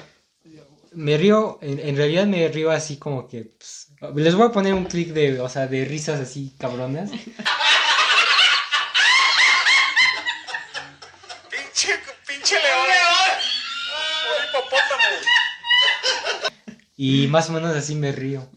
me 0.94 1.18
río, 1.18 1.60
en, 1.62 1.98
realidad 1.98 2.28
me 2.28 2.48
río 2.48 2.72
así 2.72 2.96
como 2.96 3.28
que, 3.28 3.52
pues, 3.58 3.90
les 4.16 4.34
voy 4.34 4.48
a 4.48 4.52
poner 4.54 4.74
un 4.74 4.86
clic 4.86 5.10
de, 5.10 5.42
o 5.42 5.50
sea, 5.50 5.68
de 5.68 5.84
risas 5.84 6.22
así 6.22 6.56
cabronas. 6.58 7.12
Y 16.98 17.28
más 17.28 17.50
o 17.50 17.54
menos 17.54 17.76
así 17.76 17.96
me 17.96 18.12
río. 18.12 18.50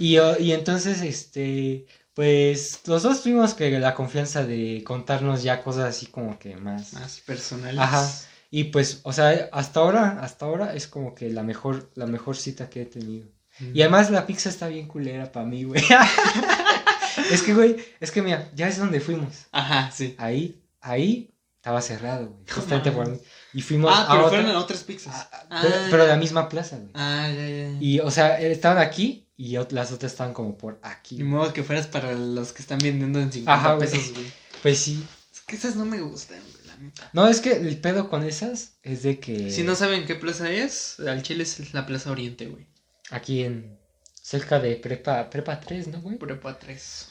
Y, 0.00 0.18
y 0.18 0.52
entonces, 0.52 1.00
este, 1.00 1.86
pues 2.12 2.80
los 2.86 3.04
dos 3.04 3.22
tuvimos 3.22 3.54
que 3.54 3.70
la 3.78 3.94
confianza 3.94 4.44
de 4.44 4.82
contarnos 4.84 5.44
ya 5.44 5.62
cosas 5.62 5.84
así 5.84 6.06
como 6.06 6.38
que 6.40 6.56
más... 6.56 6.92
Más 6.94 7.20
personales. 7.20 7.78
Ajá. 7.78 8.10
Y 8.50 8.64
pues, 8.64 9.00
o 9.04 9.12
sea, 9.12 9.48
hasta 9.52 9.80
ahora, 9.80 10.18
hasta 10.20 10.44
ahora 10.44 10.74
es 10.74 10.88
como 10.88 11.14
que 11.14 11.30
la 11.30 11.44
mejor, 11.44 11.90
la 11.94 12.06
mejor 12.06 12.36
cita 12.36 12.68
que 12.68 12.82
he 12.82 12.86
tenido. 12.86 13.28
Y 13.72 13.80
además 13.82 14.10
la 14.10 14.26
pizza 14.26 14.48
está 14.48 14.66
bien 14.66 14.88
culera 14.88 15.30
para 15.30 15.46
mí, 15.46 15.64
güey. 15.64 15.82
es 17.30 17.42
que, 17.42 17.54
güey, 17.54 17.76
es 18.00 18.10
que 18.10 18.22
mira, 18.22 18.50
ya 18.54 18.68
es 18.68 18.78
donde 18.78 19.00
fuimos. 19.00 19.46
Ajá, 19.52 19.90
sí. 19.90 20.16
Ahí, 20.18 20.60
ahí 20.80 21.32
estaba 21.56 21.80
cerrado, 21.80 22.28
güey. 22.28 22.44
Justamente 22.50 22.90
por 22.90 23.08
mí. 23.08 23.18
Y 23.54 23.60
fuimos 23.60 23.92
ah, 23.94 24.06
pero 24.10 24.28
fueron 24.28 24.46
a 24.50 24.58
otras 24.58 24.82
pizzas. 24.82 25.14
Ah, 25.14 25.46
ah, 25.50 25.86
pero, 25.90 26.04
de 26.04 26.08
la 26.08 26.16
misma 26.16 26.48
plaza, 26.48 26.76
güey. 26.76 26.90
Ah, 26.94 27.28
ya, 27.28 27.48
ya. 27.48 27.76
Y, 27.80 28.00
o 28.00 28.10
sea, 28.10 28.40
estaban 28.40 28.78
aquí 28.78 29.26
y 29.36 29.56
las 29.70 29.92
otras 29.92 30.12
estaban 30.12 30.32
como 30.32 30.56
por 30.56 30.78
aquí. 30.82 31.20
Y 31.20 31.24
modo 31.24 31.52
que 31.52 31.62
fueras 31.62 31.86
para 31.86 32.12
los 32.12 32.52
que 32.52 32.62
están 32.62 32.78
vendiendo 32.78 33.20
en 33.20 33.32
50 33.32 33.78
pesos, 33.78 34.12
güey. 34.14 34.32
Pues 34.62 34.78
sí. 34.78 35.04
Es 35.32 35.40
que 35.42 35.56
esas 35.56 35.76
no 35.76 35.84
me 35.84 36.00
gustan, 36.00 36.40
güey, 36.40 36.66
la 36.66 36.76
neta. 36.76 37.10
No, 37.12 37.28
es 37.28 37.40
que 37.40 37.52
el 37.52 37.78
pedo 37.78 38.08
con 38.08 38.22
esas 38.22 38.74
es 38.82 39.02
de 39.02 39.18
que. 39.18 39.50
Si 39.50 39.64
no 39.64 39.74
saben 39.74 40.06
qué 40.06 40.14
plaza 40.14 40.50
es, 40.50 40.98
al 41.00 41.22
Chile 41.22 41.42
es 41.42 41.74
la 41.74 41.86
Plaza 41.86 42.10
Oriente, 42.10 42.46
güey. 42.46 42.66
Aquí 43.10 43.42
en. 43.42 43.78
cerca 44.14 44.60
de 44.60 44.76
Prepa, 44.76 45.28
Prepa 45.28 45.60
3, 45.60 45.88
¿no, 45.88 46.00
güey? 46.00 46.16
Prepa 46.16 46.58
3. 46.58 47.08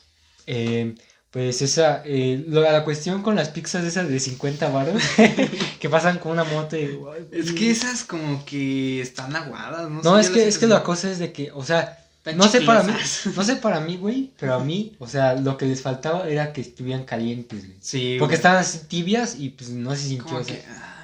Eh, 0.48 0.96
pues 1.32 1.62
esa, 1.62 2.04
eh, 2.06 2.44
la 2.50 2.84
cuestión 2.84 3.22
con 3.24 3.36
las 3.36 3.50
pizzas 3.50 3.86
esas 3.86 4.10
de 4.10 4.20
50 4.20 4.68
baros 4.68 5.02
que 5.80 5.90
pasan 5.90 6.20
con 6.20 6.34
una 6.34 6.44
moto 6.44 6.78
y... 6.78 7.00
Es 7.32 7.54
que 7.54 7.72
esas 7.72 8.04
como 8.04 8.44
que 8.44 9.02
están 9.02 9.34
aguadas, 9.34 9.90
¿no? 9.90 10.02
No, 10.02 10.20
es 10.20 10.30
que, 10.30 10.46
es 10.46 10.58
que 10.58 10.68
la 10.68 10.84
cosa 10.84 11.10
es 11.10 11.20
de 11.20 11.32
que, 11.32 11.50
o 11.54 11.64
sea, 11.64 11.98
no 12.36 12.48
sé 12.50 12.62
para 12.62 12.84
mí, 12.84 12.94
no 13.36 13.44
sé 13.44 13.56
para 13.56 13.80
mí, 13.80 13.96
güey, 13.96 14.32
pero 14.38 14.56
a 14.56 14.60
mí, 14.60 14.94
o 15.00 15.08
sea, 15.08 15.36
lo 15.36 15.58
que 15.58 15.66
les 15.66 15.82
faltaba 15.82 16.28
era 16.28 16.52
que 16.52 16.60
estuvieran 16.60 17.06
calientes, 17.06 17.66
güey. 17.66 17.78
Sí. 17.80 18.18
Porque 18.20 18.36
estaban 18.36 18.60
así 18.60 18.80
tibias 18.90 19.36
y 19.40 19.50
pues 19.52 19.70
no 19.70 19.96
se 19.96 20.10
sintió. 20.10 20.26
Como 20.26 20.46
que, 20.46 20.62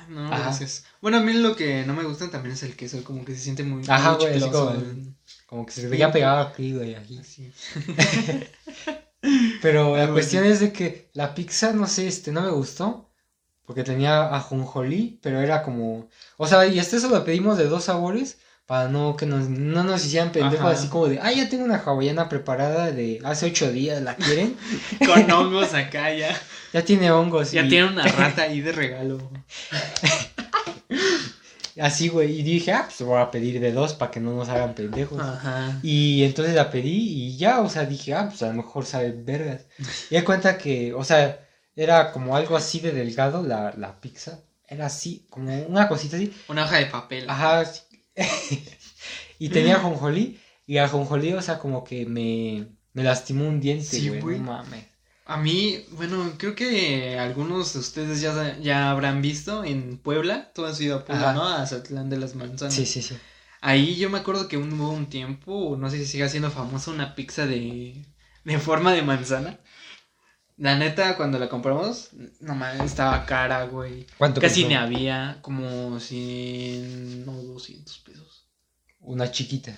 no, 0.10 0.28
gracias. 0.30 0.84
Bueno, 1.02 1.18
a 1.18 1.22
mí 1.22 1.32
lo 1.34 1.56
que 1.56 1.86
no 1.86 1.94
me 1.94 2.04
gusta 2.04 2.30
también 2.30 2.54
es 2.54 2.64
el 2.64 2.76
queso, 2.76 3.02
como 3.06 3.24
que 3.24 3.34
se 3.34 3.40
siente 3.40 3.64
muy, 3.64 3.82
Ajá, 3.88 4.16
güey, 4.16 4.42
como, 5.48 5.66
que 5.66 5.72
se 5.72 5.88
veía 5.88 6.12
pegado 6.12 6.42
aquí, 6.42 6.74
güey, 6.74 6.96
aquí. 6.96 7.22
Sí. 7.24 7.50
pero 9.62 9.98
la 9.98 10.08
cuestión 10.12 10.44
es 10.46 10.60
de 10.60 10.72
que 10.72 11.10
la 11.14 11.34
pizza, 11.34 11.74
no 11.74 11.88
sé, 11.88 12.08
este, 12.08 12.32
no 12.32 12.42
me 12.42 12.52
gustó. 12.52 13.06
Porque 13.66 13.84
tenía 13.84 14.34
ajonjolí, 14.34 15.20
pero 15.22 15.42
era 15.42 15.62
como... 15.62 16.08
O 16.38 16.48
sea, 16.48 16.66
y 16.66 16.80
este 16.80 17.02
solo 17.02 17.18
lo 17.18 17.26
pedimos 17.26 17.58
de 17.58 17.66
dos 17.66 17.84
sabores 17.84 18.38
para 18.66 18.90
no 18.90 19.16
que 19.16 19.26
nos, 19.26 19.50
no 19.50 19.84
nos 19.84 20.06
hicieran 20.06 20.32
pendejos 20.32 20.72
así 20.72 20.88
como 20.90 21.08
de, 21.08 21.20
ah, 21.22 21.32
ya 21.32 21.50
tengo 21.50 21.64
una 21.64 21.78
hawaiana 21.78 22.30
preparada 22.30 22.92
de 22.92 23.22
hace 23.24 23.48
ocho 23.48 23.72
días, 23.72 24.02
¿la 24.02 24.16
quieren? 24.16 24.56
Con 25.06 25.32
hongos 25.32 25.74
acá 25.74 26.14
ya. 26.14 26.38
Ya 26.74 26.84
tiene 26.84 27.10
hongos. 27.12 27.52
Ya 27.52 27.68
tiene 27.68 27.88
una 27.88 28.04
rata 28.08 28.44
ahí 28.44 28.62
de 28.62 28.74
regalo. 28.74 29.20
así, 31.80 32.10
güey, 32.10 32.40
y 32.40 32.44
dije, 32.44 32.72
ah, 32.74 32.84
pues 32.86 33.02
voy 33.08 33.20
a 33.20 33.32
pedir 33.32 33.60
de 33.60 33.72
dos 33.72 33.94
para 33.94 34.12
que 34.12 34.20
no 34.20 34.34
nos 34.34 34.50
hagan 34.50 34.76
pendejos. 34.76 35.20
Ajá. 35.22 35.80
Y 35.84 36.24
entonces 36.24 36.56
la 36.56 36.70
pedí 36.72 36.90
y 37.26 37.38
ya, 37.38 37.62
o 37.62 37.70
sea, 37.70 37.86
dije, 37.86 38.14
ah, 38.14 38.28
pues 38.30 38.42
a 38.44 38.48
lo 38.48 38.54
mejor 38.54 38.86
sabe 38.86 39.12
vergas. 39.12 39.66
Y 40.10 40.16
di 40.16 40.22
cuenta 40.24 40.58
que, 40.58 40.94
o 40.94 41.04
sea, 41.04 41.46
era 41.76 42.12
como 42.12 42.36
algo 42.36 42.56
así 42.58 42.80
de 42.80 42.92
delgado 42.92 43.44
la, 43.44 43.74
la 43.78 44.00
pizza. 44.02 44.40
era 44.68 44.88
así, 44.88 45.26
como 45.30 45.54
una 45.68 45.88
cosita 45.88 46.18
así. 46.18 46.34
Una 46.50 46.66
hoja 46.66 46.78
de 46.78 46.88
papel. 46.88 47.30
Ajá. 47.30 47.66
sí. 47.66 47.82
y 49.40 49.50
tenía 49.50 49.80
jonjolí. 49.80 50.40
Y 50.66 50.80
a 50.80 50.88
jonjolí, 50.90 51.34
o 51.34 51.42
sea, 51.42 51.60
como 51.60 51.84
que 51.84 52.06
me, 52.06 52.68
me 52.94 53.04
lastimó 53.04 53.48
un 53.48 53.60
diente, 53.62 53.86
Sí, 53.86 54.10
güey. 54.10 54.22
güey. 54.22 54.40
No 54.40 54.46
mames. 54.52 54.86
A 55.30 55.36
mí, 55.36 55.86
bueno, 55.92 56.32
creo 56.38 56.56
que 56.56 57.20
algunos 57.20 57.74
de 57.74 57.80
ustedes 57.80 58.22
ya, 58.22 58.58
ya 58.60 58.90
habrán 58.90 59.22
visto 59.22 59.66
en 59.66 59.98
Puebla. 59.98 60.54
Tú 60.56 60.66
has 60.66 60.80
ido 60.80 60.96
a 60.96 61.06
Puebla, 61.06 61.32
Ajá. 61.32 61.34
¿no? 61.34 61.48
A 61.50 61.68
Zatlán 61.68 62.10
de 62.10 62.16
las 62.16 62.34
Manzanas. 62.34 62.74
Sí, 62.74 62.86
sí, 62.86 63.02
sí. 63.02 63.18
Ahí 63.60 63.98
yo 63.98 64.10
me 64.10 64.20
acuerdo 64.20 64.48
que 64.48 64.56
hubo 64.56 64.90
un 64.90 65.10
tiempo, 65.10 65.76
no 65.78 65.90
sé 65.90 65.98
si 65.98 66.06
siga 66.06 66.30
siendo 66.30 66.50
famosa, 66.50 66.92
una 66.92 67.14
pizza 67.14 67.46
de, 67.46 68.06
de 68.46 68.60
forma 68.60 68.94
de 68.94 69.02
manzana. 69.02 69.60
La 70.56 70.78
neta, 70.78 71.18
cuando 71.18 71.38
la 71.38 71.50
compramos, 71.50 72.12
no 72.40 72.56
mames, 72.56 72.82
estaba 72.84 73.26
cara, 73.26 73.66
güey. 73.66 74.08
¿Cuánto 74.18 74.40
Casi 74.40 74.64
ni 74.64 74.76
había, 74.76 75.40
como 75.42 76.00
100 76.00 77.26
o 77.28 77.34
200 77.34 78.00
pesos. 78.00 78.48
Una 79.02 79.30
chiquita. 79.30 79.78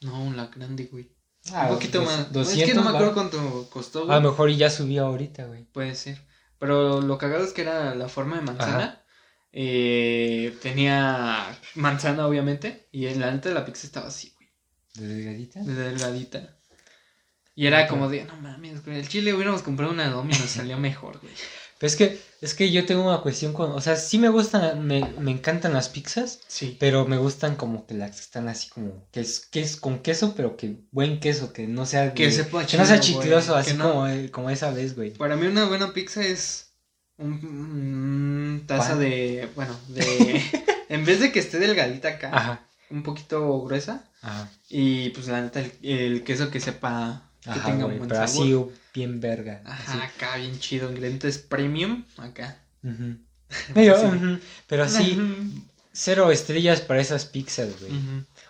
No, 0.00 0.32
la 0.32 0.46
grande, 0.46 0.86
güey. 0.90 1.08
Ah, 1.54 1.66
un 1.68 1.74
poquito 1.74 1.98
dos- 2.00 2.06
más. 2.08 2.32
200 2.32 2.58
es 2.62 2.64
que 2.68 2.74
no 2.74 2.82
me 2.82 2.90
acuerdo 2.90 3.14
cuánto 3.14 3.68
costó, 3.70 4.00
A 4.00 4.04
güey. 4.04 4.20
lo 4.22 4.30
mejor 4.30 4.50
y 4.50 4.56
ya 4.56 4.70
subió 4.70 5.06
ahorita, 5.06 5.44
güey. 5.46 5.64
Puede 5.64 5.94
ser. 5.94 6.18
Pero 6.58 7.00
lo 7.00 7.18
cagado 7.18 7.44
es 7.44 7.52
que 7.52 7.62
era 7.62 7.94
la 7.94 8.08
forma 8.08 8.36
de 8.36 8.42
manzana. 8.42 9.02
Eh, 9.52 10.56
tenía 10.62 11.56
manzana, 11.74 12.26
obviamente. 12.26 12.88
Y 12.92 13.06
en 13.06 13.20
la 13.20 13.30
neta 13.30 13.50
la 13.50 13.64
pizza 13.64 13.86
estaba 13.86 14.08
así, 14.08 14.34
güey. 14.36 14.48
¿De 14.94 15.14
delgadita? 15.14 15.60
de 15.62 15.74
delgadita. 15.74 16.54
Y 17.54 17.66
era 17.66 17.88
como 17.88 18.08
de, 18.08 18.24
no 18.24 18.36
mames, 18.36 18.84
güey, 18.84 18.98
el 19.00 19.08
chile 19.08 19.34
hubiéramos 19.34 19.62
comprado 19.62 19.90
una 19.92 20.08
Domino, 20.10 20.38
salió 20.46 20.78
mejor, 20.78 21.18
güey. 21.20 21.32
Pero 21.78 21.88
es 21.88 21.96
que, 21.96 22.18
es 22.40 22.54
que 22.54 22.70
yo 22.72 22.84
tengo 22.86 23.04
una 23.06 23.20
cuestión 23.20 23.52
con. 23.52 23.70
O 23.72 23.80
sea, 23.80 23.94
sí 23.96 24.18
me 24.18 24.28
gustan, 24.28 24.84
me, 24.86 25.04
me 25.20 25.30
encantan 25.30 25.72
las 25.74 25.88
pizzas. 25.88 26.40
Sí. 26.48 26.76
Pero 26.80 27.06
me 27.06 27.18
gustan 27.18 27.54
como 27.56 27.86
que 27.86 27.94
las 27.94 28.12
que 28.16 28.20
están 28.20 28.48
así 28.48 28.68
como. 28.68 29.06
Que 29.12 29.20
es, 29.20 29.40
que 29.46 29.60
es 29.60 29.76
con 29.76 30.00
queso, 30.00 30.34
pero 30.36 30.56
que 30.56 30.80
buen 30.90 31.20
queso, 31.20 31.52
que 31.52 31.66
no 31.68 31.86
sea. 31.86 32.14
Que 32.14 32.26
de- 32.26 32.32
sepa 32.32 32.66
que 32.66 32.76
no 32.76 32.84
sea 32.84 32.96
güey, 32.96 33.06
chicloso, 33.08 33.54
así 33.54 33.74
no- 33.74 33.90
como, 33.90 34.06
eh, 34.08 34.30
como 34.30 34.50
esa 34.50 34.70
vez, 34.72 34.96
güey. 34.96 35.12
Para 35.12 35.36
mí 35.36 35.46
una 35.46 35.66
buena 35.66 35.92
pizza 35.92 36.20
es 36.24 36.72
un, 37.16 37.32
un 37.34 38.64
taza 38.66 38.90
Pan. 38.90 39.00
de, 39.00 39.48
bueno, 39.54 39.74
de, 39.88 40.42
en 40.88 41.04
vez 41.04 41.20
de 41.20 41.32
que 41.32 41.38
esté 41.40 41.58
delgadita 41.58 42.08
acá, 42.08 42.30
Ajá, 42.32 42.66
un 42.90 43.02
poquito 43.02 43.60
gruesa, 43.62 44.04
ajá. 44.22 44.50
y 44.68 45.10
pues 45.10 45.28
la 45.28 45.40
neta, 45.42 45.60
el, 45.60 45.72
el 45.82 46.24
queso 46.24 46.50
que 46.50 46.60
sepa, 46.60 47.22
que 47.42 47.50
Ajá, 47.50 47.66
tenga 47.70 47.84
güey, 47.84 47.98
un 47.98 47.98
buen 47.98 48.08
pero 48.08 48.26
sabor. 48.26 48.44
así 48.44 48.54
bien 48.98 49.20
verga. 49.20 49.62
Ajá, 49.64 50.04
acá 50.04 50.36
bien 50.36 50.58
chido, 50.58 50.90
ingredientes 50.90 51.38
premium, 51.38 52.04
acá. 52.16 52.58
Sí. 53.74 53.88
ujú, 53.88 54.38
pero 54.66 54.84
así, 54.84 55.18
cero 55.90 56.30
estrellas 56.30 56.82
para 56.82 57.00
esas 57.00 57.24
pizzas, 57.24 57.80
güey. 57.80 57.92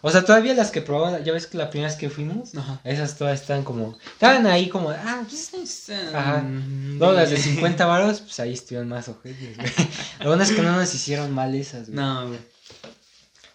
O 0.02 0.10
sea, 0.10 0.24
todavía 0.24 0.54
las 0.54 0.72
que 0.72 0.82
probaba, 0.82 1.20
ya 1.20 1.32
ves 1.32 1.46
que 1.46 1.56
la 1.56 1.70
primera 1.70 1.88
vez 1.88 1.96
que 1.98 2.10
fuimos, 2.10 2.52
Ajá. 2.56 2.80
esas 2.82 3.16
todas 3.16 3.40
están 3.40 3.62
como. 3.62 3.96
Estaban 4.14 4.44
ahí 4.48 4.68
como, 4.68 4.90
ah, 4.90 5.22
pues, 5.28 5.90
Ajá. 6.12 6.42
No, 6.42 7.12
las 7.12 7.30
de 7.30 7.36
50 7.36 7.86
varos, 7.86 8.20
pues 8.22 8.40
ahí 8.40 8.52
estuvieron 8.54 8.88
más 8.88 9.08
ojetes, 9.08 9.56
güey. 9.56 9.68
Lo 10.20 10.26
bueno 10.30 10.42
es 10.42 10.50
que 10.50 10.62
no 10.62 10.72
nos 10.74 10.92
hicieron 10.92 11.32
mal 11.32 11.54
esas, 11.54 11.86
güey. 11.86 11.96
No, 11.96 12.26
güey. 12.26 12.40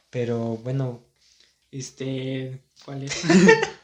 Pero 0.10 0.58
bueno, 0.64 1.02
Este, 1.72 2.62
¿cuál 2.86 3.04
es? 3.04 3.22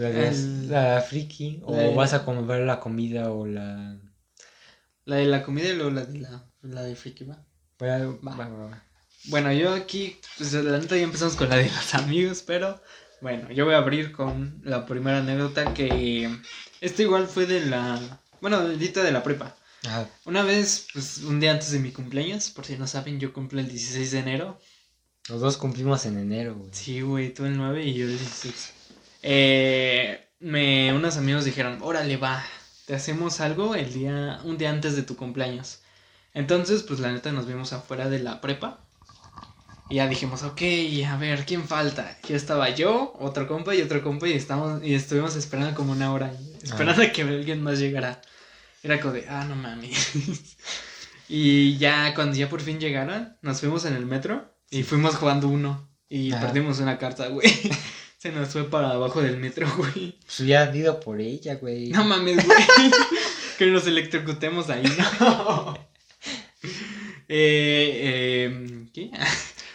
la 0.00 0.28
El- 0.28 0.70
la 0.70 1.00
friki, 1.02 1.60
o 1.64 1.76
la 1.76 1.90
vas 1.94 2.12
a 2.14 2.24
comer 2.24 2.60
la 2.62 2.80
comida 2.80 3.30
o 3.30 3.46
la. 3.46 3.96
La 5.04 5.16
de 5.16 5.26
la 5.26 5.42
comida 5.42 5.68
y 5.68 5.74
luego 5.76 5.90
la 5.90 6.04
de 6.04 6.18
la, 6.20 6.44
la 6.62 6.82
de 6.82 6.94
friki, 6.96 7.24
¿va? 7.24 7.42
Bueno, 7.78 8.18
Va. 8.26 8.36
va, 8.36 8.48
va. 8.48 8.82
Bueno, 9.24 9.52
yo 9.52 9.72
aquí, 9.74 10.16
pues 10.38 10.52
la 10.52 10.78
neta 10.78 10.96
ya 10.96 11.02
empezamos 11.02 11.36
con 11.36 11.48
la 11.48 11.56
de 11.56 11.64
los 11.70 11.94
amigos, 11.94 12.42
pero 12.46 12.80
bueno, 13.20 13.50
yo 13.50 13.64
voy 13.66 13.74
a 13.74 13.78
abrir 13.78 14.12
con 14.12 14.60
la 14.64 14.86
primera 14.86 15.18
anécdota 15.18 15.74
que 15.74 16.30
esta 16.80 17.02
igual 17.02 17.26
fue 17.26 17.46
de 17.46 17.66
la, 17.66 18.20
bueno, 18.40 18.60
del 18.66 18.78
dita 18.78 19.02
de 19.02 19.12
la 19.12 19.22
prepa. 19.22 19.56
Ajá. 19.86 20.08
Una 20.26 20.42
vez, 20.42 20.86
pues 20.92 21.18
un 21.18 21.40
día 21.40 21.52
antes 21.52 21.70
de 21.72 21.78
mi 21.80 21.90
cumpleaños, 21.92 22.50
por 22.50 22.64
si 22.66 22.76
no 22.76 22.86
saben, 22.86 23.18
yo 23.20 23.32
cumplo 23.32 23.60
el 23.60 23.68
16 23.68 24.10
de 24.12 24.18
enero. 24.20 24.58
Los 25.28 25.40
dos 25.40 25.56
cumplimos 25.58 26.04
en 26.06 26.18
enero, 26.18 26.54
güey. 26.56 26.70
Sí, 26.72 27.00
güey, 27.02 27.32
tú 27.32 27.44
el 27.46 27.56
9 27.56 27.84
y 27.84 27.94
yo 27.94 28.04
el 28.06 28.18
16. 28.18 28.72
Eh, 29.22 30.28
me, 30.40 30.92
unos 30.92 31.16
amigos 31.16 31.44
dijeron, 31.44 31.78
órale, 31.82 32.16
va, 32.16 32.42
te 32.86 32.94
hacemos 32.94 33.40
algo 33.40 33.74
el 33.74 33.92
día, 33.92 34.40
un 34.44 34.58
día 34.58 34.70
antes 34.70 34.96
de 34.96 35.02
tu 35.02 35.16
cumpleaños. 35.16 35.80
Entonces, 36.32 36.82
pues 36.82 37.00
la 37.00 37.12
neta 37.12 37.32
nos 37.32 37.46
vimos 37.46 37.72
afuera 37.72 38.08
de 38.08 38.20
la 38.20 38.40
prepa. 38.40 38.84
Y 39.88 39.96
ya 39.96 40.06
dijimos, 40.06 40.44
ok, 40.44 40.62
a 41.06 41.16
ver, 41.16 41.44
¿quién 41.44 41.66
falta? 41.66 42.16
Ya 42.28 42.36
estaba 42.36 42.70
yo, 42.70 43.12
otro 43.18 43.48
compa 43.48 43.74
y 43.74 43.82
otro 43.82 44.02
compa 44.02 44.28
y, 44.28 44.34
estamos, 44.34 44.82
y 44.84 44.94
estuvimos 44.94 45.34
esperando 45.34 45.74
como 45.74 45.90
una 45.90 46.12
hora, 46.12 46.32
esperando 46.62 47.02
a 47.02 47.10
que 47.10 47.22
alguien 47.22 47.60
más 47.62 47.80
llegara. 47.80 48.22
Era 48.84 49.00
como 49.00 49.14
de, 49.14 49.28
ah, 49.28 49.44
no 49.44 49.56
mames. 49.56 50.12
y 51.28 51.76
ya, 51.78 52.14
cuando 52.14 52.36
ya 52.36 52.48
por 52.48 52.60
fin 52.60 52.78
llegaron, 52.78 53.36
nos 53.42 53.58
fuimos 53.58 53.84
en 53.84 53.94
el 53.94 54.06
metro 54.06 54.54
y 54.70 54.84
fuimos 54.84 55.16
jugando 55.16 55.48
uno. 55.48 55.88
Y 56.08 56.32
Ajá. 56.32 56.46
perdimos 56.46 56.78
una 56.78 56.96
carta, 56.96 57.26
güey. 57.26 57.48
Se 58.22 58.30
nos 58.30 58.50
fue 58.50 58.68
para 58.68 58.90
abajo 58.90 59.22
del 59.22 59.38
metro, 59.38 59.66
güey. 59.78 60.18
Pues 60.26 60.40
hubiera 60.40 60.76
ido 60.76 61.00
por 61.00 61.20
ella, 61.22 61.54
güey. 61.54 61.88
No 61.88 62.04
mames, 62.04 62.44
güey. 62.44 62.58
que 63.58 63.66
nos 63.66 63.86
electrocutemos 63.86 64.68
ahí, 64.68 64.84
¿no? 65.18 65.74
eh, 67.28 67.28
eh, 67.28 68.86
¿Qué? 68.92 69.10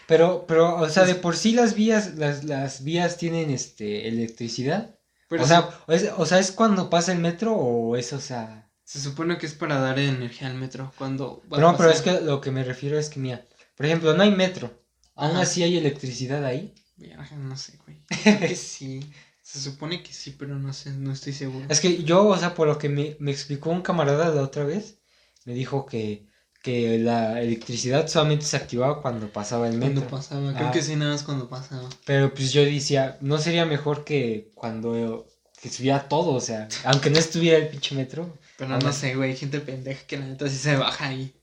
Pero, 0.07 0.45
pero, 0.47 0.75
o 0.75 0.89
sea, 0.89 1.05
de 1.05 1.15
por 1.15 1.35
sí 1.35 1.53
las 1.53 1.73
vías, 1.73 2.15
las, 2.15 2.43
las 2.43 2.83
vías 2.83 3.17
tienen 3.17 3.49
este 3.49 4.07
electricidad. 4.07 4.95
Pero 5.27 5.43
o 5.43 5.47
se- 5.47 5.53
sea, 5.53 5.69
es, 5.87 6.09
o 6.15 6.25
sea, 6.27 6.37
¿es 6.39 6.51
cuando 6.51 6.89
pasa 6.91 7.11
el 7.13 7.19
metro 7.19 7.55
o 7.55 7.95
es, 7.95 8.13
o 8.13 8.19
sea? 8.19 8.69
se, 8.83 8.99
supone 9.01 9.39
que 9.39 9.47
es 9.47 9.55
para 9.55 9.79
dar 9.79 9.97
energía 9.97 10.47
al 10.47 10.53
metro 10.53 10.93
cuando 10.99 11.41
va 11.51 11.57
a 11.57 11.61
No, 11.61 11.75
pero 11.75 11.89
es 11.89 12.01
pasar. 12.03 12.19
que 12.19 12.25
lo 12.25 12.39
que 12.41 12.51
me 12.51 12.63
refiero 12.63 12.99
es 12.99 13.09
que, 13.09 13.19
mira, 13.19 13.43
por 13.75 13.87
ejemplo, 13.87 14.13
no 14.13 14.21
hay 14.21 14.29
metro. 14.29 14.69
Aún 15.15 15.37
así 15.37 15.63
hay 15.63 15.77
electricidad 15.77 16.45
ahí. 16.45 16.75
Verga, 16.97 17.29
No 17.37 17.57
sé, 17.57 17.77
güey. 17.85 17.97
Creo 18.23 18.39
que 18.39 18.55
sí. 18.55 18.99
Se 19.41 19.59
supone 19.59 20.01
que 20.01 20.11
sí, 20.11 20.35
pero 20.37 20.57
no 20.57 20.73
sé, 20.73 20.91
no 20.91 21.11
estoy 21.11 21.31
seguro. 21.33 21.65
Es 21.69 21.79
que 21.79 22.03
yo, 22.03 22.25
o 22.27 22.37
sea, 22.37 22.55
por 22.55 22.67
lo 22.67 22.77
que 22.79 22.89
me, 22.89 23.15
me 23.19 23.31
explicó 23.31 23.69
un 23.69 23.83
camarada 23.83 24.33
la 24.33 24.41
otra 24.41 24.63
vez, 24.63 24.97
me 25.45 25.53
dijo 25.53 25.85
que, 25.85 26.25
que 26.63 26.97
la 26.97 27.39
electricidad 27.41 28.07
solamente 28.07 28.43
se 28.45 28.57
activaba 28.57 29.03
cuando 29.03 29.31
pasaba 29.31 29.67
el 29.67 29.77
Cuando 29.77 30.01
metro. 30.01 30.17
pasaba, 30.17 30.51
creo 30.53 30.67
Ah. 30.69 30.71
que 30.71 30.81
sí, 30.81 30.95
nada 30.95 31.11
más 31.11 31.21
cuando 31.21 31.47
pasaba. 31.47 31.87
Pero 32.05 32.33
pues 32.33 32.53
yo 32.53 32.65
decía, 32.65 33.19
¿no 33.21 33.37
sería 33.37 33.67
mejor 33.67 34.03
que 34.03 34.49
cuando 34.55 35.27
que 35.61 35.69
subiera 35.69 36.07
todo? 36.09 36.31
O 36.31 36.41
sea, 36.41 36.67
aunque 36.85 37.11
no 37.11 37.19
estuviera 37.19 37.57
el 37.59 37.67
pinche 37.67 37.93
metro. 37.93 38.35
Pero 38.57 38.73
Ah, 38.73 38.79
no 38.79 38.87
no. 38.87 38.93
sé, 38.93 39.13
güey, 39.15 39.35
gente 39.35 39.59
pendeja 39.59 40.07
que 40.07 40.17
la 40.17 40.25
neta 40.25 40.49
sí 40.49 40.57
se 40.57 40.75
baja 40.75 41.07
ahí. 41.09 41.35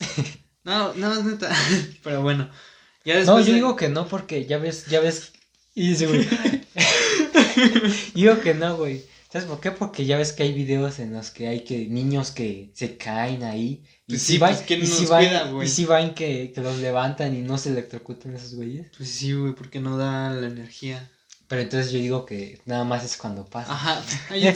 No, 0.64 0.94
no, 0.94 1.12
es 1.12 1.24
neta. 1.24 1.50
Pero 2.04 2.22
bueno. 2.22 2.48
Ya 3.04 3.16
después 3.16 3.26
No, 3.26 3.40
yo 3.40 3.46
de- 3.46 3.54
digo 3.54 3.76
que 3.76 3.88
no 3.88 4.06
porque 4.08 4.46
ya 4.46 4.58
ves, 4.58 4.86
ya 4.86 5.00
ves. 5.00 5.32
Y 5.74 5.88
dice, 5.88 6.06
güey. 6.06 6.28
digo 8.14 8.40
que 8.40 8.54
no, 8.54 8.76
güey. 8.76 9.04
¿Sabes 9.32 9.48
por 9.48 9.60
qué? 9.60 9.70
Porque 9.70 10.04
ya 10.04 10.18
ves 10.18 10.32
que 10.32 10.42
hay 10.42 10.52
videos 10.52 10.98
en 10.98 11.14
los 11.14 11.30
que 11.30 11.48
hay 11.48 11.60
que 11.64 11.86
niños 11.86 12.30
que 12.32 12.70
se 12.74 12.98
caen 12.98 13.42
ahí. 13.44 13.82
Y 14.06 14.12
Pues 14.12 14.22
si 14.22 14.32
sí, 14.34 14.38
van, 14.38 14.52
pues, 14.54 14.66
¿quién 14.66 14.80
y 14.80 14.82
nos 14.82 14.90
si 14.98 15.06
van, 15.06 15.62
y 15.64 15.68
si 15.68 15.84
van 15.86 16.14
que, 16.14 16.52
que 16.54 16.60
los 16.60 16.78
levantan 16.78 17.34
y 17.34 17.40
no 17.40 17.56
se 17.56 17.70
electrocutan 17.70 18.34
esos 18.36 18.54
güeyes. 18.54 18.88
Pues 18.96 19.08
sí, 19.10 19.32
güey, 19.32 19.54
porque 19.54 19.80
no 19.80 19.96
da 19.96 20.30
la 20.30 20.46
energía. 20.48 21.10
Pero 21.48 21.62
entonces 21.62 21.92
yo 21.92 21.98
digo 21.98 22.26
que 22.26 22.60
nada 22.66 22.84
más 22.84 23.04
es 23.04 23.16
cuando 23.16 23.46
pasa. 23.46 23.72
Ajá. 23.72 24.02
Ay, 24.28 24.54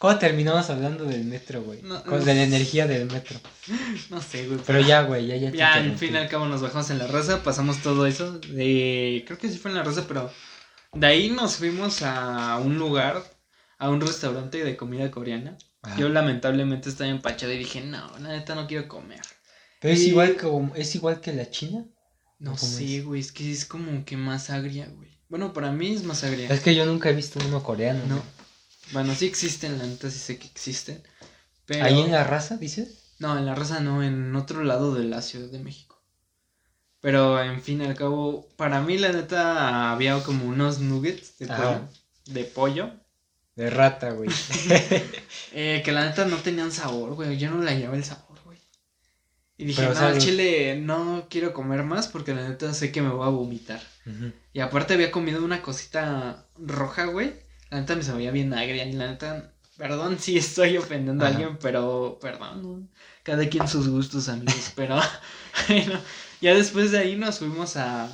¿Cómo 0.00 0.18
terminamos 0.18 0.70
hablando 0.70 1.04
del 1.04 1.24
metro, 1.24 1.62
güey? 1.62 1.82
No, 1.82 2.02
Con- 2.04 2.24
de 2.24 2.34
la 2.34 2.44
energía 2.44 2.86
del 2.86 3.04
metro. 3.04 3.38
no 4.08 4.22
sé, 4.22 4.46
güey. 4.46 4.58
Pero 4.66 4.80
ya, 4.80 5.02
güey, 5.02 5.26
ya, 5.26 5.36
ya. 5.36 5.50
Ya, 5.50 5.74
al 5.74 5.94
fin 5.98 6.14
y 6.14 6.16
al 6.16 6.26
cabo 6.26 6.46
nos 6.46 6.62
bajamos 6.62 6.88
en 6.88 6.96
la 6.96 7.06
raza, 7.06 7.42
pasamos 7.42 7.82
todo 7.82 8.06
eso. 8.06 8.38
De... 8.38 9.22
Creo 9.26 9.36
que 9.36 9.50
sí 9.50 9.58
fue 9.58 9.70
en 9.70 9.76
la 9.76 9.82
raza, 9.82 10.06
pero 10.08 10.32
de 10.94 11.06
ahí 11.06 11.28
nos 11.28 11.56
fuimos 11.56 12.00
a 12.00 12.56
un 12.56 12.78
lugar, 12.78 13.22
a 13.76 13.90
un 13.90 14.00
restaurante 14.00 14.64
de 14.64 14.74
comida 14.74 15.10
coreana. 15.10 15.58
Yo 15.98 16.08
lamentablemente 16.08 16.88
estaba 16.88 17.10
empachado 17.10 17.52
y 17.52 17.58
dije, 17.58 17.82
no, 17.82 18.10
la 18.20 18.30
neta 18.30 18.54
no 18.54 18.66
quiero 18.66 18.88
comer. 18.88 19.20
Pero 19.82 19.92
es 19.92 20.00
igual 20.00 20.38
que, 20.38 20.80
es 20.80 20.94
igual 20.94 21.20
que 21.20 21.34
la 21.34 21.50
China. 21.50 21.84
No 22.38 22.52
¿Cómo 22.52 22.72
sé, 22.72 23.02
güey, 23.02 23.20
es 23.20 23.32
que 23.32 23.52
es 23.52 23.66
como 23.66 24.02
que 24.06 24.16
más 24.16 24.48
agria, 24.48 24.88
güey. 24.96 25.10
Bueno, 25.28 25.52
para 25.52 25.72
mí 25.72 25.92
es 25.92 26.04
más 26.04 26.24
agria. 26.24 26.48
Es 26.48 26.60
que 26.60 26.74
yo 26.74 26.86
nunca 26.86 27.10
he 27.10 27.14
visto 27.14 27.38
uno 27.46 27.62
coreano. 27.62 28.00
No. 28.08 28.39
Güey. 28.92 29.04
Bueno, 29.04 29.14
sí 29.14 29.26
existen, 29.26 29.78
la 29.78 29.84
neta 29.84 30.10
sí 30.10 30.18
sé 30.18 30.38
que 30.38 30.46
existen. 30.46 31.02
Pero... 31.66 31.84
¿Ahí 31.84 32.00
en 32.00 32.12
la 32.12 32.24
raza, 32.24 32.56
dices? 32.56 33.14
No, 33.18 33.36
en 33.36 33.46
la 33.46 33.54
raza 33.54 33.80
no, 33.80 34.02
en 34.02 34.34
otro 34.34 34.64
lado 34.64 34.94
de 34.94 35.04
la 35.04 35.22
Ciudad 35.22 35.48
de 35.48 35.58
México. 35.58 36.02
Pero 37.00 37.42
en 37.42 37.62
fin 37.62 37.80
al 37.82 37.94
cabo, 37.94 38.48
para 38.56 38.80
mí 38.82 38.98
la 38.98 39.12
neta 39.12 39.92
había 39.92 40.22
como 40.22 40.44
unos 40.44 40.80
nuggets 40.80 41.38
de 41.38 41.46
pollo. 41.46 41.88
De 42.26 42.44
pollo. 42.44 42.90
De 43.56 43.70
rata, 43.70 44.10
güey. 44.10 44.30
eh, 45.52 45.82
que 45.84 45.92
la 45.92 46.06
neta 46.06 46.24
no 46.26 46.36
tenían 46.36 46.72
sabor, 46.72 47.14
güey. 47.14 47.38
Yo 47.38 47.50
no 47.50 47.62
le 47.62 47.70
hallaba 47.70 47.96
el 47.96 48.04
sabor. 48.04 48.30
Y 49.60 49.66
dije, 49.66 49.82
Pero, 49.82 49.92
no, 49.92 50.06
al 50.06 50.18
chile 50.18 50.80
no 50.80 51.26
quiero 51.28 51.52
comer 51.52 51.82
más 51.82 52.08
porque 52.08 52.34
la 52.34 52.48
neta 52.48 52.72
sé 52.72 52.90
que 52.90 53.02
me 53.02 53.10
voy 53.10 53.26
a 53.26 53.30
vomitar. 53.30 53.82
Y 54.54 54.60
aparte 54.60 54.94
había 54.94 55.10
comido 55.10 55.44
una 55.44 55.60
cosita 55.60 56.46
roja, 56.56 57.04
güey. 57.04 57.34
La 57.70 57.80
neta 57.80 57.96
me 57.96 58.02
se 58.02 58.12
veía 58.12 58.30
bien 58.30 58.52
agria. 58.52 58.84
Y 58.84 58.92
la 58.92 59.08
neta, 59.08 59.52
perdón 59.76 60.18
si 60.18 60.36
estoy 60.36 60.76
ofendiendo 60.76 61.24
a 61.24 61.28
alguien, 61.28 61.58
pero 61.58 62.18
perdón. 62.20 62.62
¿no? 62.62 62.88
Cada 63.22 63.48
quien 63.48 63.68
sus 63.68 63.88
gustos, 63.88 64.28
amigos. 64.28 64.72
pero 64.76 65.00
bueno, 65.68 66.00
ya 66.40 66.54
después 66.54 66.90
de 66.90 66.98
ahí 66.98 67.16
nos 67.16 67.38
fuimos 67.38 67.76
a, 67.76 68.08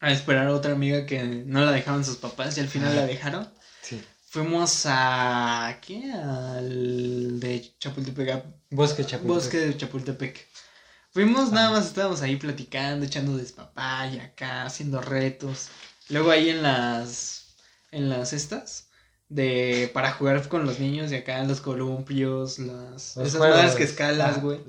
a 0.00 0.10
esperar 0.12 0.46
a 0.46 0.52
otra 0.54 0.72
amiga 0.72 1.06
que 1.06 1.22
no 1.24 1.64
la 1.64 1.72
dejaban 1.72 2.04
sus 2.04 2.16
papás 2.16 2.56
y 2.56 2.60
al 2.60 2.68
final 2.68 2.88
Ajá. 2.92 3.00
la 3.00 3.06
dejaron. 3.06 3.48
Sí. 3.82 4.00
Fuimos 4.28 4.82
a. 4.86 5.78
¿Qué? 5.80 6.12
Al 6.12 7.40
de 7.40 7.74
Chapultepec. 7.78 8.28
a 8.30 8.44
Bosque 8.70 9.04
Chapultepec. 9.04 9.26
Bosque 9.26 9.58
de 9.58 9.76
Chapultepec. 9.76 10.48
Fuimos, 11.12 11.50
nada 11.50 11.70
más 11.72 11.86
estábamos 11.86 12.22
ahí 12.22 12.36
platicando, 12.36 13.04
echando 13.04 13.36
despapaya 13.36 14.22
acá, 14.22 14.62
haciendo 14.62 15.00
retos. 15.00 15.68
Luego 16.08 16.30
ahí 16.30 16.50
en 16.50 16.62
las. 16.62 17.39
En 17.92 18.08
las 18.08 18.32
estas. 18.32 18.88
De. 19.28 19.90
Para 19.94 20.12
jugar 20.12 20.46
con 20.48 20.66
los 20.66 20.78
niños 20.80 21.10
de 21.10 21.18
acá, 21.18 21.42
los 21.44 21.60
columpios, 21.60 22.58
las. 22.58 23.16
Los 23.16 23.26
esas 23.28 23.36
juegos. 23.38 23.56
madres 23.56 23.74
que 23.76 23.84
escalas, 23.84 24.36
Ah, 24.36 24.40
güey. 24.40 24.60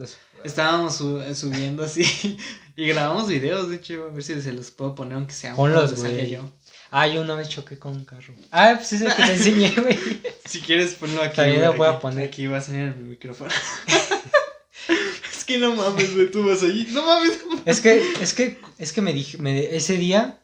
Estábamos 0.44 0.96
su- 0.96 1.22
subiendo 1.36 1.84
así. 1.84 2.38
y 2.76 2.88
grabamos 2.88 3.28
videos, 3.28 3.70
de 3.70 3.76
hecho, 3.78 4.06
a 4.10 4.14
ver 4.14 4.24
si 4.24 4.42
se 4.42 4.54
los 4.54 4.72
puedo 4.72 4.96
poner 4.96 5.14
aunque 5.16 5.34
sea 5.34 5.56
Ponlos, 5.56 5.94
güey. 5.96 6.30
yo. 6.32 6.50
Ah, 6.94 7.08
yo 7.08 7.22
una 7.22 7.36
vez 7.36 7.48
choqué 7.48 7.80
con 7.80 7.94
un 7.96 8.06
carro. 8.06 8.34
Ah, 8.52 8.74
pues 8.76 8.92
es 8.94 9.02
el 9.02 9.16
que 9.16 9.24
te 9.24 9.34
enseñé, 9.34 9.70
güey. 9.82 9.98
Si 10.46 10.60
quieres 10.62 10.96
ponlo 10.96 11.22
aquí. 11.22 11.38
También 11.38 11.62
lo 11.62 11.74
voy 11.74 11.88
a 11.88 12.00
poner. 12.00 12.28
Aquí 12.28 12.48
va 12.48 12.58
a 12.58 12.62
salir 12.62 12.94
mi 12.98 13.10
micrófono. 13.12 13.50
es 15.38 15.46
que 15.46 15.58
no 15.58 15.76
mames, 15.76 16.14
güey, 16.14 16.30
tú 16.32 16.46
vas 16.46 16.64
ahí. 16.64 16.88
No 16.92 17.06
mames. 17.06 17.40
Es 17.66 17.80
que, 17.82 18.04
es 18.22 18.34
que, 18.34 18.60
es 18.78 18.92
que 18.94 19.02
me 19.02 19.14
dije, 19.14 19.38
me, 19.38 19.76
ese 19.76 19.98
día, 19.98 20.41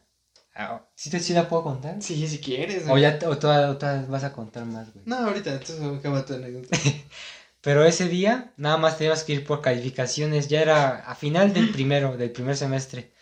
¿sí, 0.94 1.10
te, 1.10 1.20
sí 1.20 1.32
la 1.32 1.48
puedo 1.48 1.62
contar? 1.64 2.00
Sí, 2.02 2.26
si 2.28 2.38
quieres. 2.38 2.84
O 2.88 2.98
ya, 2.98 3.18
o 3.26 3.38
toda, 3.38 3.70
otra 3.70 4.04
vas 4.08 4.24
a 4.24 4.32
contar 4.32 4.64
más, 4.64 4.92
güey. 4.92 5.04
No, 5.06 5.16
ahorita, 5.16 5.52
entonces 5.52 5.80
acaba 5.80 6.24
tu 6.24 6.34
anécdota. 6.34 6.76
Pero 7.60 7.84
ese 7.84 8.08
día, 8.08 8.52
nada 8.56 8.76
más 8.76 8.96
teníamos 8.98 9.24
que 9.24 9.32
ir 9.34 9.44
por 9.44 9.60
calificaciones, 9.60 10.48
ya 10.48 10.60
era 10.62 10.98
a 10.98 11.14
final 11.14 11.52
del 11.52 11.70
primero, 11.70 12.16
del 12.16 12.30
primer 12.30 12.56
semestre. 12.56 13.12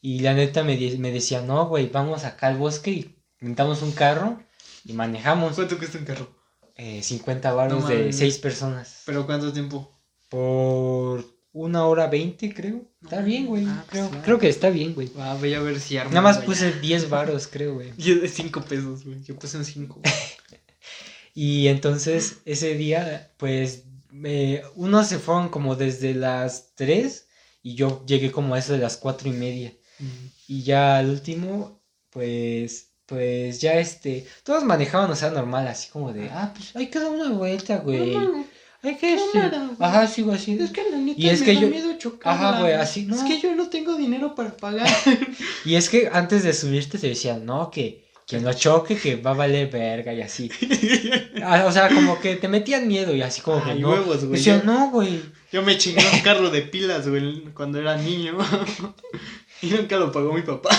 Y 0.00 0.20
la 0.20 0.34
neta 0.34 0.62
me, 0.64 0.76
me 0.98 1.10
decía, 1.10 1.42
no, 1.42 1.66
güey, 1.66 1.88
vamos 1.88 2.24
acá 2.24 2.48
al 2.48 2.56
bosque 2.56 2.90
y 2.90 3.16
rentamos 3.40 3.82
un 3.82 3.92
carro 3.92 4.42
y 4.84 4.92
manejamos 4.94 5.54
¿Cuánto 5.54 5.78
cuesta 5.78 5.98
un 5.98 6.04
carro? 6.04 6.28
eh, 6.76 7.02
50 7.02 7.52
baros 7.52 7.82
No 7.82 7.88
de 7.88 7.96
mames. 7.96 8.16
6 8.16 8.38
personas. 8.38 9.02
¿Pero 9.04 9.26
cuánto 9.26 9.52
tiempo? 9.52 9.90
Por 10.28 11.24
una 11.52 11.86
hora 11.86 12.06
20, 12.06 12.54
creo. 12.54 12.82
Está 13.02 13.20
bien, 13.20 13.46
güey. 13.46 13.64
Ah, 13.66 13.84
pues, 13.88 13.90
creo, 13.90 14.08
claro. 14.08 14.24
creo 14.24 14.38
que 14.38 14.48
está 14.48 14.70
bien, 14.70 14.94
güey. 14.94 15.08
Va, 15.18 15.34
voy 15.34 15.54
a 15.54 15.60
ver 15.60 15.78
si 15.80 15.96
armo. 15.96 16.10
Nada 16.10 16.22
más 16.22 16.38
puse 16.38 16.72
10 16.72 17.10
varos, 17.10 17.46
creo, 17.46 17.74
güey. 17.74 17.92
Yo 17.98 18.16
de 18.16 18.28
5 18.28 18.62
pesos, 18.62 19.04
güey. 19.04 19.22
Yo 19.22 19.36
puse 19.38 19.56
un 19.58 19.64
5. 19.64 20.00
Y 21.34 21.68
entonces 21.68 22.42
ese 22.44 22.74
día, 22.74 23.32
pues, 23.38 23.84
eh, 24.24 24.62
unos 24.74 25.08
se 25.08 25.18
fueron 25.18 25.48
como 25.48 25.76
desde 25.76 26.14
las 26.14 26.74
3 26.74 27.26
y 27.62 27.74
yo 27.74 28.04
llegué 28.06 28.30
como 28.30 28.54
a 28.54 28.58
eso 28.58 28.74
de 28.74 28.78
las 28.80 28.96
4 28.96 29.28
y 29.28 29.32
media. 29.32 29.72
Y 30.48 30.62
ya 30.62 30.98
al 30.98 31.08
último, 31.08 31.80
pues, 32.10 32.92
pues 33.06 33.60
ya 33.60 33.78
este, 33.78 34.26
todos 34.42 34.64
manejaban, 34.64 35.10
o 35.10 35.16
sea, 35.16 35.30
normal, 35.30 35.68
así 35.68 35.88
como 35.90 36.12
de, 36.12 36.28
ah, 36.30 36.52
pues 36.54 36.74
hay 36.74 36.90
que 36.90 36.98
dar 36.98 37.10
una 37.10 37.30
vuelta, 37.30 37.78
güey. 37.78 38.14
Hay 38.84 38.96
que, 38.96 39.14
este, 39.14 39.38
nada, 39.38 39.58
güey. 39.58 39.76
ajá, 39.78 40.06
sí, 40.08 40.22
güey, 40.22 40.36
así. 40.36 40.58
Es 40.60 40.70
que 40.70 40.82
la 40.90 40.96
neta 40.96 41.20
Y 41.20 41.28
es 41.28 41.40
me 41.40 41.46
que 41.46 41.54
da 41.54 41.60
yo- 41.60 41.68
miedo 41.68 41.98
chocar. 41.98 42.34
Ajá, 42.34 42.60
güey, 42.60 42.72
así, 42.72 43.04
no. 43.06 43.14
Es 43.16 43.22
que 43.22 43.40
yo 43.40 43.54
no 43.54 43.68
tengo 43.68 43.96
dinero 43.96 44.34
para 44.34 44.56
pagar. 44.56 44.88
Y 45.64 45.76
es 45.76 45.88
que 45.88 46.10
antes 46.12 46.42
de 46.42 46.52
subirte 46.52 46.98
te 46.98 47.08
decían, 47.08 47.46
no, 47.46 47.70
que 47.70 48.02
quien 48.26 48.44
lo 48.44 48.52
choque, 48.52 48.96
que 48.96 49.16
va 49.16 49.32
a 49.32 49.34
valer 49.34 49.68
verga 49.70 50.12
y 50.12 50.20
así. 50.22 50.50
Ah, 51.44 51.64
O 51.66 51.72
sea, 51.72 51.88
como 51.88 52.18
que 52.20 52.36
te 52.36 52.48
metían 52.48 52.88
miedo 52.88 53.14
y 53.14 53.22
así 53.22 53.40
como 53.40 53.62
que 53.62 53.70
Ay, 53.72 53.78
no. 53.80 53.90
huevos, 53.90 54.24
güey. 54.24 54.38
Decían, 54.38 54.60
Yo- 54.60 54.66
no, 54.72 54.90
güey. 54.90 55.20
Yo 55.52 55.62
me 55.62 55.76
chingué 55.78 56.02
un 56.12 56.20
carro 56.24 56.50
de 56.50 56.62
pilas, 56.62 57.08
güey, 57.08 57.42
cuando 57.54 57.78
era 57.78 57.96
niño. 57.96 58.36
y 59.62 59.66
nunca 59.68 59.96
lo 59.96 60.10
pagó 60.10 60.32
mi 60.32 60.42
papá. 60.42 60.70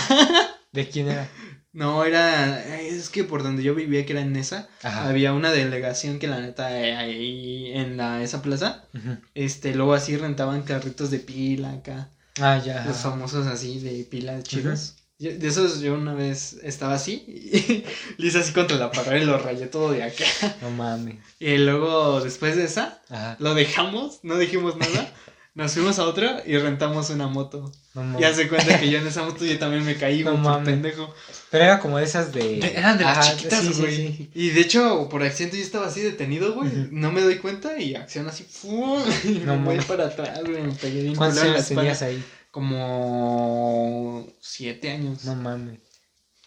¿De 0.71 0.87
quién 0.89 1.09
era? 1.09 1.29
No, 1.73 2.05
era. 2.05 2.63
Es 2.81 3.09
que 3.09 3.23
por 3.23 3.41
donde 3.43 3.63
yo 3.63 3.73
vivía, 3.75 4.05
que 4.05 4.13
era 4.13 4.21
en 4.21 4.35
esa, 4.35 4.69
Ajá. 4.83 5.09
había 5.09 5.33
una 5.33 5.51
delegación 5.51 6.19
que 6.19 6.27
la 6.27 6.39
neta 6.39 6.79
eh, 6.79 6.95
ahí 6.95 7.71
en 7.73 7.97
la, 7.97 8.21
esa 8.23 8.41
plaza. 8.41 8.85
Este, 9.33 9.73
luego 9.73 9.93
así 9.93 10.15
rentaban 10.15 10.61
carritos 10.61 11.09
de 11.11 11.19
pila 11.19 11.71
acá. 11.73 12.09
Ah, 12.39 12.61
ya. 12.63 12.85
Los 12.85 12.97
famosos 12.97 13.47
así 13.47 13.79
de 13.79 14.03
pilas 14.05 14.43
chidos. 14.43 14.95
Yo- 15.19 15.31
de 15.37 15.47
esos 15.47 15.79
yo 15.81 15.93
una 15.93 16.13
vez 16.15 16.57
estaba 16.63 16.95
así 16.95 17.23
y 17.27 17.83
le 18.21 18.27
hice 18.27 18.39
así 18.39 18.51
contra 18.51 18.77
la 18.77 18.91
pared 18.91 19.21
y 19.21 19.25
lo 19.25 19.37
rayé 19.37 19.67
todo 19.67 19.91
de 19.91 20.03
acá. 20.03 20.25
No 20.61 20.69
mames. 20.71 21.17
Y 21.39 21.57
luego 21.57 22.21
después 22.21 22.55
de 22.55 22.65
esa, 22.65 23.01
Ajá. 23.09 23.35
lo 23.39 23.53
dejamos, 23.53 24.19
no 24.23 24.37
dijimos 24.37 24.75
nada. 24.77 25.11
Nos 25.55 25.73
fuimos 25.73 25.99
a 25.99 26.05
otra 26.05 26.41
y 26.47 26.57
rentamos 26.57 27.11
una 27.11 27.27
moto. 27.27 27.71
No 27.93 28.03
mames. 28.03 28.21
Ya 28.21 28.33
se 28.33 28.47
cuenta 28.49 28.79
que 28.79 28.89
yo 28.89 28.97
en 28.97 29.05
esa 29.05 29.21
moto 29.23 29.45
yo 29.45 29.59
también 29.59 29.85
me 29.85 29.95
caí, 29.95 30.23
No 30.23 30.41
por 30.41 30.63
pendejo. 30.63 31.13
Pero 31.51 31.63
era 31.65 31.79
como 31.79 31.99
de 31.99 32.05
esas 32.05 32.31
de. 32.33 32.57
De- 32.57 32.75
eran 32.75 32.97
de 32.97 33.03
las 33.03 33.19
Ajá, 33.19 33.35
chiquitas, 33.35 33.61
sí, 33.63 33.73
sí, 33.73 33.81
güey. 33.81 33.95
sí. 33.95 34.31
Y 34.33 34.49
de 34.49 34.61
hecho, 34.61 35.07
por 35.09 35.21
accidente 35.21 35.57
yo 35.57 35.63
estaba 35.63 35.85
así 35.87 36.01
detenido, 36.01 36.53
güey. 36.55 36.71
No 36.89 37.11
me 37.11 37.21
doy 37.21 37.37
cuenta 37.37 37.77
y 37.79 37.93
acción 37.93 38.27
así, 38.27 38.43
¡fum! 38.49 38.99
Y 39.23 39.39
No 39.45 39.57
me 39.59 39.75
voy 39.75 39.81
para 39.85 40.07
atrás, 40.07 40.41
güey. 40.43 40.63
Me 40.63 40.71
pegué 40.73 41.03
bien 41.03 41.15
¿Cuántos 41.15 41.43
años 41.43 41.67
tenías 41.67 42.01
ahí? 42.01 42.23
Como 42.49 44.27
siete 44.41 44.89
años. 44.91 45.23
No 45.25 45.35
mames. 45.35 45.79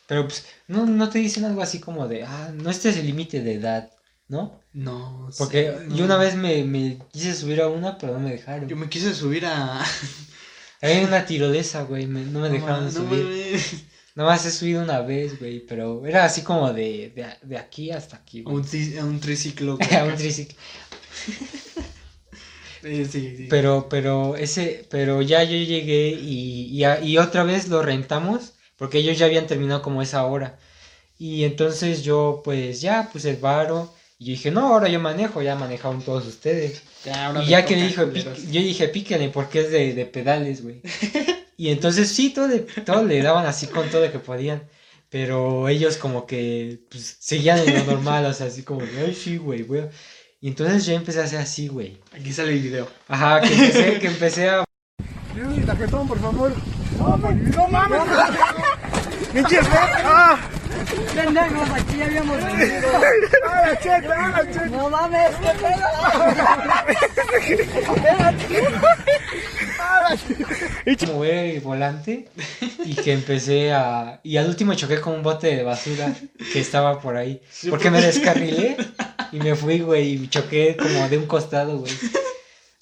Pero 0.09 0.25
pues, 0.25 0.47
no, 0.69 0.87
no 0.87 1.09
te 1.11 1.19
dicen 1.19 1.45
algo 1.45 1.63
así 1.63 1.81
como 1.81 2.07
de, 2.09 2.25
ah, 2.25 2.51
no 2.55 2.71
este 2.71 2.89
es 2.91 2.97
el 2.97 3.07
límite 3.07 3.41
de 3.41 3.55
edad, 3.55 3.91
¿no? 4.29 4.61
No, 4.73 5.29
Porque 5.39 5.73
sí, 5.81 5.85
no. 5.89 5.97
yo 5.97 6.05
una 6.05 6.17
vez 6.17 6.35
me, 6.37 6.65
me 6.65 6.99
quise 7.13 7.35
subir 7.35 7.61
a 7.63 7.69
una, 7.69 7.97
pero 7.99 8.13
no 8.15 8.21
me 8.21 8.31
dejaron. 8.33 8.69
Yo 8.69 8.77
me 8.77 8.89
quise 8.89 9.15
subir 9.15 9.47
a. 9.47 9.85
Hay 10.83 11.03
una 11.05 11.25
tirolesa, 11.25 11.83
güey, 11.85 12.07
me- 12.07 12.25
no 12.25 12.41
me 12.41 12.49
dejaron 12.51 12.93
subir. 12.93 13.59
Nada 14.15 14.31
más 14.31 14.45
he 14.47 14.51
subido 14.51 14.83
una 14.83 15.01
vez, 15.01 15.39
güey, 15.39 15.61
pero 15.61 16.05
era 16.07 16.25
así 16.25 16.43
como 16.43 16.73
de, 16.73 17.13
de, 17.15 17.27
de 17.43 17.59
aquí 17.59 17.91
hasta 17.91 18.17
aquí, 18.17 18.43
güey. 18.43 18.57
a 18.99 19.05
un 19.05 19.21
triciclo. 19.21 19.79
A 19.99 20.05
un 20.05 20.17
triciclo. 20.17 20.57
Sí, 22.83 23.05
sí, 23.07 23.37
sí. 23.37 23.47
Pero, 23.51 23.89
pero 23.89 24.37
ese, 24.37 24.87
pero 24.91 25.21
ya 25.23 25.43
yo 25.43 25.57
llegué 25.57 26.11
y, 26.11 26.67
y, 26.67 26.85
a- 26.85 27.01
y 27.01 27.19
otra 27.19 27.43
vez 27.43 27.67
lo 27.69 27.83
rentamos, 27.83 28.53
porque 28.77 28.99
ellos 28.99 29.19
ya 29.19 29.27
habían 29.27 29.47
terminado 29.49 29.83
como 29.83 30.03
esa 30.03 30.25
hora. 30.25 30.59
Y 31.19 31.45
entonces 31.45 32.03
yo, 32.05 32.43
pues 32.45 32.81
ya 32.81 33.09
puse 33.13 33.31
el 33.31 33.37
varo. 33.39 33.93
Y 34.19 34.27
yo 34.27 34.31
dije, 34.31 34.51
no, 34.51 34.69
ahora 34.69 34.89
yo 34.89 34.99
manejo, 34.99 35.43
ya 35.43 35.55
manejaron 35.57 36.03
todos 36.03 36.27
ustedes. 36.27 36.83
Ya, 37.05 37.27
ahora 37.27 37.43
Y 37.43 37.49
ya 37.49 37.65
que 37.67 37.75
toca, 37.89 38.07
dijo, 38.07 38.35
yo 38.51 38.61
dije, 38.61 38.89
píquenle, 38.89 39.29
porque 39.29 39.61
es 39.61 39.71
de, 39.71 39.95
de 39.95 40.07
pedales, 40.07 40.63
güey. 40.63 40.81
Y 41.59 41.71
entonces 41.71 42.11
sí, 42.11 42.31
todo, 42.35 42.49
le- 42.49 42.61
todo 42.61 43.03
le 43.05 43.23
daban 43.23 43.47
así 43.47 43.67
con 43.67 43.89
todo 43.89 44.05
lo 44.05 44.13
que 44.13 44.19
podían. 44.19 44.69
Pero 45.09 45.69
ellos 45.71 45.97
como 45.97 46.27
que 46.27 46.81
pues, 46.91 47.17
seguían 47.19 47.61
en 47.61 47.79
lo 47.79 47.85
normal, 47.93 48.27
o 48.27 48.33
sea, 48.35 48.49
así 48.49 48.63
como, 48.63 48.83
ay, 48.83 49.15
sí, 49.15 49.39
güey, 49.39 49.63
güey. 49.63 49.85
Y 50.43 50.49
entonces 50.49 50.85
yo 50.85 50.93
empecé 50.93 51.21
a 51.21 51.25
hacer 51.25 51.39
así, 51.39 51.69
güey. 51.69 51.97
Aquí 52.13 52.31
sale 52.33 52.53
el 52.53 52.61
video. 52.61 52.89
Ajá, 53.09 53.41
que 53.41 53.55
empecé, 53.55 53.99
que 53.99 54.07
empecé 54.07 54.51
a 54.51 54.65
tarjetón, 55.67 56.07
por 56.07 56.19
favor. 56.21 56.53
No, 56.99 57.17
no 57.17 57.69
mames. 57.69 58.03
Pinches 59.33 59.67
¡Ah! 59.71 60.39
Pendejos, 61.15 61.71
aquí 61.71 61.97
ya 61.99 62.05
habíamos 62.07 62.37
venido. 62.45 62.89
¡Ah, 63.49 63.63
la 63.67 63.79
checa! 63.79 64.15
¡Ah, 64.17 64.43
la 64.45 64.53
checa! 64.53 64.67
No 64.67 64.91
mames, 64.91 65.31
qué 65.37 65.53
pedo. 65.59 65.87
mover 71.13 71.57
el 71.57 71.61
volante 71.61 72.29
y 72.85 72.95
que 72.95 73.13
empecé 73.13 73.73
a... 73.73 74.21
Y 74.23 74.37
al 74.37 74.49
último 74.49 74.75
choqué 74.75 75.01
con 75.01 75.15
un 75.15 75.23
bote 75.23 75.49
de 75.57 75.63
basura 75.63 76.15
que 76.53 76.61
estaba 76.61 77.01
por 77.01 77.17
ahí. 77.17 77.41
Porque 77.71 77.91
me 77.91 78.01
descarrilé 78.01 78.77
y 79.33 79.39
me 79.39 79.55
fui, 79.55 79.81
güey, 79.81 80.15
y 80.25 80.29
choqué 80.29 80.77
como 80.77 81.09
de 81.09 81.19
un 81.19 81.27
costado, 81.27 81.79
güey. 81.79 81.93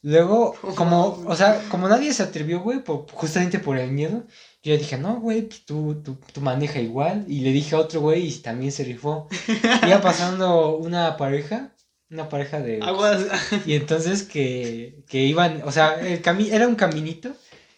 Luego, 0.03 0.55
como, 0.75 1.23
o 1.27 1.35
sea, 1.37 1.63
como 1.71 1.89
nadie 1.89 2.13
se 2.13 2.23
atrevió, 2.23 2.61
güey, 2.61 2.81
por- 2.81 3.07
justamente 3.11 3.59
por 3.59 3.79
el 3.79 3.91
miedo, 3.91 4.25
yo 4.65 4.73
ya 4.73 4.79
dije, 4.79 4.97
no, 4.97 5.21
güey, 5.21 5.43
pues 5.43 5.67
tú, 5.67 6.01
tú, 6.03 6.19
tú 6.33 6.41
maneja 6.41 6.81
igual. 6.81 7.27
Y 7.29 7.41
le 7.41 7.53
dije 7.53 7.77
a 7.77 7.81
otro 7.81 8.01
güey 8.01 8.27
y 8.29 8.33
también 8.39 8.73
se 8.73 8.83
rifó. 8.83 9.29
Iba 9.87 10.01
pasando 10.01 10.79
una 10.79 11.19
pareja, 11.19 11.75
una 12.09 12.31
pareja 12.31 12.61
de... 12.61 12.81
Aguas. 12.83 13.27
Y 13.67 13.75
entonces 13.75 14.23
que, 14.23 15.05
que 15.07 15.25
iban, 15.25 15.61
o 15.67 15.71
sea, 15.71 16.01
el 16.01 16.23
cami 16.23 16.49
era 16.51 16.67
un 16.67 16.77
caminito. 16.77 17.37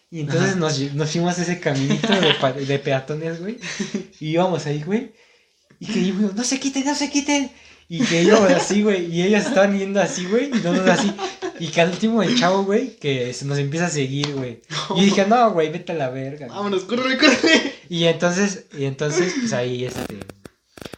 Y 0.09 0.21
entonces 0.21 0.51
Ajá. 0.51 0.59
nos, 0.59 0.79
nos 0.93 1.11
fuimos 1.11 1.37
a 1.37 1.41
ese 1.41 1.59
caminito 1.59 2.07
de, 2.07 2.79
peatones, 2.79 3.41
güey. 3.41 3.57
Y 4.21 4.29
íbamos 4.29 4.65
ahí, 4.65 4.81
güey. 4.81 5.11
Y 5.79 5.87
que 5.87 6.05
yo, 6.07 6.13
no 6.13 6.43
se 6.45 6.57
quiten, 6.57 6.85
no 6.85 6.95
se 6.95 7.09
quiten. 7.09 7.51
Y 7.89 7.99
que 8.03 8.23
íbamos 8.23 8.51
así, 8.51 8.83
güey. 8.83 9.05
Y 9.13 9.23
ellas 9.23 9.45
estaban 9.47 9.77
yendo 9.77 10.01
así, 10.01 10.25
güey. 10.25 10.47
Y 10.47 10.55
nosotros 10.61 10.89
así. 10.89 11.13
Y 11.59 11.67
que 11.67 11.81
al 11.81 11.89
último 11.91 12.21
el 12.21 12.37
chavo, 12.37 12.63
güey, 12.65 12.97
que 12.97 13.33
se 13.33 13.45
nos 13.45 13.57
empieza 13.57 13.85
a 13.85 13.89
seguir, 13.89 14.33
güey. 14.33 14.61
Y 14.95 15.05
dije, 15.05 15.25
no, 15.25 15.51
güey, 15.51 15.69
vete 15.71 15.93
a 15.93 15.95
la 15.95 16.09
verga. 16.09 16.47
güey". 16.47 16.49
Vámonos, 16.57 16.83
corre, 16.83 17.17
corre. 17.17 17.73
Y 17.89 18.03
entonces, 18.05 18.65
y 18.77 18.83
entonces, 18.85 19.33
pues 19.39 19.53
ahí, 19.53 19.85
este. 19.85 20.17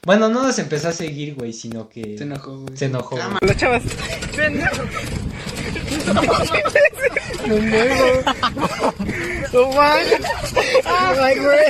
Bueno, 0.05 0.29
no 0.29 0.41
nos 0.43 0.57
empezó 0.59 0.87
a 0.89 0.91
seguir, 0.93 1.35
güey, 1.35 1.53
sino 1.53 1.87
que 1.89 2.17
Se 2.17 2.23
enojó, 2.23 2.57
güey. 2.61 2.75
se 2.77 2.85
enojó. 2.85 3.15
güey. 3.15 3.27
Las 3.41 3.57
chavas. 3.57 3.83
No 9.53 9.69
manches. 9.71 10.21
Ay, 10.85 11.39
güey. 11.39 11.65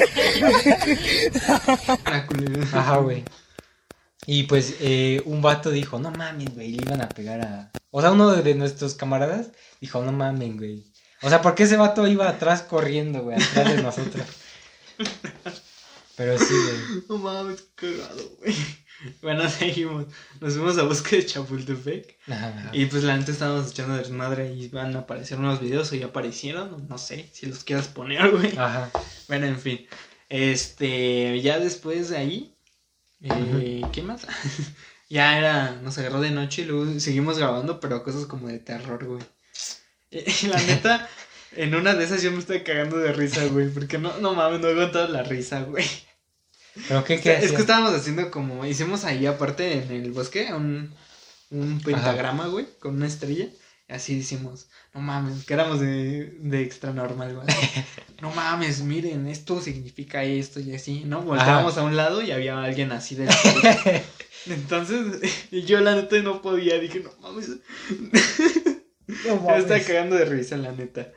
Ah, 2.06 2.26
culero. 2.28 2.64
Ajá, 2.74 2.98
güey. 2.98 3.24
Y 4.32 4.44
pues 4.44 4.76
eh, 4.80 5.24
un 5.26 5.42
vato 5.42 5.72
dijo, 5.72 5.98
no 5.98 6.12
mames, 6.12 6.54
güey, 6.54 6.74
le 6.74 6.84
iban 6.84 7.02
a 7.02 7.10
pegar 7.10 7.42
a... 7.42 7.72
O 7.90 8.00
sea, 8.00 8.12
uno 8.12 8.30
de, 8.30 8.44
de 8.44 8.54
nuestros 8.54 8.94
camaradas 8.94 9.48
dijo, 9.82 10.04
no 10.04 10.12
mames, 10.12 10.56
güey. 10.56 10.86
O 11.24 11.30
sea, 11.30 11.42
porque 11.42 11.64
ese 11.64 11.78
vato 11.78 12.06
iba 12.06 12.30
atrás 12.30 12.62
corriendo, 12.62 13.24
güey, 13.24 13.42
atrás 13.42 13.76
de 13.76 13.82
nosotros. 13.82 14.28
Pero 16.16 16.38
sí, 16.38 16.54
güey. 16.54 17.04
No 17.10 17.18
mames, 17.18 17.64
qué 17.76 17.98
cagado, 17.98 18.22
güey. 18.38 18.56
Bueno, 19.24 19.50
seguimos. 19.50 20.06
Nos 20.40 20.54
fuimos 20.54 20.78
a 20.78 20.84
búsqueda 20.84 21.22
de 21.22 21.26
Chapultepec. 21.26 22.20
Ajá. 22.28 22.70
Y 22.72 22.86
pues 22.86 23.04
la 23.06 23.18
neta 23.18 23.32
estábamos 23.32 23.72
echando 23.72 23.96
desmadre 23.96 24.54
y 24.54 24.68
van 24.68 24.96
a 24.96 25.00
aparecer 25.00 25.40
unos 25.40 25.60
videos 25.60 25.92
o 25.92 25.96
ya 25.96 26.06
aparecieron. 26.06 26.88
No 26.88 27.00
sé 27.00 27.32
si 27.34 27.48
los 27.48 27.64
quieras 27.64 27.88
poner, 27.88 28.30
güey. 28.30 28.56
Ajá. 28.58 28.92
Bueno, 29.28 29.48
en 29.48 29.60
fin. 29.60 29.88
Este, 30.30 31.42
ya 31.42 31.58
después 31.60 32.10
de 32.10 32.18
ahí, 32.18 32.59
eh, 33.22 33.90
¿qué 33.92 34.02
más? 34.04 34.26
ya 35.10 35.38
era, 35.38 35.72
nos 35.82 35.98
agarró 35.98 36.22
de 36.22 36.32
noche 36.32 36.62
y 36.64 36.66
luego 36.66 37.00
seguimos 37.00 37.38
grabando, 37.38 37.80
pero 37.80 38.04
cosas 38.04 38.26
como 38.26 38.48
de 38.48 38.60
terror, 38.60 39.06
güey. 39.06 39.24
Y 40.12 40.48
la 40.48 40.62
neta, 40.64 41.08
en 41.52 41.76
una 41.76 41.94
de 41.96 42.04
esas 42.06 42.22
yo 42.24 42.32
me 42.32 42.40
estoy 42.40 42.64
cagando 42.64 42.98
de 42.98 43.14
risa, 43.14 43.46
güey, 43.48 43.70
porque 43.70 43.98
no, 44.00 44.18
no 44.20 44.34
mames, 44.36 44.60
no 44.60 44.68
he 44.70 44.72
aguantado 44.72 45.08
la 45.10 45.24
risa, 45.24 45.62
güey. 45.64 45.86
¿Pero 46.88 47.04
qué, 47.04 47.16
Es 47.16 47.22
qué 47.22 47.34
que 47.34 47.36
hacían? 47.36 47.62
estábamos 47.62 47.94
haciendo 47.94 48.32
como, 48.32 48.66
hicimos 48.66 49.04
ahí 49.06 49.26
aparte 49.26 49.74
en 49.84 49.92
el 49.92 50.12
bosque 50.12 50.54
un, 50.54 50.96
un 51.50 51.82
pentagrama, 51.82 52.48
güey, 52.48 52.68
con 52.80 52.96
una 52.96 53.08
estrella. 53.08 53.50
Y 53.90 53.94
así 53.94 54.14
hicimos, 54.14 54.68
no 54.94 55.02
mames, 55.02 55.46
que 55.46 55.54
éramos 55.54 55.80
de, 55.80 56.38
de 56.42 56.62
extra 56.62 56.94
normal, 56.94 57.36
güey. 57.36 57.48
No 58.22 58.32
mames, 58.32 58.82
miren, 58.82 59.28
esto 59.28 59.62
significa 59.62 60.24
esto 60.26 60.60
y 60.60 60.76
así, 60.76 61.04
¿no? 61.06 61.22
Voltábamos 61.22 61.78
a 61.78 61.84
un 61.84 61.96
lado 61.96 62.22
y 62.22 62.32
había 62.32 62.62
alguien 62.62 62.92
así 62.92 63.16
de 63.16 63.28
Entonces, 64.48 65.22
y 65.52 65.64
yo 65.64 65.80
la 65.80 65.96
neta 65.96 66.18
no 66.22 66.42
podía, 66.42 66.78
dije, 66.80 67.00
no 67.00 67.12
mames. 67.22 67.48
No 67.50 67.58
Me 69.08 69.58
estaba 69.58 69.58
mames. 69.58 69.88
cagando 69.88 70.16
de 70.18 70.26
risa, 70.26 70.58
la 70.58 70.72
neta. 70.74 71.12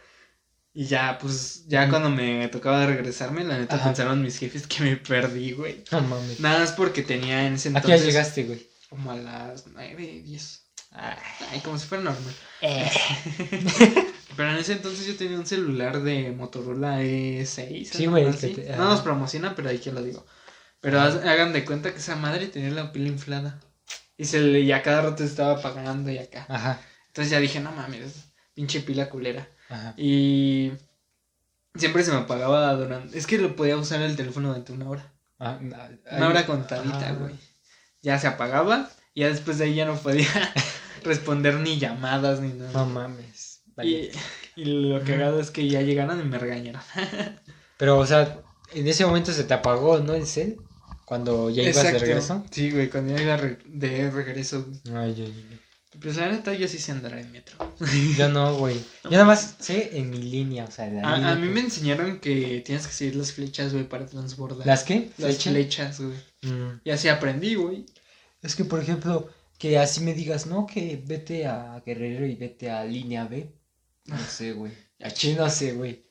Y 0.74 0.86
ya, 0.86 1.18
pues, 1.20 1.66
ya 1.66 1.90
cuando 1.90 2.08
me 2.08 2.48
tocaba 2.48 2.86
regresarme, 2.86 3.44
la 3.44 3.58
neta 3.58 3.74
Ajá. 3.76 3.86
pensaron 3.86 4.22
mis 4.22 4.38
jefes 4.38 4.66
que 4.66 4.82
me 4.84 4.96
perdí, 4.96 5.52
güey. 5.52 5.84
No 5.90 6.00
mames. 6.02 6.40
Nada 6.40 6.60
más 6.60 6.72
porque 6.72 7.02
tenía 7.02 7.46
en 7.46 7.54
ese 7.54 7.68
¿A 7.70 7.72
qué 7.72 7.78
entonces. 7.78 8.06
llegaste, 8.06 8.44
güey? 8.44 8.66
Como 8.88 9.10
a 9.10 9.16
las 9.16 9.66
9, 9.66 10.22
10. 10.24 10.61
Ay, 10.94 11.60
como 11.64 11.78
si 11.78 11.86
fuera 11.86 12.04
normal. 12.04 12.34
Eh. 12.60 12.90
Pero 14.36 14.50
en 14.50 14.56
ese 14.56 14.72
entonces 14.72 15.06
yo 15.06 15.16
tenía 15.16 15.38
un 15.38 15.46
celular 15.46 16.02
de 16.02 16.30
Motorola 16.32 17.02
E6. 17.02 17.84
Sí, 17.84 18.06
güey, 18.06 18.26
así. 18.26 18.54
que 18.54 18.62
te- 18.62 18.76
No 18.76 18.84
nos 18.86 19.00
promociona, 19.02 19.54
pero 19.54 19.68
ahí 19.68 19.78
que 19.78 19.92
lo 19.92 20.02
digo. 20.02 20.24
Pero 20.80 21.00
hagan 21.00 21.52
de 21.52 21.64
cuenta 21.66 21.92
que 21.92 21.98
esa 21.98 22.16
madre 22.16 22.46
tenía 22.48 22.70
la 22.70 22.92
pila 22.92 23.08
inflada. 23.08 23.60
Y 24.16 24.24
se 24.24 24.40
le, 24.40 24.60
y 24.60 24.72
a 24.72 24.82
cada 24.82 25.02
rato 25.02 25.18
se 25.18 25.24
estaba 25.26 25.58
apagando 25.58 26.10
y 26.10 26.18
acá. 26.18 26.46
Ajá. 26.48 26.80
Entonces 27.08 27.30
ya 27.30 27.40
dije, 27.40 27.60
no 27.60 27.72
mames, 27.72 28.24
pinche 28.54 28.80
pila 28.80 29.10
culera. 29.10 29.48
Ajá. 29.68 29.92
Y 29.98 30.72
siempre 31.74 32.02
se 32.02 32.10
me 32.12 32.18
apagaba 32.18 32.72
durante. 32.74 33.18
Es 33.18 33.26
que 33.26 33.36
lo 33.38 33.54
podía 33.54 33.76
usar 33.76 34.00
el 34.00 34.16
teléfono 34.16 34.48
durante 34.48 34.72
una 34.72 34.88
hora. 34.88 35.12
Ah, 35.38 35.58
Una 35.60 35.84
ahí- 36.10 36.22
hora 36.22 36.46
contadita, 36.46 37.12
güey. 37.12 37.34
Ya 38.00 38.18
se 38.18 38.26
apagaba. 38.28 38.88
Y 39.14 39.20
ya 39.20 39.28
después 39.28 39.58
de 39.58 39.64
ahí 39.66 39.74
ya 39.74 39.84
no 39.84 39.96
podía 39.96 40.26
responder 41.04 41.54
ni 41.60 41.78
llamadas 41.78 42.40
ni 42.40 42.52
nada. 42.52 42.72
No 42.72 42.86
mames. 42.86 43.62
Vale. 43.76 43.88
Y, 43.90 44.10
y 44.60 44.64
lo 44.64 45.02
cagado 45.04 45.40
es 45.40 45.50
que 45.50 45.68
ya 45.68 45.80
llegaron 45.82 46.20
y 46.20 46.24
me 46.24 46.38
regañaron. 46.38 46.82
Pero, 47.78 47.98
o 47.98 48.06
sea, 48.06 48.40
en 48.74 48.86
ese 48.86 49.04
momento 49.06 49.32
se 49.32 49.44
te 49.44 49.54
apagó, 49.54 49.98
¿no? 50.00 50.14
El 50.14 50.26
cel. 50.26 50.56
Cuando 51.04 51.50
ya 51.50 51.62
ibas 51.62 51.82
de 51.82 51.98
regreso. 51.98 52.44
Sí, 52.50 52.70
güey, 52.70 52.88
cuando 52.88 53.14
ya 53.14 53.22
iba 53.22 53.36
de 53.36 54.10
regreso. 54.10 54.66
Ay, 54.94 55.14
ay, 55.18 55.46
ay. 55.50 55.58
Pues 56.00 56.16
la 56.16 56.28
neta 56.30 56.54
yo 56.54 56.66
sí 56.68 56.78
sé 56.78 56.90
andar 56.92 57.18
en 57.18 57.30
metro. 57.30 57.58
Yo 58.16 58.28
no, 58.30 58.56
güey. 58.56 58.76
Yo 59.04 59.10
nada 59.10 59.26
más 59.26 59.56
sé 59.60 59.90
en 59.98 60.08
mi 60.08 60.16
línea, 60.22 60.64
o 60.64 60.70
sea, 60.70 60.86
la 60.86 61.16
línea 61.16 61.28
A, 61.28 61.32
a 61.32 61.34
mí 61.34 61.46
que- 61.48 61.52
me 61.52 61.60
enseñaron 61.60 62.18
que 62.18 62.62
tienes 62.64 62.86
que 62.86 62.94
seguir 62.94 63.16
las 63.16 63.32
flechas, 63.32 63.74
güey, 63.74 63.86
para 63.86 64.06
transbordar. 64.06 64.66
¿Las 64.66 64.84
qué? 64.84 65.10
Las 65.18 65.32
¿Flecha? 65.36 65.50
flechas, 65.50 66.00
güey. 66.00 66.16
Mm. 66.50 66.80
Y 66.84 66.90
así 66.90 67.08
aprendí, 67.08 67.56
güey. 67.56 67.84
Es 68.42 68.56
que, 68.56 68.64
por 68.64 68.80
ejemplo, 68.80 69.28
que 69.62 69.78
así 69.78 70.00
me 70.00 70.12
digas, 70.12 70.46
no, 70.46 70.66
que 70.66 71.00
vete 71.06 71.46
a 71.46 71.80
Guerrero 71.86 72.26
y 72.26 72.34
vete 72.34 72.68
a 72.68 72.84
línea 72.84 73.26
B. 73.26 73.48
No 74.06 74.18
sé, 74.18 74.54
güey. 74.54 74.72
Aquí 75.00 75.34
no 75.34 75.48
sé, 75.48 75.74
güey. 75.74 76.04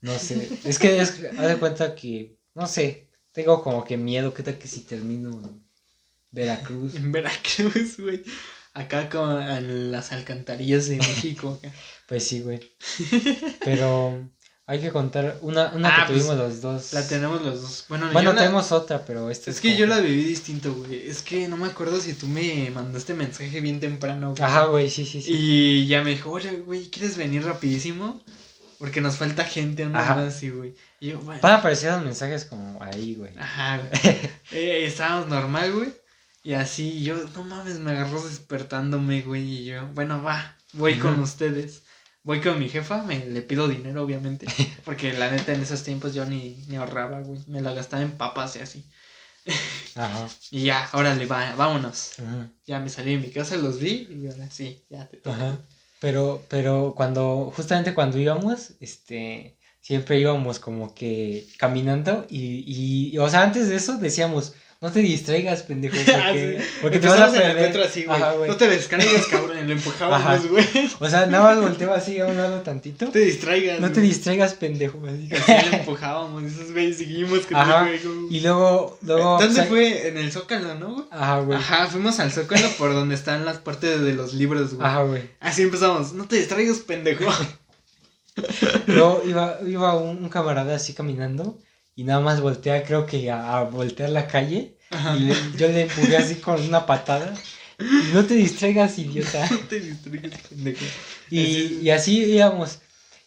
No 0.00 0.18
sé. 0.18 0.48
Es 0.64 0.78
que, 0.78 0.98
es, 0.98 1.22
haz 1.38 1.46
de 1.46 1.58
cuenta 1.58 1.94
que, 1.94 2.38
no 2.54 2.66
sé, 2.66 3.10
tengo 3.32 3.62
como 3.62 3.84
que 3.84 3.98
miedo. 3.98 4.32
¿Qué 4.32 4.42
tal 4.42 4.56
que 4.56 4.66
si 4.66 4.80
termino 4.80 5.28
en 5.28 5.62
Veracruz? 6.30 6.94
En 6.94 7.12
Veracruz, 7.12 7.98
güey. 7.98 8.22
Acá 8.72 9.10
como 9.10 9.42
en 9.42 9.92
las 9.92 10.12
alcantarillas 10.12 10.88
de 10.88 10.96
México. 10.96 11.60
Pues 12.08 12.26
sí, 12.26 12.40
güey. 12.40 12.60
Pero 13.64 14.30
hay 14.68 14.80
que 14.80 14.90
contar 14.90 15.38
una, 15.42 15.68
una 15.74 15.88
Ah, 15.88 16.06
que 16.06 16.12
pues, 16.14 16.26
tuvimos 16.26 16.36
los 16.38 16.60
dos. 16.60 16.92
La 16.92 17.06
tenemos 17.06 17.40
los 17.42 17.62
dos. 17.62 17.84
Bueno, 17.88 18.06
Bueno, 18.12 18.30
yo 18.30 18.34
la- 18.34 18.40
tenemos 18.42 18.72
otra, 18.72 19.04
pero 19.04 19.30
esta 19.30 19.50
Es 19.50 19.60
que 19.60 19.68
como 19.68 19.78
yo 19.80 19.86
la 19.86 20.00
viví 20.00 20.24
distinto, 20.24 20.74
güey. 20.74 21.08
Es 21.08 21.22
que 21.22 21.46
no 21.48 21.56
me 21.56 21.66
acuerdo 21.68 22.00
si 22.00 22.14
tú 22.14 22.26
me 22.26 22.70
mandaste 22.70 23.14
mensaje 23.14 23.60
bien 23.60 23.78
temprano, 23.78 24.32
güey. 24.32 24.42
Ajá, 24.42 24.64
güey, 24.66 24.90
sí, 24.90 25.06
sí, 25.06 25.22
sí. 25.22 25.32
Y 25.32 25.86
ya 25.86 26.02
me 26.02 26.10
dijo, 26.10 26.30
oye, 26.32 26.50
güey, 26.66 26.90
¿quieres 26.90 27.16
venir 27.16 27.44
rapidísimo? 27.44 28.20
Porque 28.78 29.00
nos 29.00 29.16
falta 29.16 29.44
gente, 29.44 29.84
Ajá. 29.84 30.14
cosa 30.14 30.26
así, 30.26 30.50
güey. 30.50 30.74
Y 31.00 31.08
yo, 31.10 31.20
bueno. 31.20 31.40
Van 31.42 31.52
a 31.52 31.56
aparecer 31.58 31.92
los 31.92 32.02
mensajes 32.04 32.44
como 32.44 32.82
ahí, 32.82 33.14
güey. 33.14 33.32
Ajá, 33.38 33.78
güey. 33.78 33.90
Eh, 34.52 34.84
estábamos 34.86 35.28
normal, 35.28 35.72
güey. 35.72 35.92
Y 36.42 36.54
así, 36.54 37.02
yo, 37.02 37.16
no 37.34 37.42
mames, 37.44 37.78
me 37.78 37.92
agarró 37.92 38.22
despertándome, 38.22 39.22
güey. 39.22 39.42
Y 39.42 39.64
yo, 39.66 39.86
bueno, 39.94 40.22
va, 40.22 40.56
voy 40.74 40.98
con 40.98 41.18
ustedes. 41.20 41.82
Voy 42.26 42.40
con 42.40 42.58
mi 42.58 42.68
jefa, 42.68 43.04
me 43.04 43.24
le 43.24 43.40
pido 43.40 43.68
dinero, 43.68 44.02
obviamente. 44.02 44.46
Porque 44.84 45.12
la 45.12 45.30
neta, 45.30 45.52
en 45.52 45.62
esos 45.62 45.84
tiempos 45.84 46.12
yo 46.12 46.24
ni, 46.26 46.56
ni 46.66 46.74
ahorraba, 46.74 47.20
güey. 47.20 47.38
Me 47.46 47.60
la 47.60 47.72
gastaba 47.72 48.02
en 48.02 48.10
papas 48.10 48.56
y 48.56 48.58
así. 48.58 48.84
Ajá. 49.94 50.28
Y 50.50 50.64
ya, 50.64 50.90
órale, 50.92 51.24
va, 51.26 51.54
vámonos. 51.54 52.18
Ajá. 52.18 52.50
Ya 52.66 52.80
me 52.80 52.88
salí 52.88 53.14
de 53.14 53.22
mi 53.22 53.30
casa, 53.30 53.56
los 53.56 53.78
vi 53.78 54.08
y 54.10 54.26
ahora 54.26 54.50
sí, 54.50 54.82
ya 54.90 55.06
te 55.06 55.18
toca. 55.18 55.36
Ajá. 55.36 55.58
Pero, 56.00 56.44
pero 56.48 56.94
cuando, 56.96 57.52
justamente 57.54 57.94
cuando 57.94 58.18
íbamos, 58.18 58.72
este, 58.80 59.56
siempre 59.80 60.18
íbamos 60.18 60.58
como 60.58 60.94
que 60.96 61.46
caminando 61.58 62.26
y, 62.28 63.12
y, 63.12 63.18
o 63.18 63.28
sea, 63.30 63.44
antes 63.44 63.68
de 63.68 63.76
eso 63.76 63.98
decíamos, 63.98 64.54
no 64.86 64.92
te 64.92 65.00
distraigas, 65.00 65.62
pendejo, 65.64 65.96
porque, 66.06 66.60
porque 66.80 66.98
te 67.00 67.08
vas 67.08 67.18
a 67.20 67.26
Empezamos 67.26 67.34
en 67.36 67.42
el 67.42 67.52
perder. 67.56 67.66
metro 67.68 67.82
así, 67.84 68.04
güey. 68.04 68.16
Ajá, 68.22 68.32
güey. 68.32 68.50
No 68.50 68.56
te 68.56 68.68
descargues, 68.68 69.26
cabrón. 69.30 69.66
Lo 69.66 69.72
empujábamos, 69.72 70.48
güey. 70.48 70.64
O 71.00 71.08
sea, 71.08 71.26
nada 71.26 71.44
más 71.54 71.60
volteaba 71.60 71.96
así 71.96 72.20
a 72.20 72.26
un 72.26 72.36
lado 72.36 72.60
tantito. 72.60 73.06
No 73.06 73.10
te 73.10 73.18
distraigas. 73.18 73.80
No 73.80 73.88
te 73.88 73.94
güey. 73.94 74.06
distraigas, 74.06 74.54
pendejo. 74.54 75.02
así. 75.06 75.28
Así 75.34 75.70
lo 75.70 75.76
empujábamos. 75.78 76.42
Esos 76.44 76.70
güeyes 76.72 76.98
seguimos 76.98 77.40
con 77.46 77.56
Ajá. 77.56 77.90
el 77.90 77.98
juego. 78.00 78.28
Y 78.30 78.40
luego, 78.40 78.98
luego. 79.02 79.38
¿Dónde 79.40 79.46
o 79.46 79.52
sea, 79.52 79.64
fue? 79.64 80.08
En 80.08 80.16
el 80.18 80.30
Zócalo, 80.30 80.74
¿no, 80.76 80.92
güey? 80.94 81.04
Ajá, 81.10 81.40
güey. 81.40 81.58
Ajá, 81.58 81.86
fuimos 81.88 82.20
al 82.20 82.30
Zócalo 82.30 82.68
por 82.78 82.92
donde 82.94 83.16
están 83.16 83.44
las 83.44 83.58
partes 83.58 84.00
de 84.00 84.14
los 84.14 84.34
libros, 84.34 84.74
güey. 84.74 84.86
Ajá, 84.86 85.02
güey. 85.02 85.22
Así 85.40 85.62
empezamos. 85.62 86.12
No 86.12 86.26
te 86.28 86.36
distraigas, 86.36 86.78
pendejo. 86.78 87.24
Luego 88.86 89.22
iba, 89.26 89.58
iba 89.66 89.96
un, 89.96 90.18
un 90.18 90.28
camarada 90.28 90.76
así 90.76 90.92
caminando 90.94 91.58
y 91.94 92.04
nada 92.04 92.20
más 92.20 92.40
voltea, 92.42 92.82
creo 92.84 93.06
que 93.06 93.30
a, 93.30 93.56
a 93.58 93.64
voltear 93.64 94.10
la 94.10 94.26
calle. 94.26 94.75
Ajá. 94.90 95.16
Y 95.16 95.20
le- 95.20 95.34
yo 95.56 95.68
le 95.68 95.82
empujé 95.82 96.16
así 96.16 96.36
con 96.36 96.60
una 96.62 96.86
patada. 96.86 97.34
Y 97.78 98.14
no 98.14 98.24
te 98.24 98.34
distraigas, 98.34 98.98
idiota. 98.98 99.46
No 99.50 99.58
te 99.68 99.80
distraigas, 99.80 100.40
pendejo. 100.48 100.84
Y, 101.30 101.80
y 101.82 101.90
así 101.90 102.22
íbamos. 102.24 102.78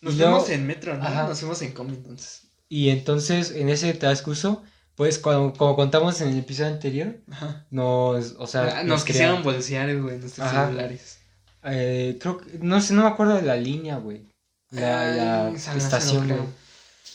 Nos 0.02 0.16
y 0.16 0.18
fuimos 0.18 0.50
en 0.50 0.66
metro, 0.66 0.98
¿no? 0.98 1.04
Ajá. 1.04 1.28
Nos 1.28 1.40
fuimos 1.40 1.62
en 1.62 1.72
combi 1.74 1.94
entonces. 1.96 2.44
Y 2.70 2.90
entonces, 2.90 3.52
en 3.52 3.70
ese 3.70 3.94
transcurso, 3.94 4.64
pues, 4.96 5.18
cuando, 5.20 5.54
como 5.54 5.76
contamos 5.76 6.22
en 6.22 6.30
el 6.30 6.40
episodio 6.40 6.70
anterior, 6.72 7.18
Ajá. 7.32 7.66
nos, 7.72 8.36
o 8.38 8.48
sea, 8.48 8.80
Ah, 8.80 8.84
nos 8.84 9.04
crea- 9.04 9.14
quisieron 9.14 9.44
bolsear, 9.44 9.96
güey, 10.02 10.18
nuestros 10.20 10.48
Ajá. 10.48 10.66
celulares. 10.68 11.18
eh, 11.64 12.18
creo 12.22 12.38
que, 12.38 12.58
no 12.62 12.80
sé, 12.80 12.94
no 12.94 13.02
me 13.04 13.10
acuerdo 13.10 13.36
de 13.36 13.42
la 13.42 13.56
línea, 13.58 13.98
güey. 13.98 14.24
La, 14.72 15.12
la 15.12 15.48
Ay, 15.48 15.56
estación, 15.78 16.26
creo. 16.26 16.38
güey. 16.38 16.50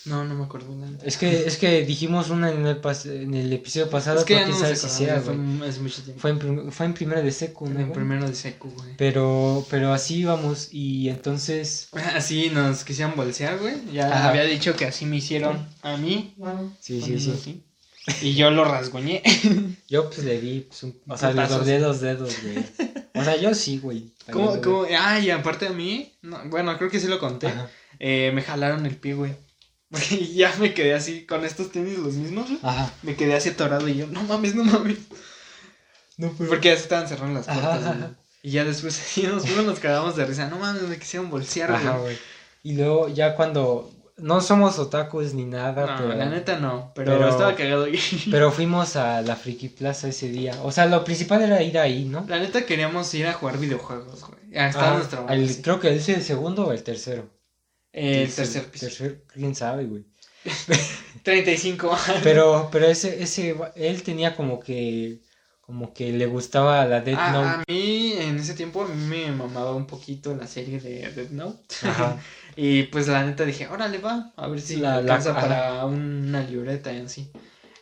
No, 0.06 0.24
no 0.24 0.34
me 0.34 0.44
acuerdo. 0.44 0.68
Es 1.02 1.16
que, 1.16 1.46
es 1.46 1.56
que 1.56 1.84
dijimos 1.84 2.28
una 2.30 2.50
en 2.50 2.66
el, 2.66 2.80
pas- 2.82 3.06
en 3.10 3.32
el 3.34 3.52
episodio 3.52 3.88
pasado, 3.88 4.18
Es 4.18 4.24
que 4.24 4.44
no 4.44 4.52
sabe 4.58 4.76
sé 4.76 4.88
si 4.88 5.04
sea, 5.04 5.20
fue, 5.20 5.34
güey. 5.34 5.68
hace 5.68 5.80
mucho 5.80 6.02
tiempo. 6.02 6.20
Fue 6.20 6.30
en, 6.30 6.72
fue 6.72 6.86
en 6.86 6.94
primera 6.94 7.22
de 7.22 7.32
secu, 7.32 7.64
¿no? 7.66 7.80
en 7.80 7.86
güey? 7.86 7.92
primero 7.94 8.28
de 8.28 8.34
secu, 8.34 8.70
güey. 8.70 8.96
Pero, 8.98 9.66
pero 9.70 9.92
así 9.94 10.16
íbamos 10.18 10.68
y 10.72 11.08
entonces... 11.08 11.88
Así 12.14 12.50
nos 12.50 12.84
quisieron 12.84 13.16
bolsear, 13.16 13.58
güey. 13.58 13.76
Ya 13.92 14.08
Ajá. 14.08 14.28
había 14.28 14.44
dicho 14.44 14.76
que 14.76 14.84
así 14.84 15.06
me 15.06 15.16
hicieron 15.16 15.66
a 15.82 15.96
mí. 15.96 16.34
Sí, 16.80 17.00
sí, 17.00 17.18
sí. 17.18 17.30
así. 17.30 17.62
Y 18.20 18.34
yo 18.34 18.50
lo 18.50 18.64
rasguñé. 18.66 19.22
Yo 19.88 20.10
pues 20.10 20.24
le 20.24 20.38
di, 20.40 20.60
pues, 20.60 20.82
un... 20.82 20.98
O 21.08 21.16
sea, 21.16 21.28
le 21.30 21.36
Putazos. 21.36 21.58
doblé 21.60 21.78
los 21.80 22.00
dedos, 22.02 22.34
güey. 22.42 22.58
O 23.14 23.24
sea, 23.24 23.36
yo 23.36 23.54
sí, 23.54 23.78
güey. 23.78 24.12
¿Cómo, 24.32 24.60
cómo? 24.60 24.78
güey. 24.80 24.94
Ah, 24.94 25.18
y 25.20 25.30
aparte 25.30 25.66
de 25.68 25.74
mí, 25.74 26.12
no, 26.20 26.38
bueno, 26.50 26.76
creo 26.76 26.90
que 26.90 27.00
sí 27.00 27.06
lo 27.06 27.18
conté. 27.18 27.48
Eh, 28.00 28.30
me 28.34 28.42
jalaron 28.42 28.84
el 28.84 28.96
pie, 28.96 29.14
güey. 29.14 29.32
Y 30.10 30.34
ya 30.34 30.54
me 30.58 30.74
quedé 30.74 30.94
así, 30.94 31.24
con 31.26 31.44
estos 31.44 31.70
tenis 31.72 31.98
los 31.98 32.14
mismos, 32.14 32.46
güey. 32.46 32.58
Ajá. 32.62 32.92
Me 33.02 33.14
quedé 33.16 33.34
así 33.34 33.50
atorado 33.50 33.88
y 33.88 33.96
yo, 33.96 34.06
no 34.06 34.22
mames, 34.24 34.54
no 34.54 34.64
mames. 34.64 34.98
No, 36.16 36.32
pero... 36.38 36.48
Porque 36.50 36.68
ya 36.68 36.76
se 36.76 36.82
estaban 36.82 37.08
cerrando 37.08 37.34
las 37.34 37.46
puertas, 37.46 37.82
ajá. 37.82 37.92
güey. 37.94 38.10
Y 38.42 38.50
ya 38.50 38.64
después 38.64 38.98
así 39.00 39.22
nos 39.24 39.44
fuimos, 39.46 39.64
nos 39.64 39.80
cagamos 39.80 40.16
de 40.16 40.24
risa. 40.26 40.48
No 40.48 40.58
mames, 40.58 40.82
me 40.82 40.98
quisieron 40.98 41.30
bolsear, 41.30 41.70
güey. 41.70 41.82
Ajá, 41.82 41.96
güey. 41.98 42.16
Y 42.62 42.74
luego 42.74 43.08
ya 43.08 43.34
cuando... 43.36 43.90
No 44.16 44.40
somos 44.40 44.78
otakus 44.78 45.34
ni 45.34 45.44
nada, 45.44 45.86
No, 45.86 45.96
pero... 45.96 46.14
la 46.14 46.26
neta 46.26 46.56
no, 46.60 46.92
pero, 46.94 47.14
pero- 47.14 47.28
estaba 47.30 47.56
cagado. 47.56 47.88
Y... 47.88 47.98
Pero 48.30 48.52
fuimos 48.52 48.94
a 48.94 49.22
la 49.22 49.34
Friki 49.34 49.68
Plaza 49.70 50.06
ese 50.06 50.28
día. 50.28 50.54
O 50.62 50.70
sea, 50.70 50.86
lo 50.86 51.02
principal 51.02 51.42
era 51.42 51.60
ir 51.64 51.76
ahí, 51.80 52.04
¿no? 52.04 52.24
La 52.28 52.38
neta 52.38 52.64
queríamos 52.64 53.12
ir 53.14 53.26
a 53.26 53.32
jugar 53.32 53.58
videojuegos, 53.58 54.20
güey. 54.20 54.38
Ya 54.52 54.68
estaba 54.68 54.92
Ah, 54.92 55.34
nuestra. 55.34 55.62
Creo 55.62 55.80
que 55.80 55.88
ese 55.96 56.12
es 56.12 56.18
el 56.18 56.22
segundo 56.24 56.64
o 56.68 56.72
el 56.72 56.84
tercero. 56.84 57.28
El 57.94 58.28
Sí, 58.28 58.36
tercer 58.36 58.66
piso. 58.70 58.86
Tercer, 58.86 59.22
quién 59.32 59.54
sabe, 59.54 59.84
güey. 59.84 60.04
35. 61.22 61.96
Pero, 62.22 62.68
pero 62.70 62.86
ese, 62.86 63.22
ese, 63.22 63.56
él 63.76 64.02
tenía 64.02 64.36
como 64.36 64.60
que, 64.60 65.20
como 65.62 65.94
que 65.94 66.12
le 66.12 66.26
gustaba 66.26 66.84
la 66.86 67.00
Death 67.00 67.18
Ah, 67.18 67.32
Note. 67.32 67.48
a 67.48 67.64
mí 67.68 68.12
en 68.18 68.36
ese 68.38 68.54
tiempo 68.54 68.82
a 68.82 68.88
mí 68.88 69.06
me 69.06 69.30
mamaba 69.32 69.74
un 69.74 69.86
poquito 69.86 70.34
la 70.34 70.46
serie 70.46 70.80
de 70.80 71.10
Death 71.12 71.30
Note. 71.30 71.74
Ajá. 71.82 72.18
y 72.56 72.82
pues 72.84 73.08
la 73.08 73.24
neta 73.24 73.44
dije, 73.44 73.68
órale 73.68 73.98
va, 73.98 74.32
a 74.36 74.48
ver 74.48 74.60
si 74.60 74.76
La- 74.76 74.90
la, 74.90 74.96
alcanza 74.98 75.34
para 75.34 75.84
una 75.86 76.42
libreta 76.42 76.92
y 76.92 76.98
así. 77.00 77.30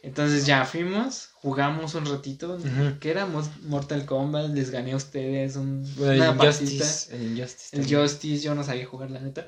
Entonces 0.02 0.46
ya 0.46 0.64
fuimos, 0.64 1.30
jugamos 1.42 1.94
un 1.94 2.06
ratito, 2.06 2.58
que 3.00 3.10
era 3.10 3.26
Mos- 3.26 3.50
Mortal 3.64 4.06
Kombat, 4.06 4.50
les 4.54 4.70
gané 4.70 4.92
a 4.92 4.96
ustedes 4.96 5.56
un, 5.56 5.84
una 5.98 6.36
partita. 6.36 6.62
Injustice. 6.62 7.14
El 7.16 7.22
Injustice. 7.38 7.76
El. 7.76 7.94
Justice, 7.96 8.42
yo 8.44 8.54
no 8.54 8.62
sabía 8.64 8.86
jugar 8.86 9.10
la 9.10 9.20
neta. 9.20 9.46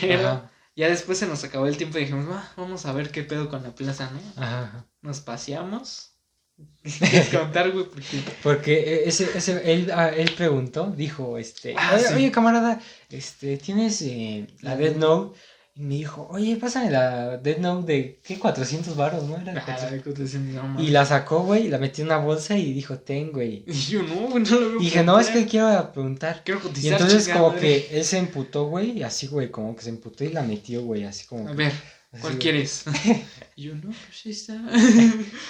Pero 0.00 0.28
Ajá, 0.28 0.50
ya 0.76 0.88
después 0.88 1.18
se 1.18 1.26
nos 1.26 1.44
acabó 1.44 1.66
el 1.66 1.76
tiempo 1.76 1.98
y 1.98 2.02
dijimos, 2.02 2.28
"Va, 2.30 2.52
vamos 2.56 2.86
a 2.86 2.92
ver 2.92 3.10
qué 3.10 3.22
pedo 3.22 3.48
con 3.50 3.62
la 3.62 3.74
plaza, 3.74 4.10
¿no? 4.10 4.42
ajá. 4.42 4.86
Nos 5.02 5.20
paseamos. 5.20 6.12
¿Quieres 6.82 7.28
contar, 7.30 7.72
güey? 7.72 7.84
Porque 7.86 8.22
Porque 8.42 8.74
e, 9.04 9.08
ese, 9.08 9.28
ese, 9.36 9.72
él, 9.72 9.90
ah, 9.92 10.08
él 10.10 10.30
preguntó, 10.36 10.86
dijo, 10.96 11.36
este, 11.36 11.74
Ah, 11.76 11.92
oye, 11.96 12.04
sí. 12.08 12.14
oye, 12.14 12.30
camarada, 12.30 12.80
este, 13.10 13.56
¿tienes 13.58 14.00
eh, 14.02 14.46
la 14.60 14.76
Death 14.76 14.96
Note? 14.96 15.38
Y 15.76 15.82
me 15.82 15.94
dijo, 15.96 16.28
oye, 16.30 16.54
pásame 16.56 16.88
la 16.88 17.36
Death 17.38 17.58
Note 17.58 17.92
de, 17.92 18.20
¿qué? 18.22 18.38
400 18.38 18.94
baros, 18.96 19.24
¿no? 19.24 19.36
Era 19.36 19.52
de 19.52 19.58
Ajá, 19.58 19.74
400. 19.74 20.04
que 20.04 20.12
te 20.12 20.22
dicen, 20.22 20.54
no, 20.54 20.80
Y 20.80 20.90
la 20.90 21.04
sacó, 21.04 21.40
güey, 21.42 21.66
y 21.66 21.68
la 21.68 21.78
metió 21.78 22.02
en 22.02 22.10
una 22.10 22.18
bolsa 22.18 22.56
y 22.56 22.72
dijo, 22.72 22.98
ten, 22.98 23.32
güey. 23.32 23.64
Y 23.66 23.72
yo, 23.72 24.02
no, 24.04 24.14
güey, 24.28 24.44
no 24.44 24.50
lo 24.60 24.68
veo. 24.70 24.80
Y 24.80 24.84
dije, 24.84 25.02
no, 25.02 25.18
es 25.18 25.28
que 25.30 25.46
quiero 25.46 25.92
preguntar. 25.92 26.42
Quiero 26.44 26.60
Y 26.60 26.62
cotizar. 26.62 26.92
entonces 26.92 27.24
chingada 27.24 27.40
como 27.40 27.54
madre. 27.54 27.86
que 27.88 27.98
él 27.98 28.04
se 28.04 28.18
emputó, 28.18 28.66
güey, 28.66 28.98
y 28.98 29.02
así, 29.02 29.26
güey, 29.26 29.50
como 29.50 29.74
que 29.74 29.82
se 29.82 29.88
emputó 29.90 30.22
y 30.22 30.28
la 30.28 30.42
metió, 30.42 30.82
güey, 30.84 31.02
así 31.04 31.26
como 31.26 31.48
A 31.48 31.50
que- 31.50 31.56
ver, 31.56 31.72
así, 31.72 32.20
¿cuál 32.20 32.32
güey, 32.34 32.38
quieres? 32.38 32.84
Y 33.56 33.62
yo, 33.64 33.74
no, 33.76 33.82
pues 34.08 34.26
esta. 34.26 34.60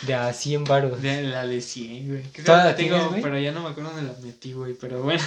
De 0.07 0.15
a 0.15 0.33
100 0.33 0.65
baros. 0.65 1.01
De 1.03 1.23
la 1.23 1.47
de 1.47 1.61
100, 1.61 2.09
güey. 2.09 2.21
Creo 2.21 2.33
que 2.33 2.43
¿Toda 2.43 2.65
la 2.65 2.77
tengo, 2.77 2.97
tienes, 2.99 3.23
pero 3.23 3.39
ya 3.39 3.51
no 3.53 3.63
me 3.63 3.71
acuerdo 3.71 3.93
dónde 3.93 4.11
la 4.13 4.19
metí, 4.21 4.53
güey. 4.53 4.75
Pero 4.75 5.03
bueno, 5.03 5.23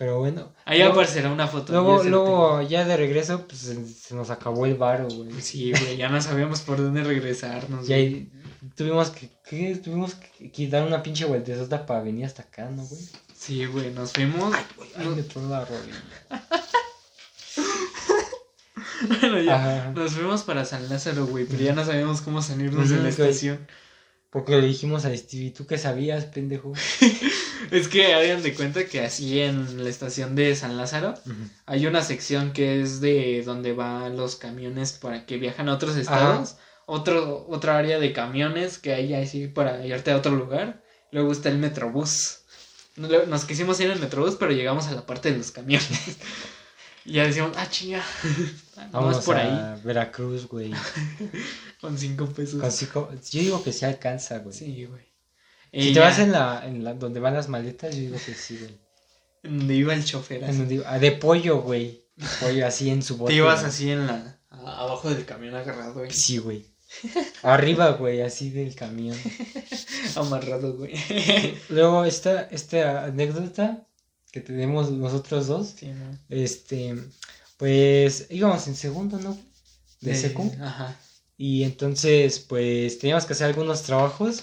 Pero 0.00 0.18
bueno. 0.18 0.50
ahí 0.64 0.78
luego, 0.78 0.94
aparecerá 0.94 1.30
una 1.30 1.46
foto. 1.46 1.74
luego, 1.74 2.02
ya 2.02 2.08
luego 2.08 2.62
ya 2.62 2.84
de 2.86 2.96
regreso, 2.96 3.46
pues 3.46 3.60
se, 3.60 3.86
se 3.86 4.14
nos 4.14 4.30
acabó 4.30 4.64
el 4.64 4.74
varo, 4.74 5.06
güey. 5.08 5.30
Sí, 5.42 5.72
güey, 5.72 5.98
ya 5.98 6.08
no 6.08 6.22
sabíamos 6.22 6.62
por 6.62 6.78
dónde 6.78 7.04
regresarnos. 7.04 7.84
Y 7.84 7.88
güey. 7.88 8.00
ahí 8.00 8.32
tuvimos 8.74 9.10
que, 9.10 9.28
¿qué? 9.44 9.76
tuvimos 9.76 10.14
que, 10.14 10.50
que 10.50 10.68
dar 10.68 10.86
una 10.86 11.02
pinche 11.02 11.26
vueltezota 11.26 11.84
para 11.84 12.00
venir 12.00 12.24
hasta 12.24 12.44
acá, 12.44 12.70
¿no, 12.70 12.82
güey? 12.82 13.02
Sí, 13.34 13.66
güey, 13.66 13.92
nos 13.92 14.12
fuimos. 14.12 14.54
Ay, 14.96 15.06
me 15.06 15.22
tronó 15.22 15.50
la 15.50 15.66
rodilla. 15.66 16.02
Bueno, 19.06 19.40
ya. 19.40 19.54
Ajá. 19.54 19.92
Nos 19.92 20.12
fuimos 20.12 20.42
para 20.42 20.64
San 20.66 20.86
Lázaro, 20.90 21.26
güey, 21.26 21.46
pero 21.46 21.62
ya 21.62 21.74
no 21.74 21.84
sabíamos 21.84 22.20
cómo 22.20 22.42
salirnos 22.42 22.90
de 22.90 22.96
la 22.96 23.10
güey. 23.10 23.58
Porque 24.30 24.52
le 24.52 24.66
dijimos 24.66 25.04
a 25.04 25.16
Stevie, 25.16 25.50
¿tú 25.50 25.66
qué 25.66 25.76
sabías, 25.76 26.24
pendejo? 26.26 26.72
Es 27.70 27.88
que 27.88 28.14
hagan 28.14 28.42
de 28.42 28.54
cuenta 28.54 28.86
que 28.86 29.00
así 29.00 29.40
en 29.40 29.84
la 29.84 29.90
estación 29.90 30.34
de 30.34 30.56
San 30.56 30.76
Lázaro 30.76 31.14
hay 31.66 31.86
una 31.86 32.02
sección 32.02 32.52
que 32.52 32.80
es 32.80 33.00
de 33.00 33.42
donde 33.44 33.74
van 33.74 34.16
los 34.16 34.36
camiones 34.36 34.92
para 34.92 35.26
que 35.26 35.36
viajan 35.36 35.68
a 35.68 35.74
otros 35.74 35.96
estados. 35.96 36.56
Otro, 36.86 37.46
otra 37.48 37.76
área 37.76 38.00
de 38.00 38.12
camiones 38.12 38.78
que 38.78 38.94
hay 38.94 39.14
así 39.14 39.46
para 39.46 39.86
irte 39.86 40.10
a 40.10 40.16
otro 40.16 40.32
lugar. 40.32 40.82
Luego 41.12 41.30
está 41.30 41.48
el 41.50 41.58
metrobús. 41.58 42.40
Nos 42.96 43.28
nos 43.28 43.44
quisimos 43.44 43.78
ir 43.78 43.86
en 43.86 43.92
el 43.92 44.00
metrobús, 44.00 44.36
pero 44.36 44.52
llegamos 44.52 44.88
a 44.88 44.92
la 44.92 45.06
parte 45.06 45.30
de 45.30 45.38
los 45.38 45.52
camiones. 45.52 45.88
y 47.04 47.12
ya 47.14 47.26
decimos, 47.26 47.52
ah, 47.56 47.66
chinga. 47.68 48.02
Vamos 48.92 49.24
por 49.24 49.36
ahí 49.36 49.48
a 49.48 49.78
Veracruz, 49.84 50.46
güey. 50.48 50.72
con 51.80 51.98
cinco 51.98 52.26
pesos. 52.26 52.60
Con 52.60 52.70
cinco- 52.72 53.10
Yo 53.30 53.40
digo 53.40 53.62
que 53.64 53.72
sí 53.72 53.84
alcanza, 53.84 54.38
güey. 54.38 54.56
Sí, 54.56 54.84
güey. 54.84 55.10
Si 55.72 55.92
te 55.92 56.00
vas 56.00 56.18
en 56.18 56.32
la, 56.32 56.66
en 56.66 56.82
la 56.82 56.94
donde 56.94 57.20
van 57.20 57.34
las 57.34 57.48
maletas, 57.48 57.94
yo 57.94 58.00
digo 58.00 58.16
que 58.24 58.34
sí, 58.34 58.58
güey. 58.58 58.78
Donde 59.42 59.74
iba 59.74 59.94
el 59.94 60.04
chofer. 60.04 60.42
En 60.42 60.50
así. 60.50 60.58
donde- 60.58 60.82
ah, 60.86 60.98
de 60.98 61.12
pollo, 61.12 61.62
güey. 61.62 62.04
De 62.16 62.26
pollo 62.40 62.66
así 62.66 62.90
en 62.90 63.02
su 63.02 63.16
bote. 63.16 63.32
Te 63.32 63.36
ibas 63.36 63.60
güey. 63.60 63.68
así 63.70 63.90
en 63.90 64.06
la. 64.06 64.38
abajo 64.50 65.10
del 65.10 65.24
camión 65.24 65.54
agarrado, 65.54 65.94
güey. 65.94 66.10
Sí, 66.10 66.38
güey. 66.38 66.66
Arriba, 67.42 67.90
güey, 67.92 68.20
así 68.20 68.50
del 68.50 68.74
camión. 68.74 69.16
Amarrado, 70.16 70.76
güey. 70.76 70.92
Luego, 71.68 72.04
esta, 72.04 72.42
esta 72.50 73.04
anécdota 73.04 73.86
que 74.32 74.40
tenemos 74.40 74.90
nosotros 74.90 75.46
dos, 75.46 75.74
Sí, 75.78 75.86
¿no? 75.88 76.16
este, 76.28 76.96
pues 77.56 78.26
íbamos 78.30 78.66
en 78.68 78.76
segundo, 78.76 79.18
¿no? 79.18 79.36
De 80.00 80.14
secu. 80.14 80.50
Ajá. 80.62 80.96
Y 81.36 81.64
entonces, 81.64 82.38
pues 82.40 82.98
teníamos 82.98 83.24
que 83.26 83.32
hacer 83.34 83.46
algunos 83.48 83.82
trabajos. 83.82 84.42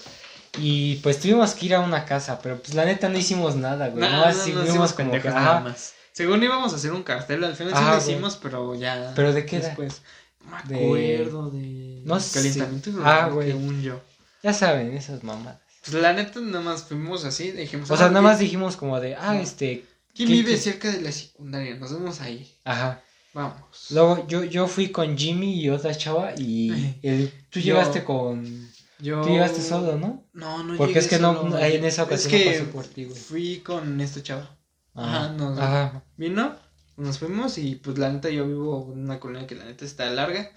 Y 0.60 0.96
pues 0.96 1.20
tuvimos 1.20 1.54
que 1.54 1.66
ir 1.66 1.74
a 1.74 1.80
una 1.80 2.04
casa, 2.04 2.40
pero 2.42 2.58
pues 2.58 2.74
la 2.74 2.84
neta 2.84 3.08
no 3.08 3.18
hicimos 3.18 3.54
nada, 3.54 3.88
güey. 3.88 4.00
No, 4.00 4.26
no, 4.26 4.32
sí 4.32 4.52
no 4.52 4.64
hicimos 4.64 4.92
como 4.92 5.12
que, 5.12 5.28
nada 5.28 5.60
más. 5.60 5.92
Según 6.12 6.42
íbamos 6.42 6.72
a 6.72 6.76
hacer 6.76 6.92
un 6.92 7.02
cartel, 7.04 7.44
al 7.44 7.54
final 7.54 7.72
sí 7.74 7.78
Ajá, 7.78 7.94
lo 7.96 8.00
güey. 8.02 8.10
hicimos, 8.12 8.36
pero 8.42 8.74
ya. 8.74 9.12
¿Pero 9.14 9.32
de 9.32 9.46
qué 9.46 9.56
era? 9.56 9.66
Después. 9.68 10.00
No 10.44 10.56
me 10.56 10.76
De- 10.78 10.84
acuerdo 10.86 11.50
de. 11.50 12.00
No 12.04 12.18
sé. 12.18 12.34
Calentamiento 12.40 12.90
Ah, 13.04 13.28
güey. 13.32 13.48
según 13.52 13.82
yo. 13.82 14.00
Ya 14.42 14.52
saben, 14.52 14.96
esas 14.96 15.22
mamadas. 15.22 15.60
Pues 15.90 16.02
la 16.02 16.12
neta, 16.12 16.40
nada 16.40 16.60
más 16.62 16.84
fuimos 16.84 17.24
así. 17.24 17.52
Dijimos. 17.52 17.90
O 17.90 17.96
sea, 17.96 18.06
ah, 18.06 18.10
nada 18.10 18.22
más 18.22 18.38
dijimos 18.38 18.76
como 18.76 18.98
de, 19.00 19.14
ah, 19.16 19.34
No. 19.34 19.40
este, 19.40 19.84
¿Quién 20.14 20.28
¿qué- 20.28 20.34
vive 20.34 20.50
qué? 20.52 20.56
cerca 20.58 20.90
de 20.92 21.00
la 21.02 21.12
secundaria? 21.12 21.74
Nos 21.76 21.92
vemos 21.92 22.20
ahí. 22.20 22.50
ajá. 22.64 23.02
Vamos. 23.34 23.90
Luego 23.90 24.26
yo, 24.26 24.42
yo 24.42 24.66
fui 24.66 24.88
con 24.90 25.16
Jimmy 25.16 25.60
y 25.60 25.68
otra 25.70 25.94
chava 25.94 26.32
y 26.36 26.96
el, 27.02 27.30
tú 27.50 27.60
Yo- 27.60 27.66
llegaste 27.74 28.02
con... 28.02 28.68
Yo. 29.00 29.20
Tú 29.20 29.28
llegaste 29.28 29.62
solo, 29.62 29.96
¿no? 29.96 30.24
No, 30.32 30.64
no 30.64 30.76
Porque 30.76 30.94
llegué 30.94 30.98
es 31.04 31.08
que 31.08 31.18
no, 31.20 31.54
ahí 31.54 31.76
en 31.76 31.84
esa 31.84 32.02
ocasión 32.02 32.34
es 32.34 32.62
no 32.66 32.72
por 32.72 32.84
ti, 32.84 33.04
güey. 33.04 33.16
Fui 33.16 33.58
con 33.60 34.00
esta 34.00 34.22
chava. 34.24 34.56
Ajá, 34.94 35.28
no. 35.34 35.50
Ajá. 35.52 36.02
Vino, 36.16 36.56
nos 36.96 37.18
fuimos 37.18 37.58
y 37.58 37.76
pues 37.76 37.96
la 37.96 38.10
neta 38.10 38.28
yo 38.30 38.44
vivo 38.44 38.90
en 38.92 39.02
una 39.04 39.20
colonia 39.20 39.46
que 39.46 39.54
la 39.54 39.66
neta 39.66 39.84
está 39.84 40.10
larga. 40.10 40.50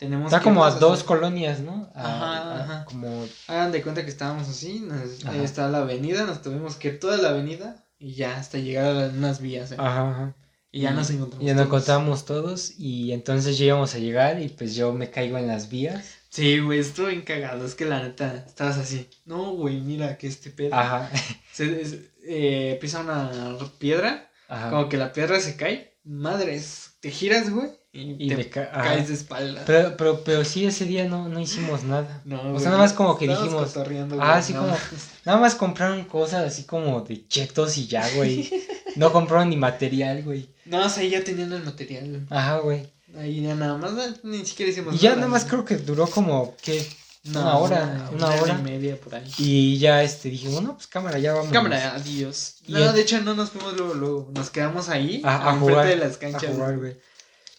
Tenemos 0.00 0.26
Está 0.26 0.38
que 0.38 0.44
como 0.44 0.64
a 0.64 0.70
dos 0.72 1.04
colonias, 1.04 1.60
¿no? 1.60 1.88
A- 1.94 2.00
Ajá, 2.02 2.36
a- 2.54 2.60
ajá. 2.64 2.84
Como... 2.86 3.26
Hagan 3.46 3.70
de 3.70 3.82
cuenta 3.82 4.02
que 4.02 4.10
estábamos 4.10 4.48
así, 4.48 4.80
nos- 4.80 5.24
ahí 5.26 5.40
está 5.44 5.68
la 5.68 5.78
avenida, 5.78 6.24
nos 6.24 6.42
tuvimos 6.42 6.74
que 6.76 6.88
ir 6.88 6.98
toda 7.00 7.18
la 7.18 7.28
avenida 7.28 7.84
y 7.98 8.14
ya 8.14 8.36
hasta 8.36 8.58
llegar 8.58 8.86
a 8.96 9.08
unas 9.10 9.40
vías. 9.40 9.70
¿eh? 9.72 9.76
Ajá, 9.78 10.10
ajá. 10.10 10.34
y 10.72 10.80
ya 10.80 10.92
nos 10.92 11.10
encontramos. 11.10 11.46
Ya 11.46 11.54
nos 11.54 11.68
todos. 11.68 11.82
encontramos 11.82 12.24
todos 12.24 12.72
y 12.78 13.12
entonces 13.12 13.58
ya 13.58 13.66
íbamos 13.66 13.94
a 13.94 13.98
llegar 13.98 14.40
y 14.40 14.48
pues 14.48 14.74
yo 14.74 14.92
me 14.92 15.10
caigo 15.10 15.36
en 15.38 15.46
las 15.46 15.68
vías. 15.68 16.14
Sí, 16.30 16.60
güey, 16.60 16.78
estuvo 16.78 17.08
bien 17.08 17.22
cagado. 17.22 17.66
Es 17.66 17.74
que 17.74 17.84
la 17.84 18.02
neta 18.02 18.44
estabas 18.46 18.78
así. 18.78 19.08
No, 19.26 19.52
güey, 19.52 19.80
mira 19.80 20.16
que 20.16 20.28
este 20.28 20.50
pedo. 20.50 20.74
Ajá. 20.74 21.10
Se, 21.52 21.82
es- 21.82 21.96
eh, 22.24 22.78
pisa 22.80 23.00
una 23.00 23.30
piedra, 23.78 24.30
Ajá. 24.48 24.70
como 24.70 24.88
que 24.88 24.96
la 24.96 25.12
piedra 25.12 25.40
se 25.40 25.56
cae. 25.56 25.98
Madres, 26.04 26.92
te 27.00 27.10
giras, 27.10 27.50
güey, 27.50 27.68
y, 27.92 28.26
Y 28.26 28.34
te 28.36 28.48
ca- 28.48 28.70
caes 28.70 29.08
de 29.08 29.14
espalda. 29.14 29.62
Pero, 29.66 29.96
pero, 29.96 30.22
pero 30.24 30.44
sí, 30.44 30.64
ese 30.64 30.84
día 30.84 31.06
no, 31.08 31.28
no 31.28 31.40
hicimos 31.40 31.82
nada. 31.82 32.22
No, 32.24 32.54
O 32.54 32.58
sea, 32.60 32.70
nada 32.70 32.82
más 32.82 32.92
como 32.92 33.18
que 33.18 33.26
dijimos, 33.26 33.76
Ah, 33.76 33.82
güey, 33.84 34.42
sí, 34.42 34.52
no. 34.52 34.60
como. 34.60 34.76
Nada 35.24 35.38
más 35.38 35.54
compraron 35.56 36.04
cosas 36.04 36.44
así 36.46 36.64
como 36.64 37.00
de 37.02 37.26
chetos 37.26 37.76
y 37.78 37.86
ya, 37.88 38.08
güey. 38.14 38.48
No 38.96 39.12
compraron 39.12 39.50
ni 39.50 39.56
material, 39.56 40.22
güey. 40.22 40.54
No, 40.66 40.86
o 40.86 40.88
sea, 40.88 41.04
ya 41.04 41.22
tenían 41.24 41.52
el 41.52 41.62
material. 41.64 42.26
Ajá, 42.30 42.58
güey. 42.58 42.88
Ahí 43.18 43.42
ya 43.42 43.54
nada 43.56 43.76
más, 43.76 43.90
eh, 43.92 44.14
ni 44.22 44.46
siquiera 44.46 44.70
hicimos 44.70 44.94
Y 44.94 44.98
ya 44.98 45.10
nada. 45.10 45.22
nada 45.22 45.32
más 45.32 45.44
creo 45.44 45.64
que 45.64 45.76
duró 45.76 46.06
como, 46.06 46.54
¿qué? 46.62 46.86
No, 47.24 47.40
una 47.40 47.56
hora, 47.58 48.10
una 48.14 48.26
hora. 48.28 48.56
y 48.58 48.62
media 48.62 48.96
por 48.96 49.14
ahí. 49.16 49.30
Y 49.36 49.78
ya 49.78 50.02
este 50.02 50.30
dije, 50.30 50.48
bueno, 50.48 50.74
pues 50.74 50.86
cámara, 50.86 51.18
ya 51.18 51.34
vamos. 51.34 51.52
Cámara, 51.52 51.94
adiós. 51.96 52.54
Y 52.66 52.72
No, 52.72 52.78
el- 52.78 52.94
de 52.94 53.00
hecho 53.02 53.20
no 53.20 53.34
nos 53.34 53.50
fuimos 53.50 53.76
luego, 53.76 53.92
luego. 53.94 54.30
Nos 54.34 54.48
quedamos 54.48 54.88
ahí, 54.88 55.20
A, 55.24 55.54
jugar. 55.56 55.86
de 55.86 55.96
las 55.96 56.18
a 56.22 56.38
jugar, 56.38 56.78
güey. 56.78 56.96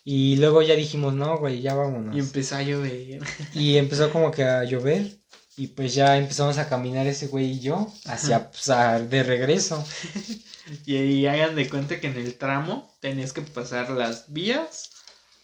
Y 0.03 0.35
luego 0.37 0.61
ya 0.61 0.75
dijimos, 0.75 1.13
no, 1.13 1.37
güey, 1.37 1.61
ya 1.61 1.73
vámonos. 1.75 2.15
y 2.15 2.19
empezó 2.19 2.55
a 2.55 2.63
llover. 2.63 3.19
Y 3.53 3.77
empezó 3.77 4.11
como 4.11 4.31
que 4.31 4.43
a 4.43 4.63
llover. 4.63 5.17
Y 5.57 5.67
pues 5.67 5.93
ya 5.93 6.17
empezamos 6.17 6.57
a 6.57 6.67
caminar 6.69 7.05
ese 7.07 7.27
güey 7.27 7.51
y 7.51 7.59
yo 7.59 7.91
hacia, 8.05 8.49
pues, 8.49 8.69
a- 8.69 8.99
de 8.99 9.23
regreso. 9.23 9.83
Y 10.85 10.95
ahí 10.95 11.25
hagan 11.27 11.55
de 11.55 11.67
cuenta 11.69 11.99
que 11.99 12.07
en 12.07 12.15
el 12.17 12.35
tramo 12.35 12.95
tenías 13.01 13.33
que 13.33 13.41
pasar 13.41 13.89
las 13.89 14.31
vías, 14.31 14.91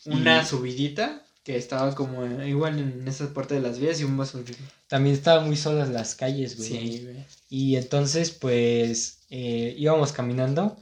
una 0.06 0.42
Y- 0.42 0.46
subidita 0.46 1.24
que 1.44 1.58
estaba 1.58 1.94
como 1.96 2.26
igual 2.44 2.80
en 2.80 3.08
esa 3.08 3.34
parte 3.34 3.56
de 3.56 3.62
las 3.62 3.80
vías 3.80 4.00
y 4.00 4.04
un 4.06 4.16
basurero. 4.18 4.58
También 4.88 5.16
estaban 5.16 5.48
muy 5.48 5.58
solas 5.58 5.90
las 5.90 6.16
calles, 6.16 6.56
güey. 6.58 6.70
Sí, 6.70 7.00
güey. 7.04 7.26
Y 7.50 7.76
entonces, 7.76 8.32
pues, 8.32 9.20
eh, 9.30 9.74
íbamos 9.78 10.12
caminando 10.14 10.78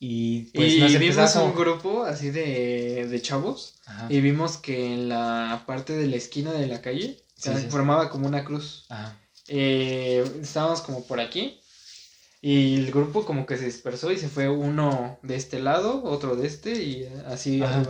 y 0.00 0.42
pues 0.54 0.74
y 0.74 0.80
nos 0.80 0.98
vimos 0.98 1.36
un 1.36 1.54
grupo 1.54 2.04
así 2.04 2.30
de, 2.30 3.06
de 3.08 3.22
chavos 3.22 3.74
Ajá, 3.86 4.06
y 4.08 4.20
vimos 4.20 4.56
que 4.56 4.94
en 4.94 5.08
la 5.08 5.64
parte 5.66 5.94
de 5.96 6.06
la 6.06 6.16
esquina 6.16 6.52
de 6.52 6.66
la 6.68 6.80
calle 6.80 7.18
se 7.36 7.56
sí. 7.58 7.66
formaba 7.68 8.08
como 8.10 8.26
una 8.26 8.44
cruz. 8.44 8.86
ajá. 8.88 9.16
Eh, 9.50 10.24
estábamos 10.42 10.82
como 10.82 11.04
por 11.04 11.20
aquí 11.20 11.58
y 12.42 12.76
el 12.76 12.90
grupo 12.92 13.24
como 13.24 13.46
que 13.46 13.56
se 13.56 13.64
dispersó 13.64 14.12
y 14.12 14.18
se 14.18 14.28
fue 14.28 14.48
uno 14.48 15.18
de 15.22 15.36
este 15.36 15.58
lado, 15.58 16.04
otro 16.04 16.36
de 16.36 16.46
este 16.46 16.82
y 16.82 17.08
así 17.26 17.62
Ajá. 17.62 17.82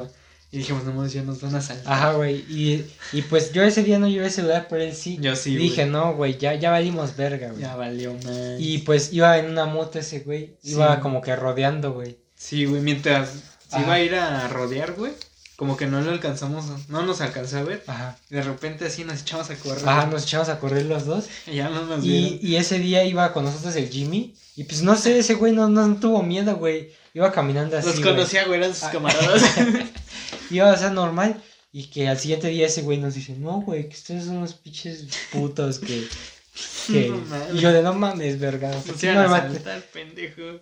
Y 0.50 0.58
dijimos, 0.58 0.84
no, 0.84 1.06
ya 1.06 1.22
nos 1.22 1.42
van 1.42 1.54
a 1.56 1.60
saltar. 1.60 1.92
Ajá, 1.92 2.12
güey. 2.12 2.36
Y, 2.48 2.86
y 3.12 3.22
pues 3.22 3.52
yo 3.52 3.62
ese 3.62 3.82
día 3.82 3.98
no 3.98 4.08
llevé 4.08 4.30
celular, 4.30 4.66
pero 4.70 4.82
él 4.82 4.94
sí. 4.94 5.18
Yo 5.20 5.36
sí, 5.36 5.56
dije, 5.56 5.84
no, 5.84 6.14
güey, 6.14 6.38
ya, 6.38 6.54
ya 6.54 6.70
valimos 6.70 7.16
verga, 7.16 7.48
güey. 7.48 7.60
Ya 7.60 7.76
valió 7.76 8.14
más. 8.14 8.58
Y 8.58 8.78
pues 8.78 9.12
iba 9.12 9.36
en 9.38 9.50
una 9.50 9.66
moto 9.66 9.98
ese 9.98 10.20
güey. 10.20 10.56
Sí. 10.62 10.72
Iba 10.72 11.00
como 11.00 11.20
que 11.20 11.36
rodeando, 11.36 11.92
güey. 11.92 12.16
Sí, 12.34 12.64
güey, 12.64 12.80
mientras 12.80 13.30
se 13.68 13.80
iba 13.80 13.92
a 13.92 14.00
ir 14.00 14.14
a 14.14 14.48
rodear, 14.48 14.94
güey, 14.94 15.12
como 15.56 15.76
que 15.76 15.86
no 15.86 16.00
lo 16.00 16.12
alcanzamos, 16.12 16.88
no 16.88 17.02
nos 17.02 17.20
alcanzó 17.20 17.58
a 17.58 17.64
ver. 17.64 17.82
Ajá. 17.86 18.16
De 18.30 18.40
repente 18.40 18.86
así 18.86 19.04
nos 19.04 19.20
echamos 19.20 19.50
a 19.50 19.56
correr. 19.56 19.86
Ajá, 19.86 20.06
nos 20.06 20.22
echamos 20.22 20.48
a 20.48 20.60
correr 20.60 20.86
los 20.86 21.04
dos. 21.04 21.24
Y 21.46 21.56
ya 21.56 21.68
no 21.68 21.84
nos 21.84 22.04
vieron. 22.04 22.38
Y, 22.40 22.46
y 22.46 22.56
ese 22.56 22.78
día 22.78 23.04
iba 23.04 23.32
con 23.32 23.44
nosotros 23.44 23.76
el 23.76 23.90
Jimmy. 23.90 24.34
Y 24.56 24.64
pues 24.64 24.82
no 24.82 24.96
sé, 24.96 25.18
ese 25.18 25.34
güey 25.34 25.52
no, 25.52 25.68
no 25.68 25.96
tuvo 25.96 26.22
miedo, 26.22 26.56
güey. 26.56 26.92
Iba 27.18 27.32
caminando 27.32 27.76
así. 27.76 27.88
Los 27.88 28.00
conocía, 28.00 28.44
güey, 28.46 28.60
eran 28.60 28.72
sus 28.74 28.84
Ah. 28.84 28.90
camaradas. 28.92 29.42
Iba 30.50 30.70
a 30.70 30.76
ser 30.76 30.92
normal. 30.92 31.42
Y 31.72 31.88
que 31.88 32.06
al 32.08 32.18
siguiente 32.18 32.46
día 32.48 32.66
ese 32.66 32.82
güey 32.82 32.98
nos 32.98 33.14
dice, 33.14 33.34
no, 33.36 33.60
güey, 33.60 33.88
que 33.88 33.96
ustedes 33.96 34.24
son 34.26 34.36
unos 34.38 34.54
pinches 34.54 35.06
putos 35.32 35.80
que. 35.80 36.06
que... 36.86 37.08
No 37.28 37.54
y 37.54 37.60
yo 37.60 37.72
de 37.72 37.82
no 37.82 37.92
mames, 37.92 38.38
verga. 38.38 38.70
o 38.70 38.96
sea, 38.98 39.14
no 39.14 39.22
me 39.22 39.28
mate". 39.28 39.54
saltar, 39.54 39.82
pendejo. 39.92 40.60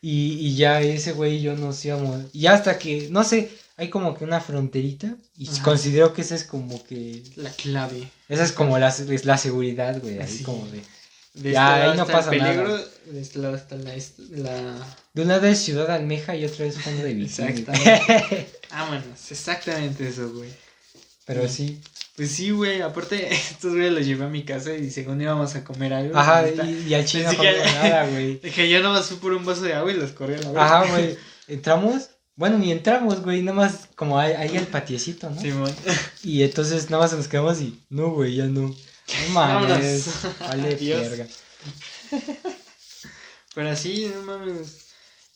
Y, 0.00 0.32
y 0.46 0.56
ya 0.56 0.80
ese 0.80 1.12
güey 1.12 1.36
y 1.36 1.42
yo 1.42 1.54
nos 1.56 1.84
íbamos. 1.84 2.22
Y 2.32 2.46
hasta 2.46 2.78
que, 2.78 3.08
no 3.10 3.22
sé, 3.24 3.50
hay 3.76 3.90
como 3.90 4.16
que 4.16 4.24
una 4.24 4.40
fronterita. 4.40 5.14
Y 5.36 5.48
Ajá. 5.48 5.62
considero 5.62 6.12
que 6.14 6.22
esa 6.22 6.34
es 6.34 6.44
como 6.44 6.82
que. 6.84 7.22
La 7.36 7.50
clave. 7.50 8.08
Esa 8.28 8.44
es 8.44 8.52
como 8.52 8.78
la, 8.78 8.88
es 8.88 9.24
la 9.24 9.36
seguridad, 9.38 10.00
güey. 10.00 10.18
Así 10.20 10.38
Sí. 10.38 10.44
como 10.44 10.66
de. 10.68 10.82
De 11.38 11.52
Ya, 11.52 11.78
este 11.78 11.90
ahí 11.90 11.96
no 11.96 12.06
pasa 12.06 12.32
el 12.32 12.38
peligro, 12.40 12.68
nada. 12.68 12.84
de 13.06 13.20
este 13.20 13.38
la... 14.30 14.96
De 15.14 15.22
una 15.22 15.38
vez 15.38 15.58
Ciudad 15.58 15.90
Almeja 15.90 16.36
y 16.36 16.44
otra 16.44 16.64
vez 16.64 16.78
fondo 16.78 17.02
de 17.02 17.14
bikini. 17.14 17.26
Exactamente. 17.26 18.50
Ah, 18.70 18.86
bueno, 18.88 19.04
es 19.14 19.32
exactamente 19.32 20.06
eso, 20.06 20.30
güey. 20.32 20.50
Pero 21.24 21.48
sí. 21.48 21.80
Pues 22.16 22.32
sí, 22.32 22.50
güey, 22.50 22.82
aparte, 22.82 23.32
estos 23.32 23.74
güeyes 23.74 23.92
los 23.92 24.04
llevé 24.04 24.24
a 24.24 24.28
mi 24.28 24.42
casa 24.42 24.74
y 24.74 24.90
según 24.90 25.20
íbamos 25.20 25.54
a 25.54 25.62
comer 25.62 25.94
algo. 25.94 26.18
Ajá, 26.18 26.44
y, 26.48 26.86
y 26.88 26.94
al 26.94 27.04
chino 27.04 27.32
no 27.32 27.42
nada, 27.42 28.06
güey. 28.10 28.40
Dije, 28.40 28.68
yo 28.68 28.82
nomás 28.82 29.06
fui 29.06 29.18
por 29.18 29.32
un 29.32 29.44
vaso 29.44 29.62
de 29.62 29.74
agua 29.74 29.92
y 29.92 29.96
los 29.96 30.10
corrí 30.10 30.34
a 30.34 30.38
la 30.38 30.48
verga. 30.48 30.64
Ajá, 30.64 30.90
güey. 30.90 31.16
Entramos. 31.46 32.10
Bueno, 32.34 32.58
ni 32.58 32.72
entramos, 32.72 33.22
güey. 33.22 33.42
Nada 33.42 33.56
más 33.56 33.88
como 33.94 34.18
ahí, 34.18 34.32
ahí 34.32 34.56
el 34.56 34.66
patiecito, 34.66 35.30
¿no? 35.30 35.40
Simón. 35.40 35.72
Y 36.24 36.42
entonces 36.42 36.90
nada 36.90 37.04
más 37.04 37.12
nos 37.12 37.28
quedamos 37.28 37.60
y. 37.60 37.78
No, 37.88 38.10
güey, 38.10 38.34
ya 38.34 38.46
no. 38.46 38.74
No 39.08 39.28
mames. 39.34 40.08
Vale, 40.40 40.74
verga. 40.74 41.26
Pero 43.54 43.70
así, 43.70 44.10
no 44.14 44.22
mames. 44.22 44.88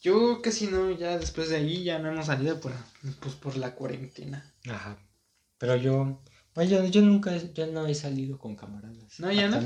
Yo 0.03 0.43
casi 0.43 0.67
no, 0.67 0.91
ya 0.91 1.19
después 1.19 1.49
de 1.49 1.57
ahí 1.57 1.85
ya 1.85 1.99
no 1.99 2.11
hemos 2.11 2.27
salido 2.27 2.61
por, 2.61 2.73
pues, 3.21 3.35
por 3.37 3.57
la 3.57 3.75
cuarentena. 3.75 4.53
Ajá. 4.69 4.99
Pero 5.59 5.77
yo. 5.77 6.21
Bueno, 6.55 6.71
yo, 6.71 6.85
yo 6.87 7.03
nunca. 7.03 7.37
Yo 7.37 7.67
no 7.69 7.87
he 7.87 7.95
salido 7.95 8.39
con 8.39 8.57
camaradas. 8.57 9.21
No, 9.21 9.31
¿ya 9.31 9.49
no? 9.49 9.61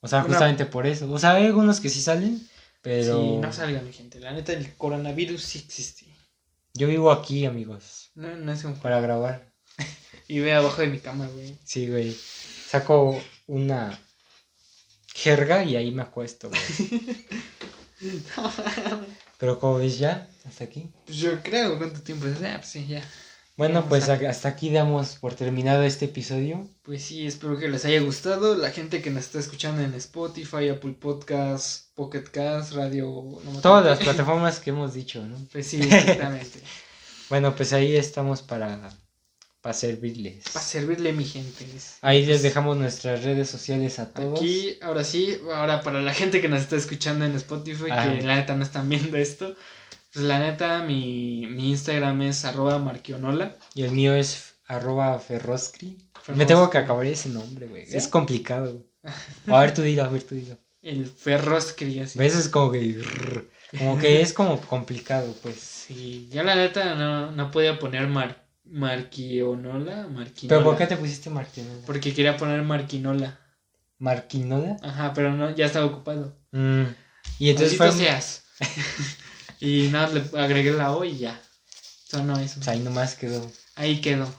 O 0.00 0.08
sea, 0.08 0.22
justamente 0.22 0.66
por 0.66 0.86
eso. 0.86 1.10
O 1.10 1.18
sea, 1.18 1.32
hay 1.32 1.46
algunos 1.46 1.80
que 1.80 1.88
sí 1.88 2.00
salen. 2.02 2.46
Pero. 2.82 3.18
Sí, 3.18 3.36
no 3.38 3.52
salgan, 3.52 3.86
mi 3.86 3.92
gente. 3.92 4.20
La 4.20 4.32
neta, 4.32 4.52
el 4.52 4.74
coronavirus 4.76 5.42
sí 5.42 5.58
existe. 5.58 6.06
Yo 6.74 6.88
vivo 6.88 7.10
aquí, 7.10 7.46
amigos. 7.46 8.10
No, 8.14 8.36
no 8.36 8.52
es 8.52 8.62
un 8.64 8.74
Para 8.74 9.00
grabar. 9.00 9.52
Y 10.28 10.40
ve 10.40 10.54
abajo 10.54 10.80
de 10.80 10.88
mi 10.88 10.98
cama, 10.98 11.26
güey. 11.28 11.58
Sí, 11.64 11.88
güey. 11.88 12.16
Saco 12.74 13.22
una 13.46 13.96
jerga 15.14 15.62
y 15.62 15.76
ahí 15.76 15.92
me 15.92 16.02
acuesto, 16.02 16.48
güey. 16.50 17.14
Pero 19.38 19.60
como 19.60 19.78
ves 19.78 19.98
ya, 19.98 20.28
hasta 20.44 20.64
aquí. 20.64 20.90
Pues 21.06 21.18
yo 21.18 21.40
creo, 21.40 21.78
¿cuánto 21.78 22.00
tiempo 22.02 22.26
es? 22.26 22.42
Ah, 22.42 22.56
pues 22.56 22.68
sí, 22.68 22.84
ya. 22.88 23.00
Bueno, 23.56 23.74
Vamos 23.74 23.88
pues 23.90 24.08
a- 24.08 24.14
hasta 24.28 24.48
aquí 24.48 24.70
damos 24.70 25.14
por 25.20 25.34
terminado 25.34 25.84
este 25.84 26.06
episodio. 26.06 26.68
Pues 26.82 27.04
sí, 27.04 27.24
espero 27.28 27.56
que 27.56 27.68
les 27.68 27.84
haya 27.84 28.00
gustado. 28.00 28.56
La 28.56 28.72
gente 28.72 29.00
que 29.00 29.10
nos 29.10 29.26
está 29.26 29.38
escuchando 29.38 29.80
en 29.82 29.94
Spotify, 29.94 30.68
Apple 30.70 30.94
Podcasts, 30.94 31.90
Pocket 31.94 32.24
Cast, 32.24 32.72
Radio. 32.72 33.06
no 33.44 33.60
Todas 33.60 33.84
las 33.84 34.00
plataformas 34.00 34.58
que 34.58 34.70
hemos 34.70 34.94
dicho, 34.94 35.24
¿no? 35.24 35.36
Pues 35.52 35.68
sí, 35.68 35.80
exactamente. 35.80 36.58
Bueno, 37.30 37.54
pues 37.56 37.72
ahí 37.72 37.96
estamos 37.96 38.42
para, 38.42 38.92
para 39.64 39.72
servirles. 39.72 40.44
Para 40.52 40.62
servirle 40.62 41.14
mi 41.14 41.24
gente. 41.24 41.66
Ahí 42.02 42.26
les 42.26 42.42
dejamos 42.42 42.76
nuestras 42.76 43.24
redes 43.24 43.48
sociales 43.48 43.98
a 43.98 44.12
todos. 44.12 44.38
Aquí, 44.38 44.76
ahora 44.82 45.02
sí, 45.04 45.38
ahora 45.54 45.80
para 45.80 46.02
la 46.02 46.12
gente 46.12 46.42
que 46.42 46.50
nos 46.50 46.60
está 46.60 46.76
escuchando 46.76 47.24
en 47.24 47.34
Spotify, 47.36 47.90
Ajá. 47.90 48.12
que 48.12 48.20
la 48.20 48.36
neta 48.36 48.54
no 48.56 48.62
están 48.62 48.90
viendo 48.90 49.16
esto, 49.16 49.56
pues 50.12 50.26
la 50.26 50.38
neta, 50.38 50.82
mi, 50.82 51.46
mi 51.46 51.70
Instagram 51.70 52.20
es 52.20 52.44
arroba 52.44 52.78
marquionola. 52.78 53.56
Y 53.74 53.84
el 53.84 53.92
mío 53.92 54.12
es 54.12 54.56
arroba 54.66 55.18
ferroscri. 55.18 55.96
Me 56.34 56.44
tengo 56.44 56.68
que 56.68 56.76
acabar 56.76 57.06
ese 57.06 57.30
nombre, 57.30 57.66
güey. 57.66 57.86
¿Sí? 57.86 57.96
Es 57.96 58.06
complicado. 58.06 58.84
A 59.46 59.60
ver, 59.60 59.72
tú 59.72 59.80
dilo, 59.80 60.04
a 60.04 60.08
ver, 60.08 60.24
tú 60.24 60.34
dilo. 60.34 60.58
El 60.82 61.06
ferroscri, 61.06 62.00
así. 62.00 62.18
¿Ves? 62.18 62.36
Es 62.36 62.50
como 62.50 62.70
que... 62.70 63.00
Como 63.78 63.98
que 63.98 64.20
es 64.20 64.34
como 64.34 64.60
complicado, 64.60 65.34
pues. 65.42 65.56
Sí, 65.56 66.28
yo 66.30 66.42
la 66.42 66.54
neta 66.54 66.94
no, 66.94 67.32
no 67.32 67.50
podía 67.50 67.78
poner 67.78 68.06
mar, 68.06 68.43
marquionola, 68.64 70.08
marquinola. 70.08 70.48
¿Pero 70.48 70.64
por 70.64 70.76
qué 70.76 70.86
te 70.86 70.96
pusiste 70.96 71.30
Marquinola? 71.30 71.80
Porque 71.86 72.12
quería 72.14 72.36
poner 72.36 72.62
marquinola. 72.62 73.38
¿Marquinola? 73.98 74.76
Ajá, 74.82 75.12
pero 75.14 75.32
no, 75.32 75.54
ya 75.54 75.66
estaba 75.66 75.86
ocupado. 75.86 76.36
Mm. 76.52 76.84
Y 77.38 77.50
entonces 77.50 77.76
fue... 77.76 77.92
seas. 77.92 78.44
y 79.60 79.88
nada, 79.88 80.08
le 80.08 80.40
agregué 80.40 80.72
la 80.72 80.92
O 80.92 81.04
y 81.04 81.18
ya. 81.18 81.40
Sonó 82.08 82.38
eso. 82.38 82.56
Pues 82.56 82.68
ahí 82.68 82.80
nomás 82.80 83.14
quedó. 83.14 83.50
Ahí 83.76 84.00
quedó. 84.00 84.32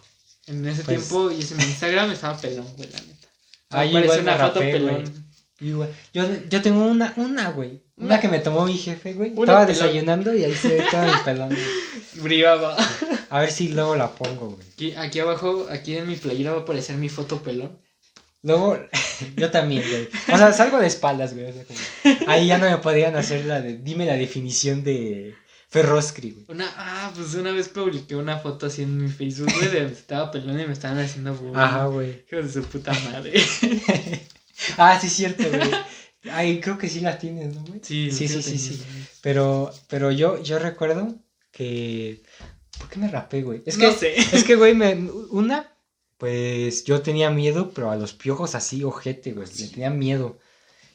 En 0.48 0.66
ese 0.68 0.84
Pues- 0.84 1.08
tiempo 1.08 1.32
hice 1.32 1.56
mi 1.56 1.64
Instagram, 1.64 2.12
estaba 2.12 2.38
pelón, 2.38 2.68
güey, 2.76 2.90
la 2.92 3.00
neta. 3.00 3.28
Ah, 3.72 3.86
yo 3.86 3.98
Apareció 3.98 4.22
una 4.22 4.38
foto 4.38 4.60
rapé, 4.60 4.72
pelón. 4.72 5.26
Yo, 5.60 5.88
yo 6.50 6.62
tengo 6.62 6.86
una, 6.86 7.14
una, 7.16 7.50
güey. 7.52 7.85
Una, 7.98 8.20
que 8.20 8.28
me 8.28 8.40
tomó 8.40 8.66
mi 8.66 8.78
jefe, 8.78 9.14
güey. 9.14 9.30
Estaba 9.30 9.66
pelón. 9.66 9.68
desayunando 9.68 10.34
y 10.36 10.44
ahí 10.44 10.54
se 10.54 10.68
ve 10.70 10.84
todo 10.92 11.04
mi 11.04 11.12
pelón. 11.24 11.50
güey. 11.50 11.62
Brillaba. 12.24 12.76
A 13.30 13.40
ver 13.40 13.52
si 13.52 13.70
luego 13.70 13.96
la 13.96 14.12
pongo, 14.12 14.52
güey. 14.52 14.68
Aquí, 14.74 14.94
aquí 14.96 15.20
abajo, 15.20 15.68
aquí 15.70 15.96
en 15.98 16.08
mi 16.08 16.16
playera 16.16 16.52
va 16.52 16.60
a 16.60 16.62
aparecer 16.62 16.96
mi 16.98 17.10
foto 17.10 17.42
pelón. 17.42 17.78
Luego, 18.44 18.78
yo 19.38 19.50
también, 19.52 19.84
güey. 19.90 20.10
O 20.34 20.38
sea, 20.38 20.52
salgo 20.54 20.78
de 20.80 20.88
espaldas, 20.88 21.34
güey. 21.34 21.48
o 21.50 21.54
sea, 21.54 21.64
como- 21.66 21.80
Ahí 22.32 22.48
ya 22.48 22.58
no 22.58 22.70
me 22.70 22.78
podían 22.78 23.16
hacer 23.16 23.46
la 23.46 23.62
de. 23.62 23.78
Dime 23.78 24.06
la 24.06 24.14
definición 24.16 24.84
de 24.84 25.34
Ferroscri, 25.70 26.32
güey. 26.32 26.46
Una, 26.50 26.72
ah, 26.78 27.12
pues 27.16 27.34
una 27.36 27.52
vez 27.52 27.70
publiqué 27.70 28.16
una 28.16 28.38
foto 28.38 28.68
así 28.68 28.84
en 28.84 28.98
mi 29.04 29.10
Facebook, 29.10 29.52
güey, 29.56 29.70
de 29.70 29.86
estaba 29.86 30.32
pelón 30.32 30.60
y 30.60 30.68
me 30.68 30.74
estaban 30.74 31.00
haciendo 31.00 31.34
bullying. 31.34 31.56
Ajá, 31.58 31.86
güey. 31.88 32.24
Hijo 32.32 32.42
de 32.44 32.52
su 32.52 32.62
puta 32.64 32.92
madre. 33.12 33.34
Ah, 34.78 34.98
sí, 35.00 35.10
cierto, 35.10 35.44
güey. 35.50 35.70
Ay, 36.32 36.60
creo 36.60 36.78
que 36.78 36.90
sí 36.90 37.00
la 37.02 37.18
tienes, 37.18 37.54
¿no, 37.56 37.64
güey? 37.66 37.80
Sí, 37.84 38.10
sí, 38.12 38.28
sí, 38.28 38.42
sí, 38.42 38.58
sí. 38.58 38.84
Pero, 39.22 39.72
pero 39.88 40.12
yo, 40.12 40.42
yo 40.42 40.60
recuerdo 40.60 41.16
que. 41.52 42.22
¿Por 42.80 42.90
qué 42.90 43.00
me 43.00 43.08
rapé, 43.10 43.42
güey? 43.42 43.62
Es 43.66 43.78
no 43.78 43.90
que, 43.90 43.96
sé. 43.96 44.16
es 44.18 44.44
que, 44.44 44.56
güey, 44.56 44.74
me, 44.74 44.96
una, 45.30 45.72
pues 46.18 46.84
yo 46.84 47.02
tenía 47.02 47.30
miedo, 47.30 47.72
pero 47.74 47.92
a 47.92 47.96
los 47.96 48.14
piojos 48.14 48.56
así, 48.56 48.84
ojete, 48.84 49.34
güey. 49.34 49.48
Le 49.60 49.68
tenía 49.68 49.90
miedo. 49.90 50.40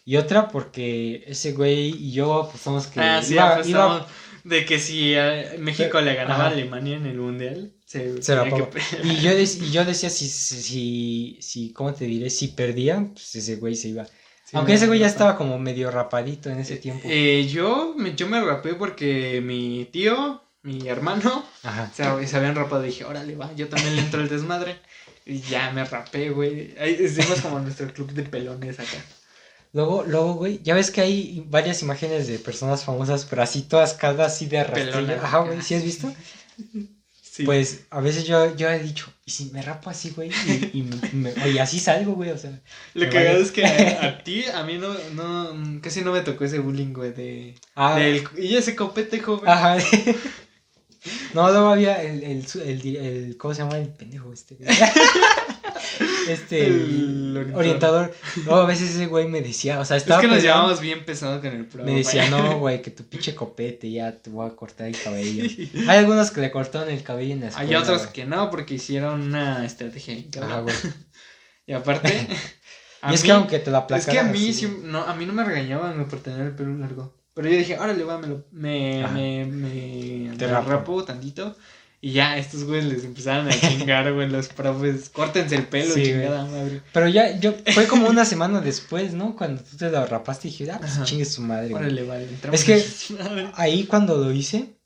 Y 0.04 0.16
otra 0.16 0.48
porque 0.48 1.24
ese 1.26 1.52
güey 1.52 1.90
y 1.90 2.12
yo 2.12 2.48
pues 2.50 2.62
somos 2.62 2.86
que 2.86 3.00
Ah, 3.00 3.22
sí, 3.22 3.34
iba- 3.34 4.06
de 4.44 4.64
que 4.64 4.78
si 4.78 5.12
eh, 5.14 5.56
México 5.58 6.00
le 6.00 6.14
ganaba 6.14 6.44
Ajá. 6.46 6.50
a 6.50 6.52
Alemania 6.52 6.96
en 6.96 7.06
el 7.06 7.18
mundial, 7.18 7.74
se, 7.84 8.22
se 8.22 8.34
que 8.34 8.80
Y 9.04 9.20
yo, 9.20 9.30
dec- 9.32 9.62
y 9.62 9.70
yo 9.70 9.84
decía 9.84 10.08
si, 10.10 10.28
si, 10.28 10.62
si, 10.62 11.38
si, 11.40 11.72
¿cómo 11.72 11.92
te 11.92 12.06
diré? 12.06 12.30
Si 12.30 12.48
perdía, 12.48 13.08
pues 13.12 13.34
ese 13.36 13.56
güey 13.56 13.74
se 13.76 13.88
iba. 13.88 14.06
Sí, 14.50 14.56
Aunque 14.56 14.74
ese 14.74 14.88
güey 14.88 14.98
ya 14.98 15.06
estaba 15.06 15.36
como 15.36 15.60
medio 15.60 15.92
rapadito 15.92 16.50
en 16.50 16.58
ese 16.58 16.76
tiempo. 16.76 17.06
Eh, 17.08 17.46
yo, 17.48 17.94
me, 17.96 18.16
yo 18.16 18.26
me 18.26 18.40
rapé 18.40 18.74
porque 18.74 19.40
mi 19.40 19.84
tío, 19.92 20.42
mi 20.62 20.88
hermano, 20.88 21.44
Ajá. 21.62 21.88
se, 21.94 22.26
se 22.26 22.36
habían 22.36 22.56
rapado. 22.56 22.82
Y 22.84 22.88
dije, 22.88 23.04
órale, 23.04 23.36
va, 23.36 23.54
yo 23.54 23.68
también 23.68 23.94
le 23.94 24.02
entro 24.02 24.20
el 24.20 24.28
desmadre. 24.28 24.80
Y 25.24 25.38
ya 25.38 25.70
me 25.70 25.84
rapé, 25.84 26.30
güey. 26.30 26.74
Ahí 26.80 26.98
hicimos 27.00 27.40
como 27.42 27.60
nuestro 27.60 27.92
club 27.92 28.10
de 28.10 28.24
pelones 28.24 28.80
acá. 28.80 28.98
Luego, 29.72 30.02
luego, 30.04 30.34
güey, 30.34 30.60
ya 30.64 30.74
ves 30.74 30.90
que 30.90 31.00
hay 31.00 31.44
varias 31.48 31.80
imágenes 31.82 32.26
de 32.26 32.40
personas 32.40 32.82
famosas, 32.82 33.26
pero 33.26 33.42
así 33.42 33.62
todas 33.62 33.94
calvas, 33.94 34.32
así 34.34 34.46
de 34.46 34.58
arrastrillo. 34.58 35.14
Ajá, 35.22 35.38
güey, 35.38 35.62
¿sí 35.62 35.76
has 35.76 35.84
visto? 35.84 36.12
Sí. 37.22 37.44
Pues 37.44 37.82
a 37.90 38.00
veces 38.00 38.24
yo, 38.24 38.56
yo 38.56 38.68
he 38.68 38.80
dicho, 38.80 39.12
¿y 39.30 39.32
si 39.32 39.44
me 39.52 39.62
rapo 39.62 39.90
así, 39.90 40.10
güey? 40.10 40.28
Y, 40.46 40.78
y 40.80 40.82
me- 40.82 41.30
me- 41.32 41.48
y 41.50 41.58
así 41.58 41.78
salgo, 41.78 42.14
güey, 42.14 42.30
o 42.30 42.36
sea. 42.38 42.60
Lo 42.94 43.08
que 43.08 43.16
vale. 43.16 43.40
es 43.40 43.52
que 43.52 43.64
a, 43.64 44.04
a 44.08 44.24
ti, 44.24 44.44
a 44.52 44.64
mí 44.64 44.76
no, 44.76 44.92
no, 45.14 45.80
casi 45.80 46.00
no 46.02 46.10
me 46.10 46.22
tocó 46.22 46.44
ese 46.44 46.58
bullying, 46.58 46.92
güey, 46.92 47.12
de... 47.12 47.54
Ah, 47.76 47.96
del- 47.96 48.24
y 48.38 48.56
ese 48.56 48.74
copete, 48.74 49.20
joven. 49.20 49.48
Ajá. 49.48 49.76
No, 51.32 51.50
luego 51.50 51.68
había 51.68 52.02
el, 52.02 52.22
el, 52.22 52.46
el, 52.62 52.96
el- 52.96 53.36
¿cómo 53.38 53.54
se 53.54 53.62
llama 53.62 53.78
el 53.78 53.88
pendejo 53.88 54.34
este? 54.34 54.58
Este, 56.28 56.66
El 56.66 57.36
orientador. 57.36 57.56
orientador. 57.58 58.14
No, 58.46 58.54
a 58.56 58.66
veces 58.66 58.90
ese 58.90 59.06
güey 59.06 59.26
me 59.28 59.40
decía, 59.42 59.80
o 59.80 59.84
sea, 59.84 59.96
es 59.96 60.02
estaba 60.04 60.20
que 60.20 60.28
nos 60.28 60.42
llevamos 60.42 60.80
bien 60.80 61.04
pesado 61.04 61.40
con 61.40 61.50
el 61.52 61.66
programa. 61.66 61.92
Me 61.92 61.98
decía, 61.98 62.28
no, 62.30 62.58
güey, 62.60 62.82
que 62.82 62.90
tu 62.90 63.04
pinche 63.04 63.34
copete, 63.34 63.90
ya 63.90 64.12
te 64.12 64.30
voy 64.30 64.46
a 64.48 64.54
cortar 64.54 64.86
el 64.86 65.00
cabello. 65.00 65.44
Hay 65.88 65.98
algunos 65.98 66.30
que 66.30 66.40
le 66.40 66.50
cortaron 66.50 66.88
el 66.90 67.02
cabello 67.02 67.34
en 67.34 67.40
la 67.40 67.48
escuela. 67.48 67.68
Hay 67.68 67.74
otros 67.76 68.02
güey. 68.02 68.12
que 68.12 68.24
no, 68.26 68.50
porque 68.50 68.74
hicieron 68.74 69.20
una 69.22 69.64
estrategia. 69.64 70.16
Ajá, 70.42 70.60
güey. 70.60 70.74
Y 71.66 71.72
aparte... 71.72 72.26
Y 73.10 73.14
es 73.14 73.22
mí- 73.22 73.26
que 73.28 73.32
aunque 73.32 73.58
te 73.60 73.70
la 73.70 73.78
Es 73.78 73.84
aplacaran 73.84 74.12
que 74.14 74.20
a 74.20 74.24
mí, 74.30 74.52
sí- 74.52 74.70
no, 74.82 75.00
a 75.02 75.14
mí 75.14 75.24
no 75.24 75.32
me 75.32 75.42
regañaban 75.42 76.06
por 76.06 76.20
tener 76.20 76.42
el 76.42 76.54
pelo 76.54 76.76
largo. 76.76 77.14
Pero 77.32 77.48
yo 77.48 77.56
dije, 77.56 77.78
órale, 77.78 78.04
va, 78.04 78.18
me, 78.18 78.26
lo, 78.26 78.44
me, 78.52 79.06
me, 79.14 79.46
me, 79.46 80.36
Te 80.36 80.46
me 80.46 80.52
rapo. 80.52 80.70
rapo 80.70 81.04
tantito. 81.04 81.56
Y 82.02 82.12
ya, 82.12 82.38
estos 82.38 82.64
güeyes 82.64 82.86
les 82.86 83.04
empezaron 83.04 83.46
a 83.48 83.50
chingar, 83.60 84.10
güey, 84.14 84.26
los 84.28 84.48
profes. 84.48 85.10
Córtense 85.10 85.54
el 85.56 85.66
pelo, 85.66 85.94
Sí, 85.94 86.02
chingada 86.04 86.46
madre. 86.46 86.80
Pero 86.94 87.08
ya, 87.08 87.38
yo, 87.38 87.52
fue 87.74 87.86
como 87.86 88.08
una 88.08 88.24
semana 88.24 88.62
después, 88.62 89.12
¿no? 89.12 89.36
Cuando 89.36 89.62
tú 89.62 89.76
te 89.76 89.90
lo 89.90 90.06
rapaste 90.06 90.48
y 90.48 90.50
dije, 90.50 90.70
ah, 90.70 90.78
pues 90.80 90.92
Ajá. 90.92 91.04
chingue 91.04 91.26
su 91.26 91.42
madre, 91.42 91.68
güey. 91.68 92.04
Vale. 92.06 92.26
Es 92.52 92.64
que-. 92.64 92.82
Ahí 93.54 93.84
cuando 93.84 94.16
lo 94.16 94.32
hice, 94.32 94.76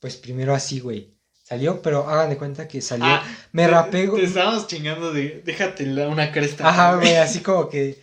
pues 0.00 0.16
primero 0.16 0.54
así, 0.54 0.80
güey. 0.80 1.12
Salió, 1.42 1.82
pero 1.82 2.08
hagan 2.08 2.30
de 2.30 2.38
cuenta 2.38 2.66
que 2.66 2.80
salió. 2.80 3.04
Ah, 3.06 3.22
me 3.52 3.64
te- 3.64 3.68
rapé, 3.70 4.00
Te 4.02 4.06
güey. 4.06 4.24
estábamos 4.24 4.66
chingando 4.66 5.12
de, 5.12 5.42
déjate 5.44 5.84
una 6.06 6.32
cresta. 6.32 6.66
Ajá, 6.66 6.94
güey, 6.96 7.16
así 7.16 7.40
como 7.40 7.68
que 7.68 7.98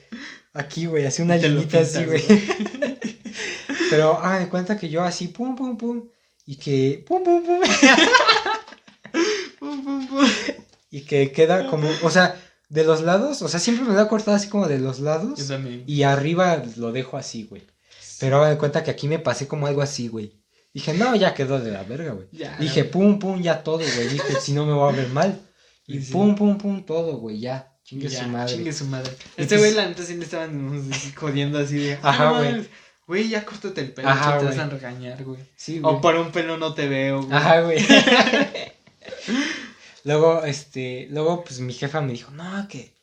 aquí, 0.53 0.85
güey, 0.85 1.07
así 1.07 1.23
una 1.23 1.39
te 1.39 1.49
linita 1.49 1.79
así, 1.79 2.03
güey. 2.05 2.21
Pero 3.89 4.19
hagan 4.19 4.43
de 4.43 4.49
cuenta 4.49 4.77
que 4.77 4.89
yo 4.89 5.01
así, 5.03 5.29
pum, 5.29 5.55
pum, 5.55 5.77
pum. 5.77 6.03
Y 6.51 6.55
que, 6.55 7.03
pum, 7.07 7.23
pum, 7.23 7.43
pum. 7.45 7.59
Pum, 9.59 9.83
pum, 9.83 10.07
pum. 10.07 10.27
Y 10.91 11.01
que 11.01 11.31
queda 11.31 11.67
como, 11.69 11.87
o 12.01 12.09
sea, 12.09 12.35
de 12.69 12.83
los 12.83 13.01
lados, 13.01 13.43
o 13.43 13.47
sea, 13.47 13.59
siempre 13.59 13.85
me 13.85 13.93
lo 13.93 14.01
he 14.01 14.07
cortado 14.07 14.35
así 14.35 14.49
como 14.49 14.67
de 14.67 14.79
los 14.79 14.99
lados. 14.99 15.37
Yo 15.37 15.45
también. 15.45 15.83
Y 15.85 16.01
arriba 16.01 16.63
lo 16.77 16.91
dejo 16.91 17.17
así, 17.17 17.43
güey. 17.43 17.61
Pero 18.19 18.37
hagan 18.37 18.53
de 18.53 18.57
cuenta 18.57 18.83
que 18.83 18.89
aquí 18.89 19.07
me 19.07 19.19
pasé 19.19 19.47
como 19.47 19.67
algo 19.67 19.83
así, 19.83 20.07
güey. 20.07 20.33
Dije, 20.73 20.95
no, 20.95 21.15
ya 21.15 21.35
quedó 21.35 21.59
de 21.59 21.69
la 21.69 21.83
verga, 21.83 22.13
güey. 22.13 22.27
Ya, 22.31 22.57
Dije, 22.57 22.83
pum, 22.85 23.19
pum, 23.19 23.39
ya 23.43 23.61
todo, 23.61 23.83
güey. 23.95 24.07
Dije, 24.07 24.41
si 24.41 24.53
no 24.53 24.65
me 24.65 24.73
voy 24.73 24.91
a 24.91 24.95
ver 24.97 25.09
mal. 25.09 25.39
Y 25.85 25.99
Sí, 26.01 26.11
pum, 26.11 26.33
pum, 26.35 26.57
pum, 26.57 26.83
todo, 26.83 27.17
güey, 27.17 27.39
ya. 27.39 27.71
Chingue 27.83 28.09
Ya, 28.09 28.23
su 28.23 28.29
madre. 28.29 28.55
Chingue 28.55 28.73
su 28.73 28.85
madre. 28.85 29.11
Este 29.37 29.57
pues- 29.57 29.59
güey, 29.59 29.73
la 29.75 29.87
neta, 29.87 30.01
sí 30.03 30.15
le 30.15 30.23
estaban 30.23 30.89
jodiendo 31.15 31.59
así 31.59 31.77
de. 31.77 31.99
Ajá, 32.01 32.29
"Ah, 32.29 32.31
no 32.31 32.37
güey. 32.39 32.67
Güey, 33.09 33.27
ya 33.27 33.43
córtate 33.43 33.81
el 33.81 33.91
pelo, 33.91 34.07
Ajá, 34.07 34.37
te 34.37 34.45
vas 34.45 34.55
güey. 34.55 34.67
a 34.67 34.69
regañar, 34.69 35.23
güey. 35.23 35.39
Sí, 35.55 35.79
güey. 35.79 35.95
O 35.95 35.99
por 35.99 36.15
un 36.15 36.31
pelo 36.31 36.57
no 36.57 36.75
te 36.75 36.87
veo, 36.87 37.23
güey. 37.23 37.35
Ajá, 37.35 37.61
güey. 37.61 37.79
luego, 40.03 40.43
este, 40.43 41.07
luego, 41.09 41.43
pues 41.43 41.59
mi 41.59 41.73
jefa 41.73 42.01
me 42.01 42.11
dijo, 42.11 42.29
no, 42.29 42.67
que 42.67 42.93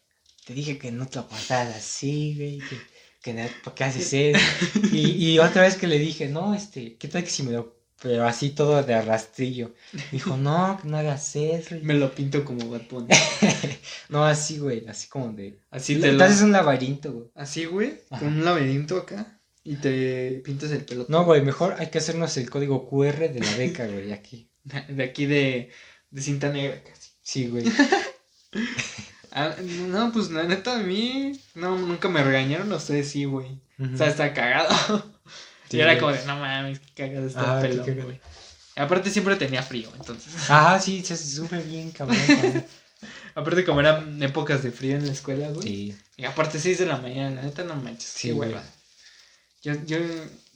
te 0.44 0.54
dije 0.54 0.78
que 0.78 0.92
no 0.92 1.09
te 1.09 1.16
lo 1.16 1.26
pasaras 1.26 1.74
así, 1.74 2.36
güey, 2.36 2.59
que, 2.59 2.78
que 3.20 3.50
¿por 3.64 3.74
qué 3.74 3.82
haces 3.82 4.12
eso? 4.36 4.38
Y, 4.92 5.32
y 5.32 5.38
otra 5.40 5.62
vez 5.62 5.74
que 5.74 5.88
le 5.88 5.98
dije, 5.98 6.28
no, 6.28 6.54
este, 6.54 6.96
¿qué 6.98 7.09
tal 7.09 7.24
que 7.24 7.30
si 7.30 7.42
me 7.42 7.50
lo, 7.50 7.74
pero 8.00 8.28
así 8.28 8.50
todo 8.50 8.80
de 8.84 8.94
arrastrillo? 8.94 9.74
Dijo, 10.12 10.36
no, 10.36 10.78
que 10.80 10.86
no 10.86 10.98
hagas 10.98 11.34
eso. 11.34 11.74
Me 11.82 11.94
lo 11.94 12.14
pinto 12.14 12.44
como 12.44 12.64
Bunny. 12.66 13.09
No, 14.09 14.24
así, 14.24 14.59
güey, 14.59 14.86
así 14.86 15.09
como 15.09 15.32
de... 15.32 15.59
Así 15.68 15.96
te 15.96 16.02
te 16.02 16.12
lo. 16.12 16.22
haces 16.22 16.42
un 16.42 16.52
laberinto, 16.52 17.12
güey. 17.12 17.26
Así, 17.34 17.64
güey, 17.64 18.02
con 18.09 18.28
un 18.28 18.44
laberinto 18.44 18.98
acá. 18.98 19.36
Y 19.66 19.76
te 19.76 20.42
pintas 20.44 20.70
el 20.70 20.84
pelo. 20.84 21.06
No, 21.08 21.24
güey, 21.24 21.42
mejor 21.42 21.74
hay 21.78 21.88
que 21.90 21.98
hacernos 21.98 22.36
el 22.36 22.48
código 22.48 22.88
QR 22.88 23.28
de 23.32 23.40
la 23.40 23.56
beca, 23.56 23.86
güey, 23.92 24.12
aquí. 24.12 24.48
De 24.88 25.02
aquí 25.02 25.26
de, 25.26 25.70
de 26.10 26.22
cinta 26.22 26.50
negra 26.50 26.82
casi. 26.84 27.10
Sí, 27.22 27.48
güey. 27.48 27.64
Ah, 29.38 29.54
no, 29.60 30.12
pues 30.12 30.30
la 30.30 30.44
neta 30.44 30.76
a 30.76 30.82
mí 30.82 31.38
no, 31.54 31.76
nunca 31.76 32.08
me 32.08 32.24
regañaron, 32.24 32.72
ustedes 32.72 33.10
sí, 33.10 33.26
güey. 33.26 33.60
O 33.78 33.94
sea, 33.94 34.06
está 34.06 34.32
cagado. 34.32 34.74
Sí, 35.68 35.76
y 35.76 35.80
era 35.80 35.90
güey. 35.92 36.00
como 36.00 36.12
de, 36.12 36.24
no 36.24 36.36
mames, 36.36 36.80
qué 36.94 37.08
cagado 37.08 37.26
está 37.26 37.58
Ah, 37.58 37.66
el 37.66 37.82
pelo, 37.82 38.04
güey. 38.04 38.18
Aparte 38.76 39.10
siempre 39.10 39.36
tenía 39.36 39.62
frío, 39.62 39.90
entonces. 39.94 40.32
Ajá, 40.48 40.80
sí, 40.80 41.02
se 41.04 41.18
sufre 41.18 41.60
bien, 41.62 41.90
cabrón. 41.90 42.16
cabrón. 42.26 42.64
Aparte 43.34 43.64
como 43.66 43.80
eran 43.80 44.22
épocas 44.22 44.62
de 44.62 44.70
frío 44.70 44.96
en 44.96 45.04
la 45.04 45.12
escuela, 45.12 45.50
güey. 45.50 45.62
Sí. 45.68 45.96
Y 46.16 46.24
aparte 46.24 46.58
6 46.58 46.78
de 46.78 46.86
la 46.86 46.96
mañana, 46.96 47.36
la 47.36 47.42
neta 47.42 47.62
no 47.62 47.76
manches. 47.76 48.08
Sí, 48.08 48.28
qué 48.28 48.34
güey. 48.34 48.48
hueva. 48.48 48.62
Yo, 49.66 49.72
yo, 49.84 49.98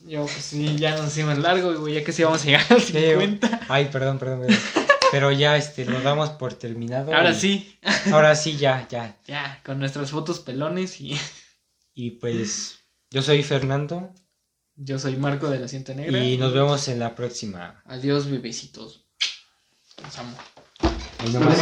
yo, 0.07 0.21
pues 0.23 0.31
sí, 0.45 0.77
ya 0.77 0.95
nos 0.95 1.07
hicimos 1.07 1.37
largo, 1.37 1.77
güey, 1.81 1.95
ya 1.95 2.03
que 2.05 2.13
sí 2.13 2.23
vamos 2.23 2.41
a 2.43 2.45
llegar 2.45 2.65
al 2.69 2.79
Ya 2.85 2.99
llegó. 3.01 3.19
50. 3.21 3.59
Ay, 3.67 3.89
perdón, 3.91 4.17
perdón, 4.19 4.41
perdón. 4.47 4.57
Pero 5.11 5.31
ya, 5.33 5.57
este, 5.57 5.83
lo 5.83 5.99
damos 6.01 6.29
por 6.29 6.53
terminado. 6.53 7.13
Ahora 7.13 7.31
y- 7.31 7.35
sí, 7.35 7.77
Ahora 8.13 8.33
sí, 8.37 8.55
ya, 8.55 8.87
ya. 8.89 9.17
ya, 9.27 9.59
con 9.65 9.79
nuestras 9.79 10.11
fotos 10.11 10.39
pelones 10.39 11.01
y 11.01 11.19
Y 11.93 12.11
pues, 12.11 12.79
yo 13.09 13.21
soy 13.21 13.43
Fernando 13.43 14.13
yo 14.77 14.97
soy 14.97 15.17
Marco 15.17 15.49
de 15.49 15.59
la 15.59 15.67
Cinta 15.67 15.93
Negra. 15.93 16.17
y 16.23 16.37
nos 16.37 16.53
vemos 16.53 16.87
en 16.87 16.97
la 16.99 17.13
próxima. 17.13 17.83
Adiós, 17.85 18.31
bebecitos. 18.31 19.05
Los 20.01 20.17
amo. 20.17 20.35
Ahí 21.19 21.33
nomás, 21.33 21.57